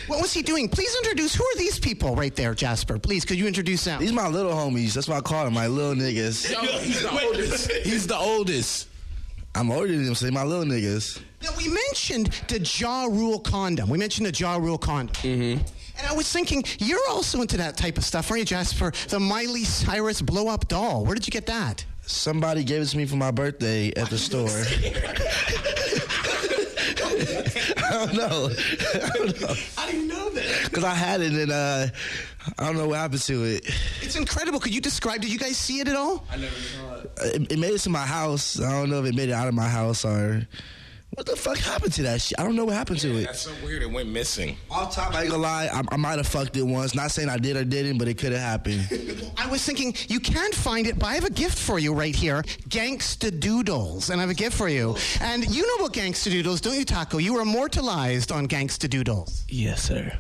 What 0.08 0.22
was 0.22 0.34
he 0.34 0.44
doing? 0.44 0.70
Please 0.70 0.96
introduce. 0.98 1.34
Who 1.34 1.44
are 1.44 1.58
these 1.58 1.80
people 1.80 2.16
right 2.16 2.36
there, 2.36 2.54
Jasper? 2.54 3.00
Please, 3.00 3.26
could 3.26 3.40
you 3.40 3.48
introduce 3.48 3.86
them? 3.86 4.00
These 4.00 4.12
my 4.12 4.28
little 4.28 4.52
homies. 4.52 4.94
That's 4.94 5.08
what 5.08 5.18
I 5.18 5.22
call 5.22 5.46
them, 5.46 5.54
my 5.54 5.68
little 5.68 5.96
niggas. 5.96 6.46
he's 6.82 7.02
the 7.02 7.10
oldest. 7.12 7.72
He's 7.72 8.06
the 8.06 8.18
oldest. 8.18 8.90
I'm 9.56 9.72
older 9.72 9.88
than 9.88 10.06
them, 10.06 10.16
so 10.16 10.26
they 10.26 10.32
my 10.32 10.44
little 10.44 10.66
niggas. 10.66 11.22
Now, 11.42 11.52
we 11.58 11.68
mentioned 11.68 12.28
the 12.48 12.60
Ja 12.60 13.06
Rule 13.06 13.40
condom. 13.40 13.90
We 13.90 13.98
mentioned 13.98 14.28
the 14.28 14.38
Ja 14.38 14.58
Rule 14.58 14.78
condom. 14.78 15.16
Mm-hmm. 15.16 15.64
And 15.98 16.08
I 16.08 16.14
was 16.14 16.32
thinking, 16.32 16.64
you're 16.80 17.08
also 17.10 17.42
into 17.42 17.58
that 17.58 17.78
type 17.78 17.98
of 17.98 18.04
stuff, 18.04 18.30
aren't 18.30 18.42
you, 18.42 18.46
Jasper? 18.46 18.92
The 19.10 19.20
Miley 19.20 19.64
Cyrus 19.64 20.22
blow 20.22 20.48
up 20.48 20.68
doll. 20.68 21.06
Where 21.06 21.16
did 21.16 21.28
you 21.28 21.32
get 21.32 21.46
that? 21.48 21.86
Somebody 22.06 22.64
gave 22.64 22.82
it 22.82 22.88
to 22.88 22.98
me 22.98 23.06
for 23.06 23.16
my 23.16 23.32
birthday 23.32 23.94
at 23.96 24.10
the 24.10 24.18
store. 24.18 24.50
I 27.94 28.06
don't 28.06 28.16
know. 28.16 28.50
I 28.94 29.10
don't 29.14 29.42
know. 29.42 29.56
I 29.78 29.92
didn't 29.92 30.08
know 30.08 30.30
that. 30.32 30.62
Because 30.66 30.84
I 30.84 30.94
had 30.94 31.22
it 31.22 31.34
and 31.34 31.52
uh, 31.52 31.88
I 32.58 32.66
don't 32.66 32.78
know 32.78 32.88
what 32.88 32.98
happened 32.98 33.22
to 33.22 33.44
it. 33.44 33.70
It's 34.02 34.16
incredible. 34.16 34.60
Could 34.60 34.74
you 34.74 34.82
describe? 34.82 35.22
Did 35.22 35.32
you 35.32 35.40
guys 35.40 35.58
see 35.58 35.80
it 35.80 35.88
at 35.88 35.96
all? 35.96 36.26
I 36.32 36.38
never 36.38 36.56
saw 36.56 36.96
it. 36.96 37.12
it. 37.24 37.52
It 37.54 37.60
made 37.60 37.74
it 37.74 37.80
to 37.80 37.90
my 37.90 38.06
house. 38.06 38.60
I 38.60 38.72
don't 38.72 38.90
know 38.90 39.04
if 39.04 39.06
it 39.06 39.16
made 39.16 39.30
it 39.30 39.34
out 39.34 39.48
of 39.48 39.54
my 39.54 39.68
house 39.68 40.06
or. 40.06 40.48
What 41.16 41.26
the 41.28 41.36
fuck 41.36 41.58
happened 41.58 41.94
to 41.94 42.04
that 42.04 42.22
shit? 42.22 42.40
I 42.40 42.44
don't 42.44 42.56
know 42.56 42.66
what 42.66 42.74
happened 42.76 43.00
to 43.02 43.18
it. 43.18 43.26
That's 43.26 43.42
so 43.42 43.52
weird. 43.64 43.84
It 43.84 43.92
went 43.92 44.10
missing. 44.10 44.58
Off 44.72 44.96
top, 44.96 45.14
I 45.14 45.22
ain't 45.22 45.30
gonna 45.32 45.44
lie, 45.44 45.70
I, 45.72 45.82
I 45.92 45.98
might 45.98 46.18
have 46.18 46.28
fucked 46.28 46.58
it 46.58 46.64
once. 46.64 46.96
Not 46.96 47.12
saying 47.12 47.30
I 47.30 47.38
did 47.38 47.56
or 47.56 47.64
didn't, 47.64 47.98
but 48.00 48.08
it 48.08 48.18
could 48.18 48.32
have 48.32 48.42
happened. 48.42 49.32
I 49.38 49.48
was 49.48 49.64
thinking 49.64 49.94
you 50.08 50.20
can't 50.20 50.56
find 50.56 50.88
it, 50.88 50.98
but 50.98 51.06
I 51.08 51.16
have 51.16 51.26
a 51.26 51.30
gift 51.32 51.58
for 51.60 51.78
you 51.78 51.94
right 51.94 52.16
here, 52.16 52.42
Gangsta 52.70 53.38
Doodles, 53.40 54.10
and 54.10 54.20
I 54.20 54.24
have 54.24 54.32
a 54.32 54.34
gift 54.34 54.58
for 54.58 54.70
you. 54.70 54.96
And 55.22 55.48
you 55.54 55.62
know 55.68 55.86
about 55.86 55.94
Gangsta 55.94 56.32
Doodles, 56.32 56.62
don't 56.62 56.78
you, 56.78 56.86
Taco? 56.86 57.18
You 57.20 57.36
were 57.36 57.42
immortalized 57.42 58.32
on 58.32 58.48
Gangsta 58.48 58.90
Doodles. 58.90 59.46
yes, 59.50 59.84
sir. 59.84 60.12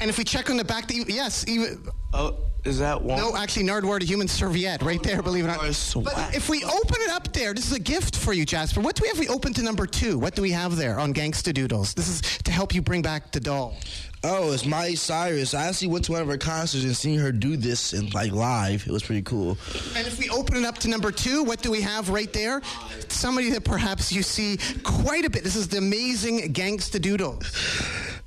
And 0.00 0.08
if 0.08 0.16
we 0.16 0.24
check 0.24 0.48
on 0.50 0.56
the 0.56 0.64
back, 0.64 0.88
the, 0.88 1.04
yes, 1.08 1.46
even, 1.46 1.86
Oh, 2.14 2.38
is 2.64 2.78
that 2.78 3.00
one? 3.02 3.18
no, 3.18 3.36
actually, 3.36 3.64
Nardwuar, 3.64 4.00
a 4.02 4.04
human 4.04 4.28
serviette, 4.28 4.82
right 4.82 5.02
there. 5.02 5.22
Believe 5.22 5.44
it 5.44 5.48
or 5.48 5.58
Oh, 5.60 6.00
not. 6.00 6.04
But 6.04 6.34
if 6.34 6.48
we 6.48 6.62
open 6.64 6.96
it 7.00 7.10
up 7.10 7.32
there, 7.32 7.54
this 7.54 7.66
is 7.66 7.72
a 7.76 7.80
gift 7.80 8.16
for 8.16 8.32
you, 8.32 8.44
Jasper. 8.44 8.80
What 8.80 8.96
do 8.96 9.02
we 9.02 9.08
have? 9.08 9.18
We 9.18 9.28
open 9.28 9.52
to 9.54 9.62
number 9.62 9.86
two. 9.86 10.18
What 10.18 10.34
do 10.34 10.42
we 10.42 10.50
have 10.52 10.76
there 10.76 10.98
on 10.98 11.14
Gangsta 11.14 11.52
Doodles? 11.54 11.94
This 11.94 12.08
is 12.08 12.20
to 12.44 12.50
help 12.52 12.74
you 12.74 12.82
bring 12.82 13.02
back 13.02 13.32
the 13.32 13.40
doll. 13.40 13.76
Oh, 14.22 14.52
it's 14.52 14.66
Miley 14.66 14.96
Cyrus. 14.96 15.54
I 15.54 15.68
actually 15.68 15.88
went 15.88 16.04
to 16.04 16.12
one 16.12 16.20
of 16.20 16.28
her 16.28 16.36
concerts 16.36 16.84
and 16.84 16.94
seen 16.94 17.18
her 17.20 17.32
do 17.32 17.56
this 17.56 17.94
in 17.94 18.10
like 18.10 18.32
live. 18.32 18.86
It 18.86 18.92
was 18.92 19.02
pretty 19.02 19.22
cool. 19.22 19.56
And 19.96 20.06
if 20.06 20.18
we 20.18 20.28
open 20.28 20.56
it 20.56 20.64
up 20.64 20.76
to 20.78 20.88
number 20.90 21.10
two, 21.10 21.42
what 21.42 21.62
do 21.62 21.70
we 21.70 21.80
have 21.80 22.10
right 22.10 22.30
there? 22.34 22.60
Somebody 23.08 23.48
that 23.50 23.64
perhaps 23.64 24.12
you 24.12 24.22
see 24.22 24.58
quite 24.82 25.24
a 25.24 25.30
bit. 25.30 25.42
This 25.42 25.56
is 25.56 25.68
the 25.68 25.78
amazing 25.78 26.52
Gangsta 26.52 27.00
Doodles. 27.00 27.46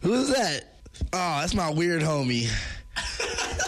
Who 0.02 0.14
is 0.14 0.30
that? 0.34 0.64
Oh, 1.14 1.40
that's 1.42 1.54
my 1.54 1.70
weird 1.70 2.02
homie. 2.02 2.50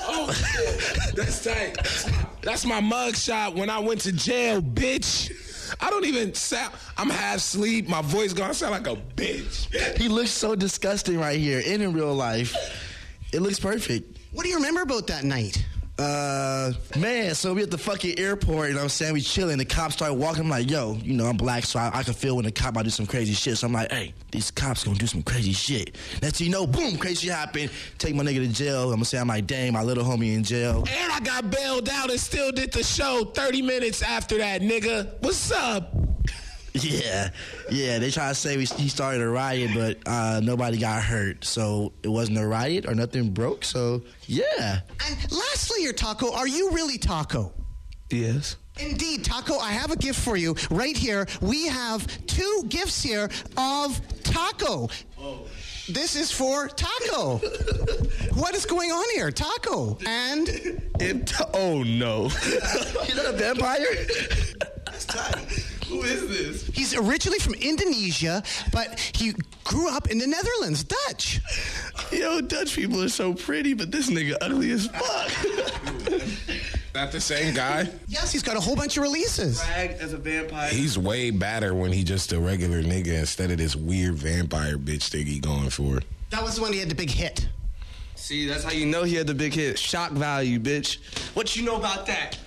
Oh, 0.08 0.28
that's 1.16 1.44
tight. 1.44 1.78
That's 2.42 2.66
my 2.66 2.80
mug 2.80 3.16
shot 3.16 3.56
when 3.56 3.70
I 3.70 3.80
went 3.80 4.02
to 4.02 4.12
jail, 4.12 4.62
bitch. 4.62 5.32
I 5.80 5.90
don't 5.90 6.06
even 6.06 6.34
sound. 6.34 6.74
I'm 6.98 7.10
half 7.10 7.38
asleep. 7.38 7.88
My 7.90 8.02
voice 8.02 8.34
gonna 8.34 8.54
sound 8.54 8.72
like 8.72 8.88
a 8.88 8.96
bitch. 9.16 9.98
He 9.98 10.08
looks 10.08 10.30
so 10.30 10.56
disgusting 10.56 11.20
right 11.20 11.40
here 11.40 11.62
and 11.66 11.82
in 11.82 11.94
real 11.94 12.14
life. 12.14 12.56
It 13.34 13.42
looks 13.42 13.60
perfect. 13.60 14.20
What 14.32 14.44
do 14.44 14.50
you 14.50 14.56
remember 14.56 14.82
about 14.82 15.08
that 15.08 15.24
night? 15.24 15.66
Uh, 15.98 16.74
man, 16.98 17.34
so 17.34 17.54
we 17.54 17.64
at 17.64 17.72
the 17.72 17.78
fucking 17.78 18.20
airport, 18.20 18.68
you 18.68 18.74
know 18.74 18.80
what 18.80 18.84
I'm 18.84 18.90
saying? 18.90 19.14
We 19.14 19.22
chilling. 19.22 19.58
The 19.58 19.66
cops 19.66 19.94
start 19.94 20.14
walking. 20.16 20.42
I'm 20.42 20.50
like, 20.50 20.70
yo, 20.70 20.98
you 21.02 21.14
know, 21.14 21.26
I'm 21.26 21.38
black, 21.38 21.64
so 21.64 21.80
I, 21.80 21.90
I 21.94 22.04
can 22.04 22.14
feel 22.14 22.36
when 22.36 22.44
the 22.44 22.52
cop 22.52 22.76
might 22.76 22.84
do 22.84 22.90
some 22.90 23.06
crazy 23.06 23.34
shit. 23.34 23.58
So 23.58 23.68
I'm 23.68 23.74
like, 23.74 23.92
hey, 23.92 24.14
these 24.32 24.52
cops 24.52 24.84
gonna 24.84 24.98
do 24.98 25.08
some 25.08 25.24
crazy 25.24 25.54
shit. 25.54 25.96
Thing 25.96 26.48
you 26.48 26.52
know, 26.52 26.68
boom, 26.68 26.98
crazy 26.98 27.28
shit 27.28 27.36
happen. 27.36 27.70
Take 27.98 28.14
my 28.14 28.24
nigga 28.24 28.46
to 28.46 28.48
jail. 28.48 28.84
I'm 28.86 28.96
gonna 28.96 29.06
say, 29.06 29.20
I'm 29.20 29.28
like, 29.30 29.48
dang, 29.48 29.72
my 29.72 29.84
little 29.84 30.04
homie 30.04 30.36
in 30.36 30.44
jail. 30.44 30.84
And 30.90 31.12
I 31.14 31.20
got 31.22 31.50
bailed 31.50 31.88
out 31.88 32.10
and 32.10 32.20
still 32.20 32.52
did 32.52 32.74
the 32.74 32.84
show 32.84 33.32
30 33.34 33.62
minutes 33.62 34.02
after 34.02 34.38
that, 34.40 34.62
nigga. 34.62 35.14
What's 35.22 35.50
up? 35.52 35.96
Yeah, 36.76 37.30
yeah. 37.72 38.00
They 38.00 38.12
try 38.12 38.30
to 38.30 38.36
say 38.36 38.58
we, 38.58 38.66
he 38.66 38.90
started 38.90 39.22
a 39.22 39.28
riot, 39.30 39.72
but 39.74 39.98
uh, 40.06 40.42
nobody 40.44 40.78
got 40.78 41.02
hurt, 41.04 41.46
so 41.46 41.94
it 42.04 42.10
wasn't 42.10 42.38
a 42.38 42.46
riot 42.46 42.86
or 42.86 42.94
nothing 42.94 43.32
broke. 43.32 43.64
So 43.64 44.02
yeah. 44.28 44.82
And 45.08 45.32
lastly, 45.32 45.84
your 45.84 45.94
Taco, 45.94 46.34
are 46.34 46.48
you 46.48 46.72
really 46.72 46.98
Taco? 46.98 47.54
Yes. 48.10 48.58
Indeed, 48.78 49.24
Taco, 49.24 49.58
I 49.58 49.72
have 49.72 49.92
a 49.92 49.96
gift 49.96 50.20
for 50.20 50.36
you 50.36 50.56
right 50.70 50.98
here. 50.98 51.26
We 51.42 51.68
have 51.68 52.06
two 52.28 52.66
gifts 52.68 53.02
here 53.02 53.30
of 53.58 54.02
Taco. 54.24 54.90
Oh. 55.18 55.48
This 55.88 56.16
is 56.16 56.32
for 56.32 56.68
Taco. 56.68 57.38
what 58.34 58.54
is 58.56 58.66
going 58.66 58.92
on 58.92 59.06
here? 59.14 59.32
Taco. 59.32 59.98
And 60.06 60.50
It, 61.00 61.32
oh 61.54 61.84
no. 61.84 62.28
He's 62.30 63.16
not 63.16 63.28
a 63.28 63.38
vampire. 63.38 63.86
Who 65.88 66.02
is 66.02 66.28
this? 66.28 66.68
he's 66.76 66.96
originally 66.96 67.40
from 67.40 67.54
Indonesia, 67.56 68.44
but 68.72 69.00
he 69.14 69.34
grew 69.64 69.90
up 69.96 70.10
in 70.10 70.18
the 70.18 70.28
Netherlands, 70.28 70.84
Dutch. 70.84 71.40
Yo, 72.12 72.42
Dutch 72.42 72.76
people 72.76 73.02
are 73.04 73.10
so 73.10 73.34
pretty, 73.34 73.74
but 73.74 73.92
this 73.92 74.10
nigga 74.10 74.36
ugly 74.42 74.72
as 74.72 74.88
fuck. 74.88 75.32
Not 76.96 77.12
the 77.12 77.20
same 77.20 77.54
guy. 77.54 77.90
Yes, 78.08 78.32
he's 78.32 78.42
got 78.42 78.56
a 78.56 78.60
whole 78.60 78.76
bunch 78.76 78.96
of 78.98 79.04
releases. 79.04 79.62
Brag 79.64 79.92
as 80.00 80.14
a 80.14 80.18
vampire. 80.18 80.70
He's 80.70 80.98
way 80.98 81.30
badder 81.30 81.74
when 81.76 81.92
he 81.92 82.04
just 82.04 82.32
a 82.32 82.40
regular 82.40 82.82
nigga 82.82 83.20
instead 83.20 83.52
of 83.52 83.58
this 83.58 83.76
weird 83.76 84.16
vampire 84.16 84.78
bitch 84.78 85.10
thing 85.10 85.26
he 85.26 85.40
going 85.40 85.70
for. 85.70 86.00
That 86.30 86.42
was 86.42 86.56
the 86.56 86.62
one 86.62 86.72
he 86.74 86.80
had 86.80 86.90
the 86.90 86.96
big 86.96 87.10
hit. 87.12 87.48
See, 88.16 88.48
that's 88.48 88.64
how 88.64 88.72
you 88.72 88.86
know 88.86 89.04
he 89.04 89.16
had 89.16 89.28
the 89.28 89.34
big 89.36 89.54
hit. 89.54 89.78
Shock 89.78 90.12
value, 90.12 90.58
bitch. 90.58 90.98
What 91.36 91.56
you 91.56 91.64
know 91.64 91.76
about 91.76 92.06
that? 92.08 92.38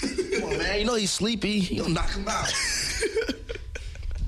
Come 0.00 0.44
on, 0.44 0.58
man. 0.58 0.80
You 0.80 0.84
know 0.86 0.94
he's 0.94 1.10
sleepy. 1.10 1.50
You 1.50 1.82
gonna 1.82 1.94
knock 1.94 2.10
him 2.12 2.26
out. 2.28 2.52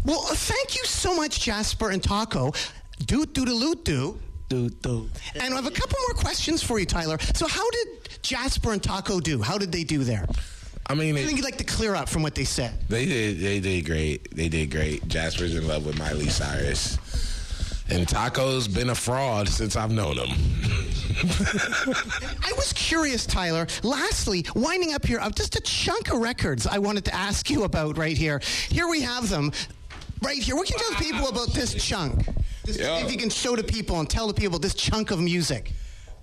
Well, 0.05 0.23
thank 0.23 0.77
you 0.77 0.85
so 0.85 1.17
much, 1.17 1.41
Jasper 1.41 1.91
and 1.91 2.01
Taco. 2.01 2.53
Doot 3.07 3.35
doodaloot 3.35 3.83
doo. 3.83 4.21
Dude, 4.49 4.81
dude. 4.81 5.11
And 5.35 5.53
I 5.53 5.57
have 5.57 5.67
a 5.67 5.71
couple 5.73 5.99
more 6.09 6.15
questions 6.23 6.63
for 6.63 6.79
you, 6.79 6.87
Tyler. 6.87 7.19
So, 7.35 7.49
how 7.49 7.69
did 7.71 7.89
Jasper 8.23 8.73
and 8.73 8.81
Taco 8.81 9.19
do? 9.19 9.43
How 9.43 9.59
did 9.59 9.73
they 9.73 9.83
do 9.83 10.05
there? 10.05 10.25
I 10.89 10.95
mean, 10.95 11.17
I 11.17 11.19
think 11.19 11.31
they, 11.31 11.37
you'd 11.39 11.45
like 11.45 11.59
to 11.59 11.65
clear 11.65 11.97
up 11.97 12.09
from 12.09 12.23
what 12.23 12.37
they 12.37 12.45
said. 12.45 12.89
they 12.89 13.05
did. 13.05 13.41
They 13.41 13.59
did 13.59 13.85
great. 13.85 14.33
They 14.37 14.49
did 14.49 14.71
great. 14.71 15.09
Jasper's 15.09 15.57
in 15.57 15.67
love 15.67 15.85
with 15.85 15.99
Miley 15.99 16.29
Cyrus, 16.29 16.99
and 17.91 18.07
Taco's 18.09 18.69
been 18.69 18.91
a 18.91 18.95
fraud 18.95 19.49
since 19.49 19.77
I've 19.77 19.93
known 19.93 20.17
him. 20.17 20.29
I 21.19 22.53
was 22.57 22.73
curious, 22.75 23.27
Tyler. 23.27 23.67
Lastly, 23.83 24.45
winding 24.55 24.93
up 24.93 25.07
here, 25.07 25.19
uh, 25.21 25.31
just 25.31 25.57
a 25.57 25.61
chunk 25.61 26.13
of 26.13 26.19
records 26.19 26.67
I 26.67 26.79
wanted 26.79 27.05
to 27.07 27.15
ask 27.15 27.49
you 27.49 27.65
about 27.65 27.97
right 27.97 28.17
here. 28.17 28.41
Here 28.69 28.89
we 28.89 29.01
have 29.03 29.29
them. 29.29 29.53
Right 30.23 30.39
here. 30.39 30.57
What 30.57 30.67
can 30.67 30.79
you 30.79 30.85
tell 30.85 30.99
the 30.99 31.05
people 31.05 31.29
about 31.29 31.49
this 31.53 31.75
chunk? 31.75 32.27
This, 32.65 32.79
Yeah. 32.79 33.05
If 33.05 33.13
you 33.13 33.19
can 33.19 33.31
show 33.31 33.55
the 33.57 33.63
people 33.63 34.01
and 34.01 34.11
tell 34.11 34.27
the 34.27 34.35
people 34.35 34.59
this 34.59 34.75
chunk 34.75 35.11
of 35.11 35.21
music. 35.21 35.73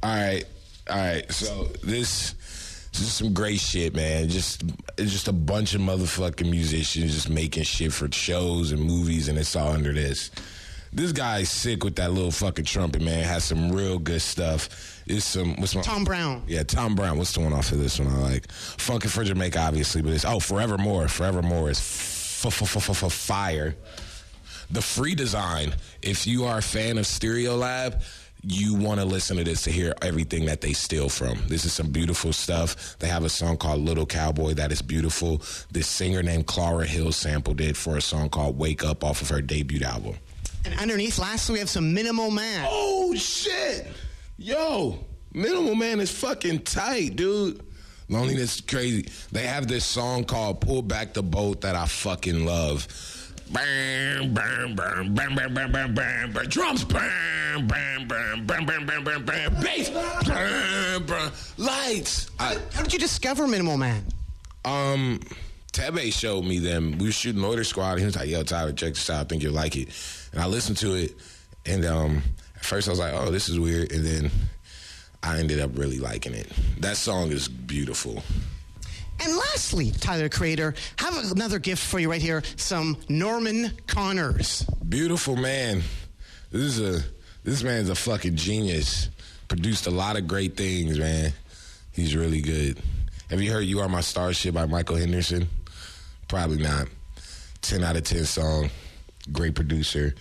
All 0.01 0.13
right, 0.13 0.43
all 0.89 0.97
right. 0.97 1.31
So 1.31 1.65
this, 1.83 2.33
this 2.91 3.01
is 3.01 3.13
some 3.13 3.33
great 3.33 3.59
shit, 3.59 3.95
man. 3.95 4.29
Just 4.29 4.63
it's 4.97 5.11
just 5.11 5.27
a 5.27 5.33
bunch 5.33 5.73
of 5.73 5.81
motherfucking 5.81 6.49
musicians 6.49 7.13
just 7.13 7.29
making 7.29 7.63
shit 7.63 7.93
for 7.93 8.11
shows 8.11 8.71
and 8.71 8.81
movies, 8.81 9.27
and 9.29 9.37
it's 9.37 9.55
all 9.55 9.69
under 9.69 9.93
this. 9.93 10.29
This 10.95 11.11
guy's 11.11 11.49
sick 11.49 11.83
with 11.83 11.95
that 11.95 12.11
little 12.11 12.31
fucking 12.31 12.65
trumpet, 12.65 13.01
man. 13.01 13.23
Has 13.23 13.43
some 13.43 13.71
real 13.71 13.97
good 13.97 14.21
stuff. 14.21 15.01
It's 15.07 15.25
some 15.25 15.55
what's 15.55 15.73
my 15.75 15.81
Tom 15.81 16.03
Browne. 16.03 16.43
Yeah, 16.47 16.63
Tom 16.63 16.93
Browne. 16.93 17.17
What's 17.17 17.33
the 17.33 17.39
one 17.39 17.51
off 17.51 17.71
of 17.71 17.79
this 17.79 17.99
one 17.99 18.09
I 18.09 18.17
like? 18.17 18.47
Funkin' 18.47 19.09
for 19.09 19.23
Jamaica, 19.23 19.59
obviously, 19.59 20.03
but 20.03 20.13
it's 20.13 20.23
oh, 20.23 20.39
Forevermore. 20.39 21.07
Forevermore 21.07 21.71
is 21.71 21.79
fire. 23.09 23.75
The 24.69 24.81
free 24.81 25.15
design. 25.15 25.73
If 26.01 26.27
you 26.27 26.45
are 26.45 26.59
a 26.59 26.61
fan 26.61 26.97
of 26.97 27.05
Stereolab, 27.05 28.03
you 28.43 28.75
want 28.75 28.99
to 28.99 29.05
listen 29.05 29.37
to 29.37 29.43
this 29.43 29.63
to 29.63 29.71
hear 29.71 29.93
everything 30.01 30.45
that 30.45 30.61
they 30.61 30.73
steal 30.73 31.09
from. 31.09 31.39
This 31.47 31.63
is 31.65 31.73
some 31.73 31.91
beautiful 31.91 32.33
stuff. 32.33 32.97
They 32.99 33.07
have 33.07 33.23
a 33.23 33.29
song 33.29 33.57
called 33.57 33.79
Little 33.81 34.05
Cowboy 34.05 34.53
that 34.55 34.71
is 34.71 34.81
beautiful. 34.81 35.41
This 35.71 35.87
singer 35.87 36.21
named 36.21 36.45
Clara 36.45 36.85
Hill 36.85 37.13
sampled 37.13 37.61
it 37.61 37.77
for 37.77 37.97
a 37.97 38.01
song 38.01 38.29
called 38.29 38.59
Wake 38.59 38.83
Up 38.83 39.03
off 39.03 39.21
of 39.21 39.29
her 39.29 39.41
debut 39.41 39.83
album. 39.85 40.15
And 40.65 40.79
underneath, 40.79 41.19
lastly, 41.19 41.53
we 41.53 41.59
have 41.59 41.69
some 41.69 41.93
Minimal 41.93 42.31
Man. 42.31 42.65
Oh 42.69 43.13
shit! 43.15 43.87
Yo, 44.37 45.05
Minimal 45.33 45.75
Man 45.75 45.99
is 45.99 46.11
fucking 46.11 46.61
tight, 46.61 47.15
dude. 47.15 47.61
Loneliness 48.09 48.55
is 48.55 48.61
crazy. 48.61 49.09
They 49.31 49.47
have 49.47 49.67
this 49.67 49.85
song 49.85 50.23
called 50.23 50.61
"Pull 50.61 50.81
Back 50.83 51.13
the 51.13 51.23
Bolt" 51.23 51.61
that 51.61 51.75
I 51.75 51.85
fucking 51.85 52.45
love. 52.45 52.87
Bam, 53.51 54.33
bam, 54.33 54.75
bam, 54.75 55.13
bam, 55.13 55.35
bam, 55.35 55.53
bam, 55.53 55.71
bam, 55.71 55.93
bam, 55.93 56.31
bam. 56.31 56.45
Drums, 56.47 56.83
bam, 56.85 57.67
bam, 57.67 58.07
bam, 58.07 58.45
bam, 58.45 58.65
bam, 58.65 58.85
bam, 58.85 59.03
bam, 59.03 59.25
bam. 59.25 59.53
Bass, 59.61 59.89
bam, 59.89 61.05
bam. 61.05 61.31
Lights. 61.57 62.31
I, 62.39 62.57
How 62.73 62.83
did 62.83 62.93
you 62.93 62.99
discover 62.99 63.47
Minimal 63.47 63.77
Man? 63.77 64.05
Um, 64.65 65.19
Tebe 65.73 66.11
showed 66.13 66.45
me 66.45 66.59
them. 66.59 66.97
We 66.97 67.07
were 67.07 67.11
shooting 67.11 67.41
Loiter 67.41 67.63
Squad. 67.63 67.99
He 67.99 68.05
was 68.05 68.15
like, 68.15 68.29
"Yo, 68.29 68.43
Tyler, 68.43 68.71
check 68.71 68.93
this 68.93 69.09
out. 69.09 69.21
I 69.21 69.23
think 69.25 69.43
you'll 69.43 69.53
like 69.53 69.75
it." 69.75 69.89
And 70.33 70.41
I 70.41 70.47
listened 70.47 70.77
to 70.77 70.95
it, 70.95 71.13
and 71.65 71.85
um, 71.85 72.21
at 72.55 72.65
first 72.65 72.87
I 72.87 72.91
was 72.91 72.99
like, 72.99 73.13
"Oh, 73.13 73.31
this 73.31 73.47
is 73.49 73.59
weird," 73.59 73.91
and 73.91 74.03
then 74.03 74.31
I 75.21 75.39
ended 75.39 75.59
up 75.59 75.77
really 75.77 75.99
liking 75.99 76.33
it. 76.33 76.51
That 76.79 76.97
song 76.97 77.31
is 77.31 77.47
beautiful. 77.47 78.23
And 79.19 79.37
lastly, 79.37 79.91
Tyler 79.91 80.27
Creator, 80.27 80.73
have 80.97 81.31
another 81.31 81.59
gift 81.59 81.81
for 81.81 81.99
you 81.99 82.09
right 82.09 82.21
here 82.21 82.43
some 82.57 82.97
Norman 83.07 83.71
Connors. 83.87 84.65
Beautiful 84.89 85.35
man. 85.35 85.81
This 86.51 86.77
is 86.77 86.81
a 86.81 87.05
this 87.43 87.63
man's 87.63 87.89
a 87.89 87.95
fucking 87.95 88.35
genius. 88.35 89.09
Produced 89.47 89.85
a 89.87 89.91
lot 89.91 90.17
of 90.17 90.27
great 90.27 90.57
things, 90.57 90.97
man. 90.97 91.31
He's 91.91 92.15
really 92.15 92.41
good. 92.41 92.79
Have 93.29 93.39
you 93.39 93.51
heard 93.51 93.65
"You 93.65 93.81
Are 93.81 93.87
My 93.87 94.01
Starship" 94.01 94.55
by 94.55 94.65
Michael 94.65 94.95
Henderson? 94.95 95.47
Probably 96.27 96.57
not. 96.57 96.87
Ten 97.61 97.83
out 97.83 97.95
of 97.95 98.03
ten 98.03 98.25
song. 98.25 98.71
Great 99.31 99.55
producer. 99.55 100.15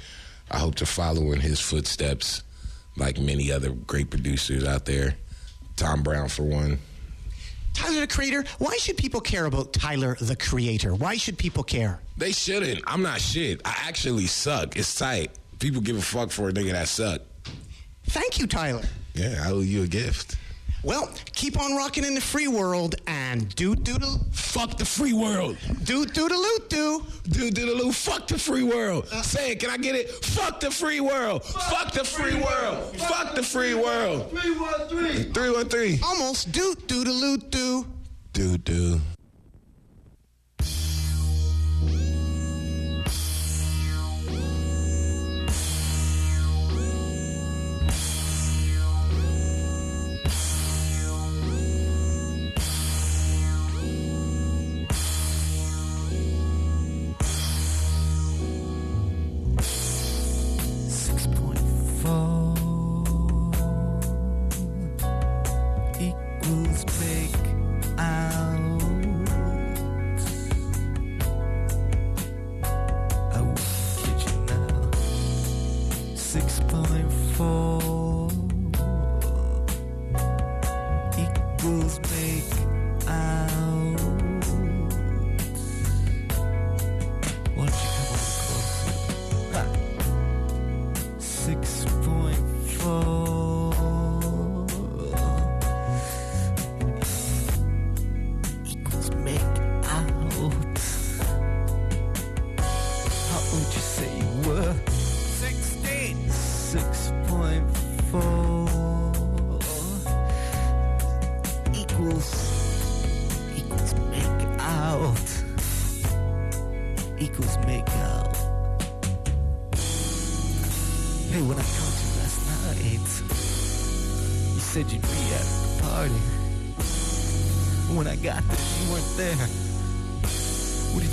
I 0.51 0.59
hope 0.59 0.75
to 0.77 0.87
follow 0.87 1.33
in 1.33 1.41
his 1.41 1.61
footsteps, 1.61 2.43
like 2.97 3.19
many 3.19 3.51
other 3.51 3.71
great 3.71 4.11
producers 4.11 4.65
out 4.65 4.85
there. 4.85 5.17
Tom 5.77 6.03
Browne 6.03 6.29
for 6.29 6.45
one. 6.45 6.79
Tyler 7.75 8.01
the 8.01 8.07
Creator, 8.07 8.45
why 8.59 8.77
should 8.77 8.97
people 8.99 9.21
care 9.21 9.47
about 9.47 9.73
Tyler 9.73 10.17
the 10.21 10.37
Creator? 10.37 10.95
Why 10.95 11.17
should 11.17 11.39
people 11.39 11.65
care? 11.65 12.01
They 12.19 12.33
shouldn't. 12.33 12.83
I'm 12.87 13.03
not 13.03 13.21
shit. 13.21 13.63
I 13.65 13.75
actually 13.87 14.27
suck. 14.27 14.77
It's 14.77 14.95
tight. 14.95 15.31
People 15.59 15.81
give 15.81 15.97
a 15.97 16.03
fuck 16.03 16.31
for 16.31 16.51
a 16.51 16.53
nigga 16.53 16.73
that 16.73 16.89
suck. 16.89 17.23
Thank 18.09 18.39
you, 18.39 18.47
Tyler. 18.47 18.83
Yeah, 19.15 19.43
I 19.45 19.51
owe 19.51 19.61
you 19.61 19.85
a 19.85 19.87
gift. 19.87 20.37
Well, 20.85 21.11
keep 21.35 21.61
on 21.61 21.77
rocking 21.77 22.05
in 22.05 22.15
the 22.15 22.21
free 22.21 22.49
world 22.49 22.97
and 23.07 23.55
do 23.55 23.77
doodle 23.77 24.21
Fuck 24.53 24.77
the 24.77 24.85
free 24.85 25.15
world. 25.15 25.57
Doo 25.85 26.05
doo 26.05 26.29
do 26.29 26.29
doodaloot 26.29 26.69
do. 26.69 27.03
Do 27.31 27.51
do 27.51 27.91
Fuck 27.91 28.27
the 28.27 28.39
free 28.39 28.63
world. 28.63 29.09
Uh. 29.11 29.23
Say 29.23 29.53
it. 29.53 29.61
Can 29.61 29.71
I 29.71 29.79
get 29.79 29.95
it? 29.95 30.11
Fuck 30.11 30.61
the 30.61 30.71
free 30.71 31.01
world. 31.01 31.43
Fuck 31.43 31.93
the 31.93 32.05
free 32.05 32.35
world. 32.35 32.95
Fuck 32.99 33.35
the 33.35 33.43
free 33.43 33.73
world. 33.73 34.29
313. 34.29 35.33
313. 35.33 36.01
Almost 36.05 36.53
doo 36.53 36.75
doo 36.87 37.03
do 37.03 37.11
doodaloot 37.11 37.51
do. 37.51 37.87
Do 38.35 38.59
do. 38.59 39.01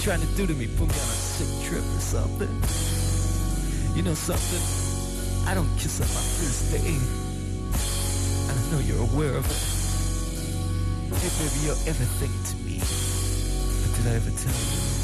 Trying 0.10 0.28
to 0.28 0.36
do 0.36 0.48
to 0.48 0.54
me? 0.56 0.66
Put 0.66 0.88
me 0.88 0.96
on 0.96 1.10
a 1.14 1.22
sick 1.38 1.70
trip 1.70 1.84
or 1.84 2.00
something? 2.00 2.50
You 3.96 4.02
know 4.02 4.16
something? 4.16 5.48
I 5.48 5.54
don't 5.54 5.70
kiss 5.78 6.02
on 6.02 6.08
my 6.08 6.14
first. 6.34 6.74
And 6.74 8.58
I 8.58 8.72
know 8.72 8.80
you're 8.80 9.04
aware 9.04 9.36
of 9.38 9.46
it. 9.46 9.54
Hey, 11.16 11.30
baby, 11.38 11.60
you're 11.64 11.78
everything 11.86 12.34
to 12.50 12.56
me. 12.66 12.82
But 13.86 13.98
did 13.98 14.08
I 14.12 14.16
ever 14.16 14.32
tell 14.32 14.52
you? 14.52 14.99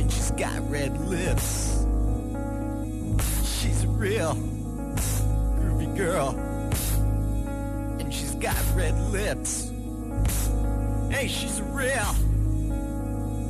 and 0.00 0.10
she's 0.12 0.30
got 0.32 0.70
red 0.70 0.98
lips. 1.00 1.84
She's 3.44 3.84
a 3.84 3.88
real 3.88 4.34
groovy 4.34 5.96
girl, 5.96 6.30
and 8.00 8.12
she's 8.12 8.34
got 8.36 8.56
red 8.74 8.98
lips. 9.10 9.70
Hey, 11.10 11.28
she's 11.28 11.60
a 11.60 11.64
real, 11.64 12.14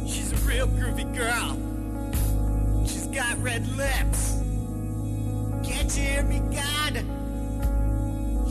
she's 0.07 0.33
a 0.33 0.37
real 0.47 0.69
groovy 0.69 1.05
girl. 1.17 1.57
She's 2.87 3.07
got 3.09 3.37
red 3.43 3.67
lips. 3.77 4.35
Can't 5.65 5.97
you 5.97 6.03
hear 6.03 6.23
me, 6.23 6.39
God? 6.55 7.05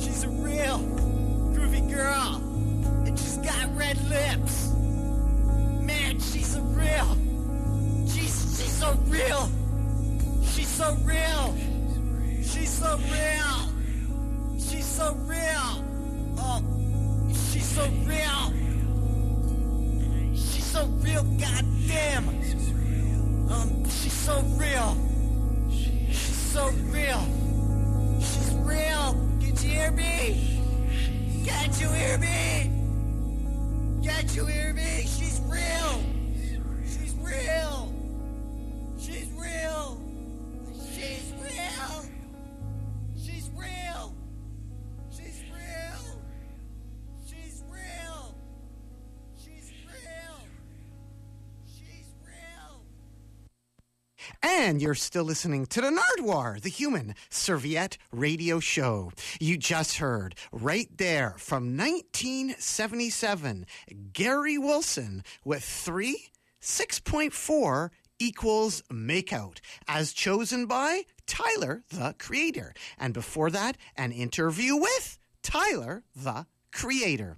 She's 0.02 0.24
a 0.24 0.30
real 0.30 0.80
groovy 1.54 1.90
girl, 1.94 2.42
and 3.06 3.18
she's 3.18 3.38
got 3.38 3.76
red 3.78 3.98
lips. 4.10 4.65
And 54.66 54.82
you're 54.82 54.96
still 54.96 55.24
listening 55.26 55.68
to 55.68 55.80
the 55.80 55.92
Nardwuar, 55.92 56.60
the 56.60 56.70
human 56.70 57.14
serviette 57.30 58.00
radio 58.12 58.60
show. 58.60 59.12
You 59.40 59.58
just 59.58 59.98
heard 59.98 60.34
right 60.52 60.90
there 60.98 61.36
from 61.38 61.78
1977, 61.78 63.68
Gary 64.12 64.58
Wilson 64.58 65.24
with 65.44 65.64
three, 65.64 66.30
6.4 66.64 67.92
equals 68.18 68.82
makeout, 68.92 69.60
as 69.88 70.14
chosen 70.14 70.66
by 70.66 71.04
Tyler, 71.28 71.84
the 71.90 72.16
creator. 72.18 72.74
And 72.98 73.14
before 73.14 73.52
that, 73.52 73.78
an 73.96 74.12
interview 74.12 74.76
with 74.78 75.20
Tyler, 75.44 76.02
the 76.16 76.48
creator. 76.72 77.38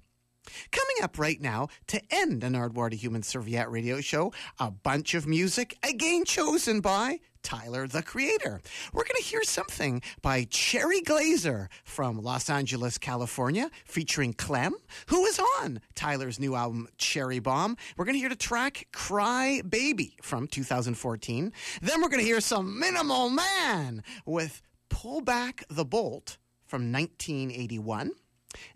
Coming 0.71 1.03
up 1.03 1.17
right 1.17 1.41
now 1.41 1.67
to 1.87 2.01
end 2.09 2.43
an 2.43 2.53
Nardwuar 2.53 2.89
the 2.89 2.95
Human 2.95 3.23
Serviette 3.23 3.71
radio 3.71 4.01
show, 4.01 4.33
a 4.59 4.71
bunch 4.71 5.13
of 5.13 5.27
music 5.27 5.77
again 5.83 6.25
chosen 6.25 6.81
by 6.81 7.19
Tyler 7.43 7.87
the 7.87 8.03
Creator. 8.03 8.59
We're 8.91 9.03
going 9.03 9.15
to 9.15 9.23
hear 9.23 9.43
something 9.43 10.01
by 10.21 10.45
Cherry 10.49 11.01
Glazerr 11.01 11.67
from 11.85 12.21
Los 12.21 12.49
Angeles, 12.49 12.97
California, 12.97 13.69
featuring 13.85 14.33
Clem, 14.33 14.73
who 15.07 15.25
is 15.25 15.39
on 15.61 15.79
Tyler's 15.95 16.39
new 16.39 16.55
album 16.55 16.89
Cherry 16.97 17.39
Bomb. 17.39 17.77
We're 17.95 18.05
going 18.05 18.15
to 18.15 18.19
hear 18.19 18.27
the 18.27 18.35
track 18.35 18.87
Cry 18.91 19.61
Baby 19.61 20.17
from 20.21 20.47
2014. 20.47 21.53
Then 21.81 22.01
we're 22.01 22.09
going 22.09 22.19
to 22.19 22.25
hear 22.25 22.41
some 22.41 22.79
Minimal 22.79 23.29
Man 23.29 24.03
with 24.25 24.61
Pull 24.89 25.21
Back 25.21 25.63
the 25.69 25.85
Bolt 25.85 26.37
from 26.65 26.91
1981. 26.91 28.11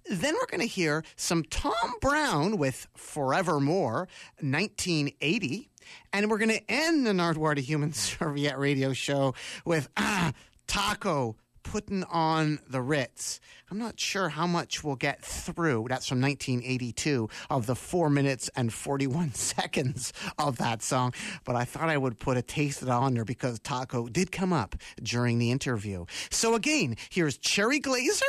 Then 0.10 0.36
we're 0.36 0.48
going 0.48 0.62
to 0.62 0.68
hear 0.68 1.03
some 1.16 1.44
Tom 1.44 1.94
Browne 2.02 2.58
with 2.58 2.88
Forevermore, 2.95 4.08
1980. 4.40 5.70
And 6.14 6.30
we're 6.30 6.38
going 6.38 6.49
to 6.49 6.72
end 6.72 7.06
the 7.06 7.12
Nardwuar 7.12 7.56
to 7.56 7.62
Human 7.62 7.94
Serviette 7.94 8.60
radio 8.60 8.94
show 8.94 9.34
with 9.66 9.90
ah, 9.98 10.32
Taco 10.68 11.36
putting 11.64 12.03
on 12.06 12.60
the 12.68 12.82
Ritz. 12.82 13.40
I'm 13.70 13.78
not 13.78 13.99
sure 13.99 14.30
how 14.30 14.48
much 14.48 14.84
we'll 14.84 14.95
get 14.95 15.22
through. 15.22 15.88
That's 15.90 16.08
from 16.08 16.22
1982 16.22 17.30
of 17.49 17.66
the 17.66 17.76
four 17.76 18.10
minutes 18.10 18.49
and 18.56 18.74
41 18.74 19.34
seconds 19.36 20.14
of 20.38 20.58
that 20.58 20.82
song. 20.82 21.14
But 21.45 21.56
I 21.56 21.66
thought 21.66 21.90
I 21.90 21.98
would 21.98 22.20
put 22.20 22.38
a 22.38 22.41
taste 22.41 22.82
of 22.82 22.88
it 22.88 22.91
on 22.91 23.14
there 23.14 23.26
because 23.26 23.60
Taco 23.60 24.08
did 24.08 24.32
come 24.32 24.53
up 24.53 24.76
during 25.02 25.40
the 25.40 25.52
interview. 25.52 26.06
So 26.30 26.56
again, 26.56 26.98
here's 27.10 27.38
Cherry 27.38 27.80
Glazerr 27.80 28.22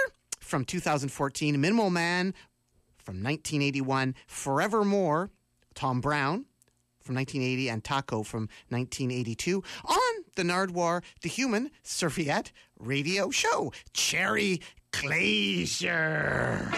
from 0.53 0.65
2014, 0.67 1.59
Minimal 1.59 1.89
Man 1.89 2.35
from 2.99 3.23
1981, 3.23 4.15
Forevermore, 4.27 5.31
Tom 5.75 6.03
Browne 6.03 6.45
from 7.01 7.15
1980, 7.15 7.71
and 7.71 7.83
Taco 7.83 8.23
from 8.23 8.51
1982 8.69 9.65
on 9.87 10.25
the 10.37 10.43
Nardwuar, 10.43 11.03
the 11.23 11.31
Human 11.31 11.71
Serviette 11.83 12.53
radio 12.79 13.31
show. 13.31 13.73
Cherry 13.95 14.61
Glazerr. 14.93 16.69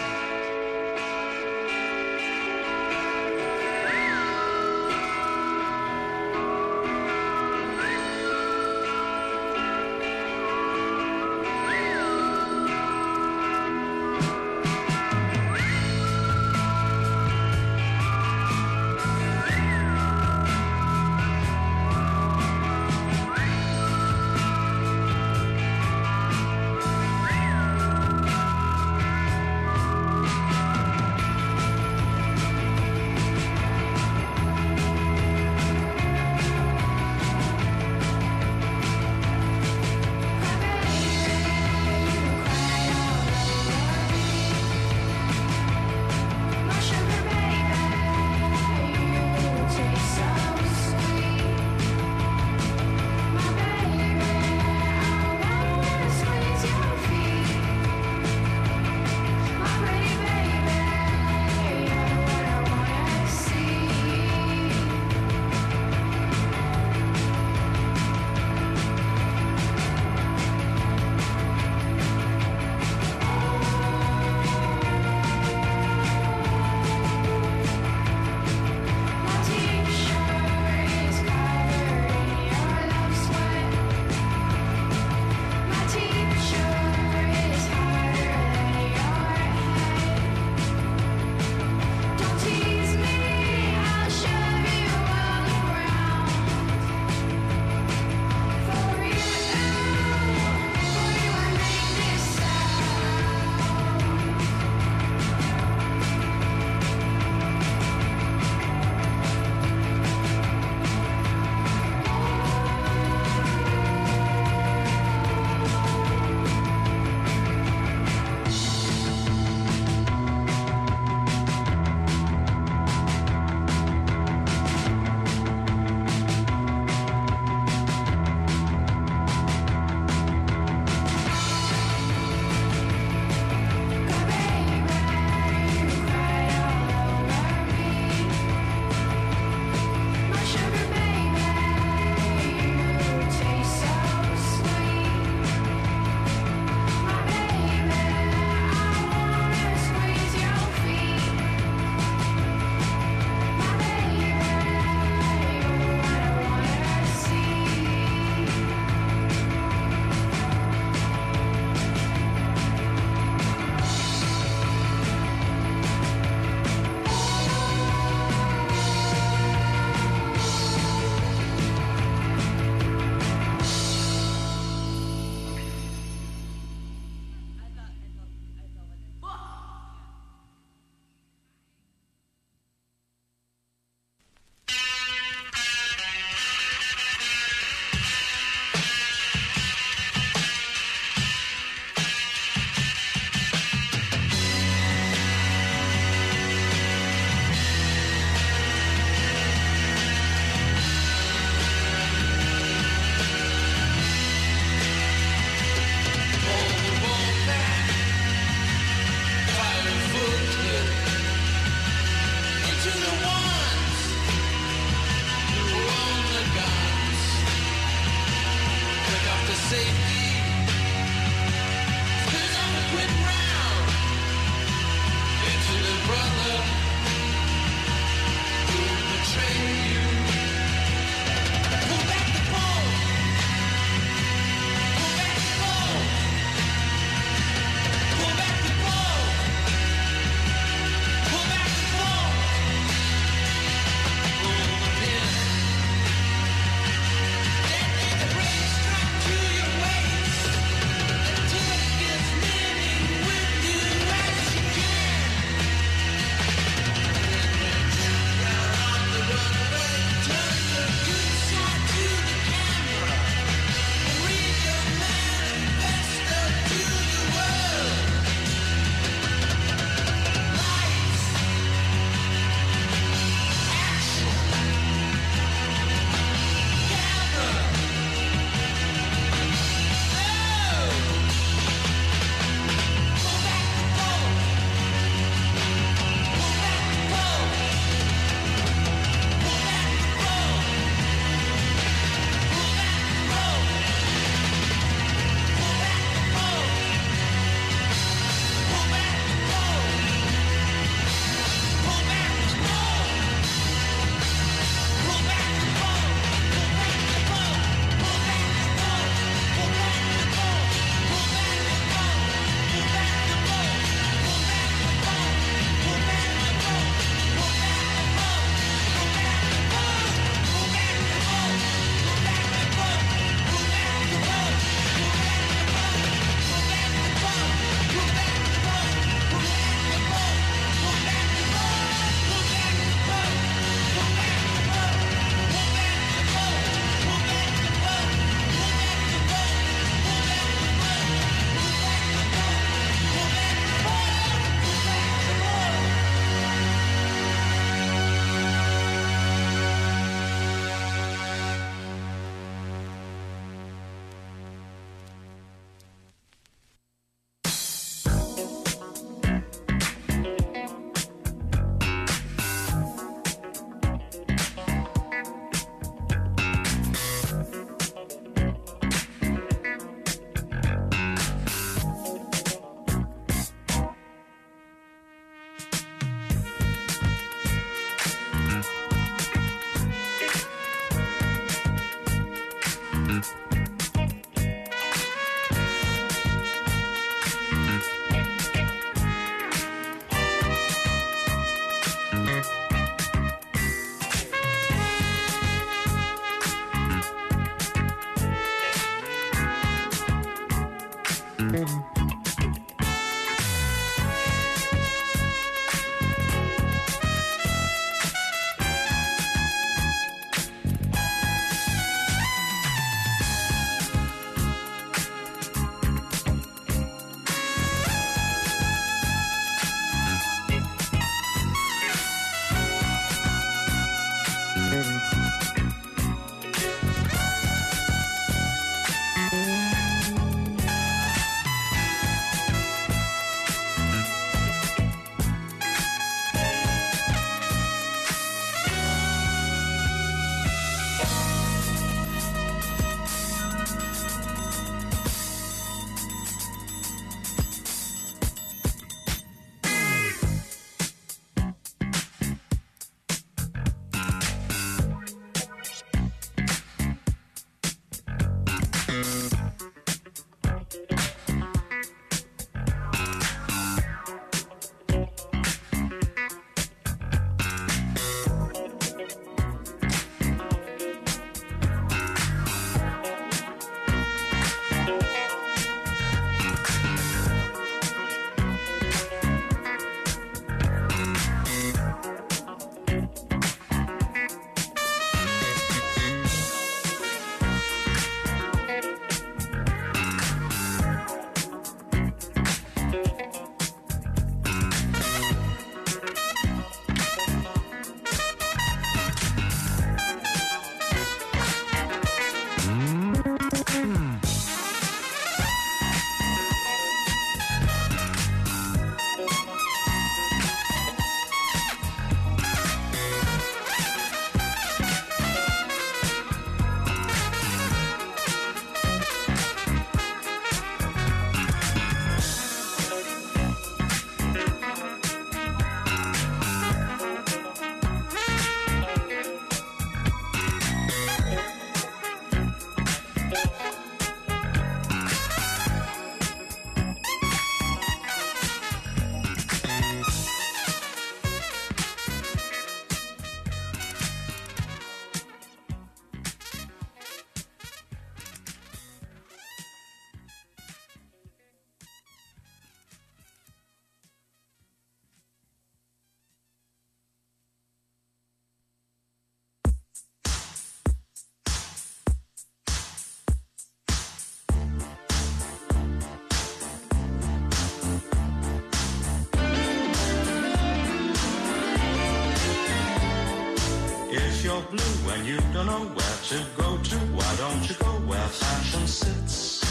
Know 575.65 575.85
where 575.97 576.17
to 576.29 576.45
go 576.57 576.77
to, 576.77 576.95
why 577.17 577.35
don't 577.37 577.67
you 577.67 577.75
go 577.75 577.91
where 578.07 578.27
fashion 578.27 578.85
sits? 578.85 579.63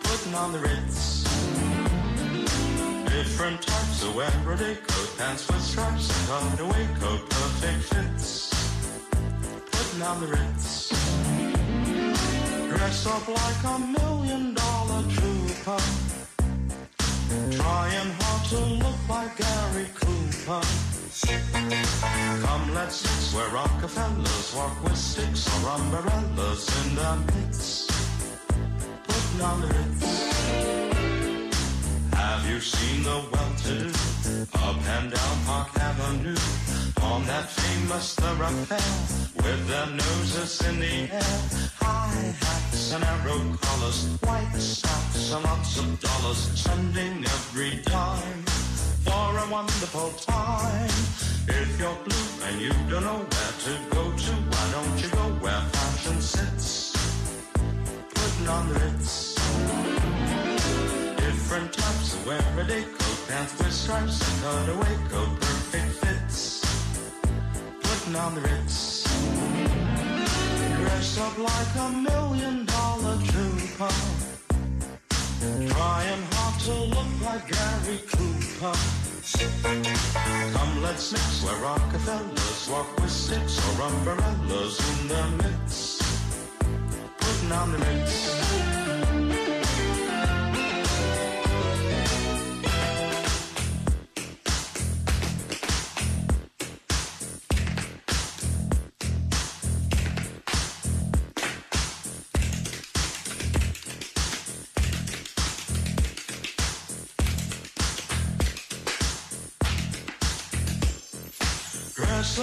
Putting 0.00 0.34
on 0.34 0.52
the 0.52 0.60
Ritz. 0.60 1.24
Different 3.10 3.62
types 3.62 4.04
of 4.04 4.18
everyday 4.18 4.76
coat, 4.76 5.10
pants 5.18 5.48
with 5.48 5.62
stripes, 5.62 6.08
and 6.30 6.50
cutaway 6.50 6.86
coat, 7.00 7.28
perfect 7.28 7.82
fits. 7.90 8.50
Putting 9.72 10.02
on 10.02 10.20
the 10.20 10.28
Ritz. 10.28 10.88
Dress 12.68 13.06
up 13.06 13.26
like 13.26 13.64
a 13.64 13.78
million 13.78 14.54
dollar 14.54 15.02
trooper. 15.16 15.82
Trying 17.50 18.10
hard 18.20 18.48
to 18.50 18.60
look 18.84 19.08
like 19.08 19.36
Gary 19.36 19.88
Cooper. 19.94 21.05
Come, 21.22 22.74
let's 22.74 23.02
mix 23.02 23.34
where 23.34 23.48
Rockefellers 23.48 24.54
walk 24.54 24.84
with 24.84 24.98
sticks 24.98 25.48
or 25.64 25.70
umbrellas 25.70 26.68
in 26.84 26.98
uh, 26.98 27.16
the 27.16 27.32
mix. 27.32 27.86
Putting 29.04 29.38
the. 29.38 29.96
Have 32.16 32.50
you 32.50 32.60
seen 32.60 33.02
the 33.02 33.24
well-to-do 33.32 33.92
up 34.62 34.76
and 34.76 35.10
down 35.10 35.36
Park 35.46 35.68
Avenue 35.80 36.36
on 37.00 37.24
that 37.24 37.48
famous 37.48 38.14
thoroughfare 38.16 39.42
with 39.42 39.68
their 39.68 39.86
noses 39.86 40.60
in 40.68 40.80
the 40.80 41.14
air? 41.14 41.40
High 41.80 42.34
hats 42.44 42.92
and 42.92 43.02
arrow 43.02 43.56
collars, 43.62 44.18
white 44.20 44.54
socks 44.54 45.32
and 45.32 45.44
lots 45.44 45.78
of 45.78 45.98
dollars, 45.98 46.50
spending 46.60 47.24
every 47.24 47.80
dime 47.84 48.44
for 49.06 49.38
a 49.38 49.46
wonderful 49.50 50.10
time. 50.18 50.90
If 51.48 51.78
you're 51.80 51.98
blue 52.04 52.28
and 52.46 52.60
you 52.60 52.72
don't 52.90 53.04
know 53.04 53.22
where 53.32 53.54
to 53.64 53.72
go 53.94 54.02
to, 54.24 54.32
why 54.50 54.64
don't 54.74 54.96
you 55.02 55.08
go 55.20 55.24
where 55.44 55.62
fashion 55.76 56.20
sits? 56.20 56.92
Putting 58.14 58.48
on 58.48 58.68
the 58.68 58.74
Ritz. 58.80 59.34
Different 61.26 61.72
types 61.72 62.14
of 62.14 62.28
everyday 62.28 62.82
coat, 62.98 63.18
pants 63.28 63.52
with 63.58 63.72
stripes 63.72 64.18
and 64.28 64.36
cutaway 64.42 64.96
coat, 65.10 65.32
perfect 65.40 65.92
fits. 66.02 66.38
Putting 67.82 68.16
on 68.16 68.34
the 68.34 68.40
Ritz. 68.40 69.04
Dress 70.80 71.18
up 71.18 71.38
like 71.38 71.72
a 71.86 71.88
million 72.08 72.66
dollar 72.66 73.16
trooper. 73.30 74.45
Trying 75.38 76.22
hard 76.32 76.60
to 76.62 76.72
look 76.72 77.20
like 77.22 77.46
Gary 77.48 77.98
Cooper. 78.08 78.72
Come, 80.52 80.82
let's 80.82 81.12
mix 81.12 81.44
where 81.44 81.60
Rockefellers 81.60 82.68
walk 82.70 82.98
with 82.98 83.10
sticks 83.10 83.58
or 83.58 83.82
umbrellas 83.82 84.80
in 85.00 85.08
the 85.08 85.42
mix. 85.42 86.00
Putting 87.18 87.52
on 87.52 87.72
the 87.72 87.78
Ritz. 87.78 88.75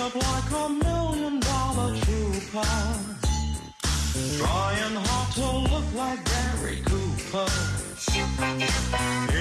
Up 0.03 0.15
like 0.15 0.51
a 0.51 0.69
million 0.69 1.39
dollar 1.39 1.95
trooper. 2.03 2.75
Trying 4.37 4.97
hard 5.05 5.29
to 5.39 5.47
look 5.73 5.89
like 5.95 6.19
Gary 6.31 6.81
Cooper. 6.83 7.47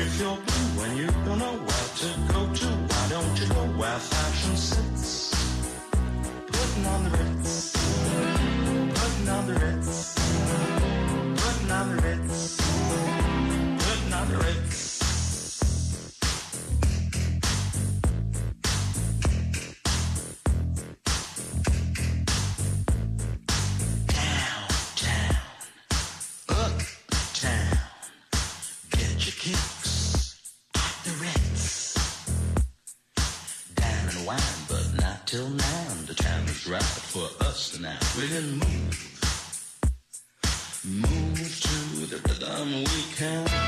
If 0.01 0.20
you're 0.20 0.39
blue 0.47 0.84
and 0.84 0.98
you 0.98 1.06
don't 1.26 1.39
know 1.44 1.56
where 1.66 1.89
to 2.02 2.09
go 2.32 2.40
to, 2.60 2.68
why 2.90 3.05
don't 3.14 3.34
you 3.40 3.47
go 3.48 3.62
where 3.80 3.98
fashion 3.98 4.56
sits? 4.56 5.34
Putting 6.47 6.86
on 6.86 7.05
the 7.10 7.21
right 36.72 36.82
for 36.82 37.44
us 37.44 37.70
tonight. 37.70 38.02
We're 38.16 38.28
gonna 38.28 38.56
move, 38.56 38.96
move 40.86 41.60
to 41.60 42.06
the 42.06 42.16
rhythm 42.26 42.68
we 42.78 43.02
can. 43.14 43.61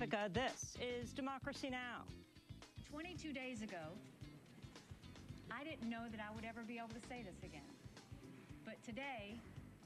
Africa, 0.00 0.30
This 0.32 0.78
is 0.80 1.12
Democracy 1.12 1.68
Now! 1.68 2.04
22 2.90 3.34
days 3.34 3.60
ago, 3.60 3.92
I 5.50 5.62
didn't 5.62 5.90
know 5.90 6.08
that 6.10 6.20
I 6.26 6.34
would 6.34 6.46
ever 6.46 6.62
be 6.62 6.78
able 6.78 6.88
to 6.88 7.06
say 7.06 7.22
this 7.22 7.36
again. 7.44 7.68
But 8.64 8.82
today, 8.82 9.36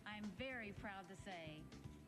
I'm 0.07 0.31
very 0.39 0.73
proud 0.81 1.03
to 1.11 1.17
say 1.25 1.59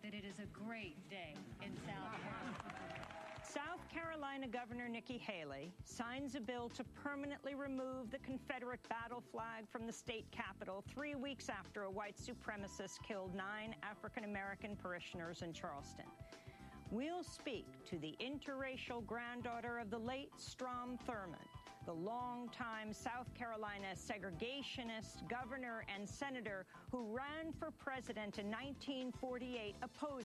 that 0.04 0.14
it 0.14 0.24
is 0.24 0.38
a 0.38 0.46
great 0.54 0.94
day 1.10 1.34
in 1.64 1.72
South 1.82 2.14
Carolina. 2.22 2.94
South 3.42 3.82
Carolina 3.92 4.46
Governor 4.46 4.88
Nikki 4.88 5.18
Haley 5.18 5.72
signs 5.84 6.36
a 6.36 6.40
bill 6.40 6.68
to 6.76 6.84
permanently 7.02 7.56
remove 7.56 8.12
the 8.12 8.18
Confederate 8.18 8.88
battle 8.88 9.24
flag 9.32 9.64
from 9.68 9.84
the 9.84 9.92
state 9.92 10.30
capitol 10.30 10.84
three 10.94 11.16
weeks 11.16 11.48
after 11.48 11.82
a 11.82 11.90
white 11.90 12.14
supremacist 12.16 13.02
killed 13.02 13.34
nine 13.34 13.74
African 13.82 14.22
American 14.22 14.76
parishioners 14.76 15.42
in 15.42 15.52
Charleston. 15.52 16.06
We'll 16.92 17.24
speak 17.24 17.66
to 17.90 17.98
the 17.98 18.14
interracial 18.20 19.04
granddaughter 19.04 19.80
of 19.80 19.90
the 19.90 19.98
late 19.98 20.30
Strom 20.36 20.96
Thurmond, 21.04 21.50
the 21.84 21.92
longtime 21.92 22.92
South 22.92 23.34
Carolina 23.34 23.88
segregationist 23.96 25.28
governor 25.28 25.84
and 25.92 26.08
senator 26.08 26.64
who 26.92 27.12
ran 27.12 27.52
for 27.58 27.72
president 27.72 28.38
in 28.38 28.46
1948 28.46 29.74
opposed 29.82 30.12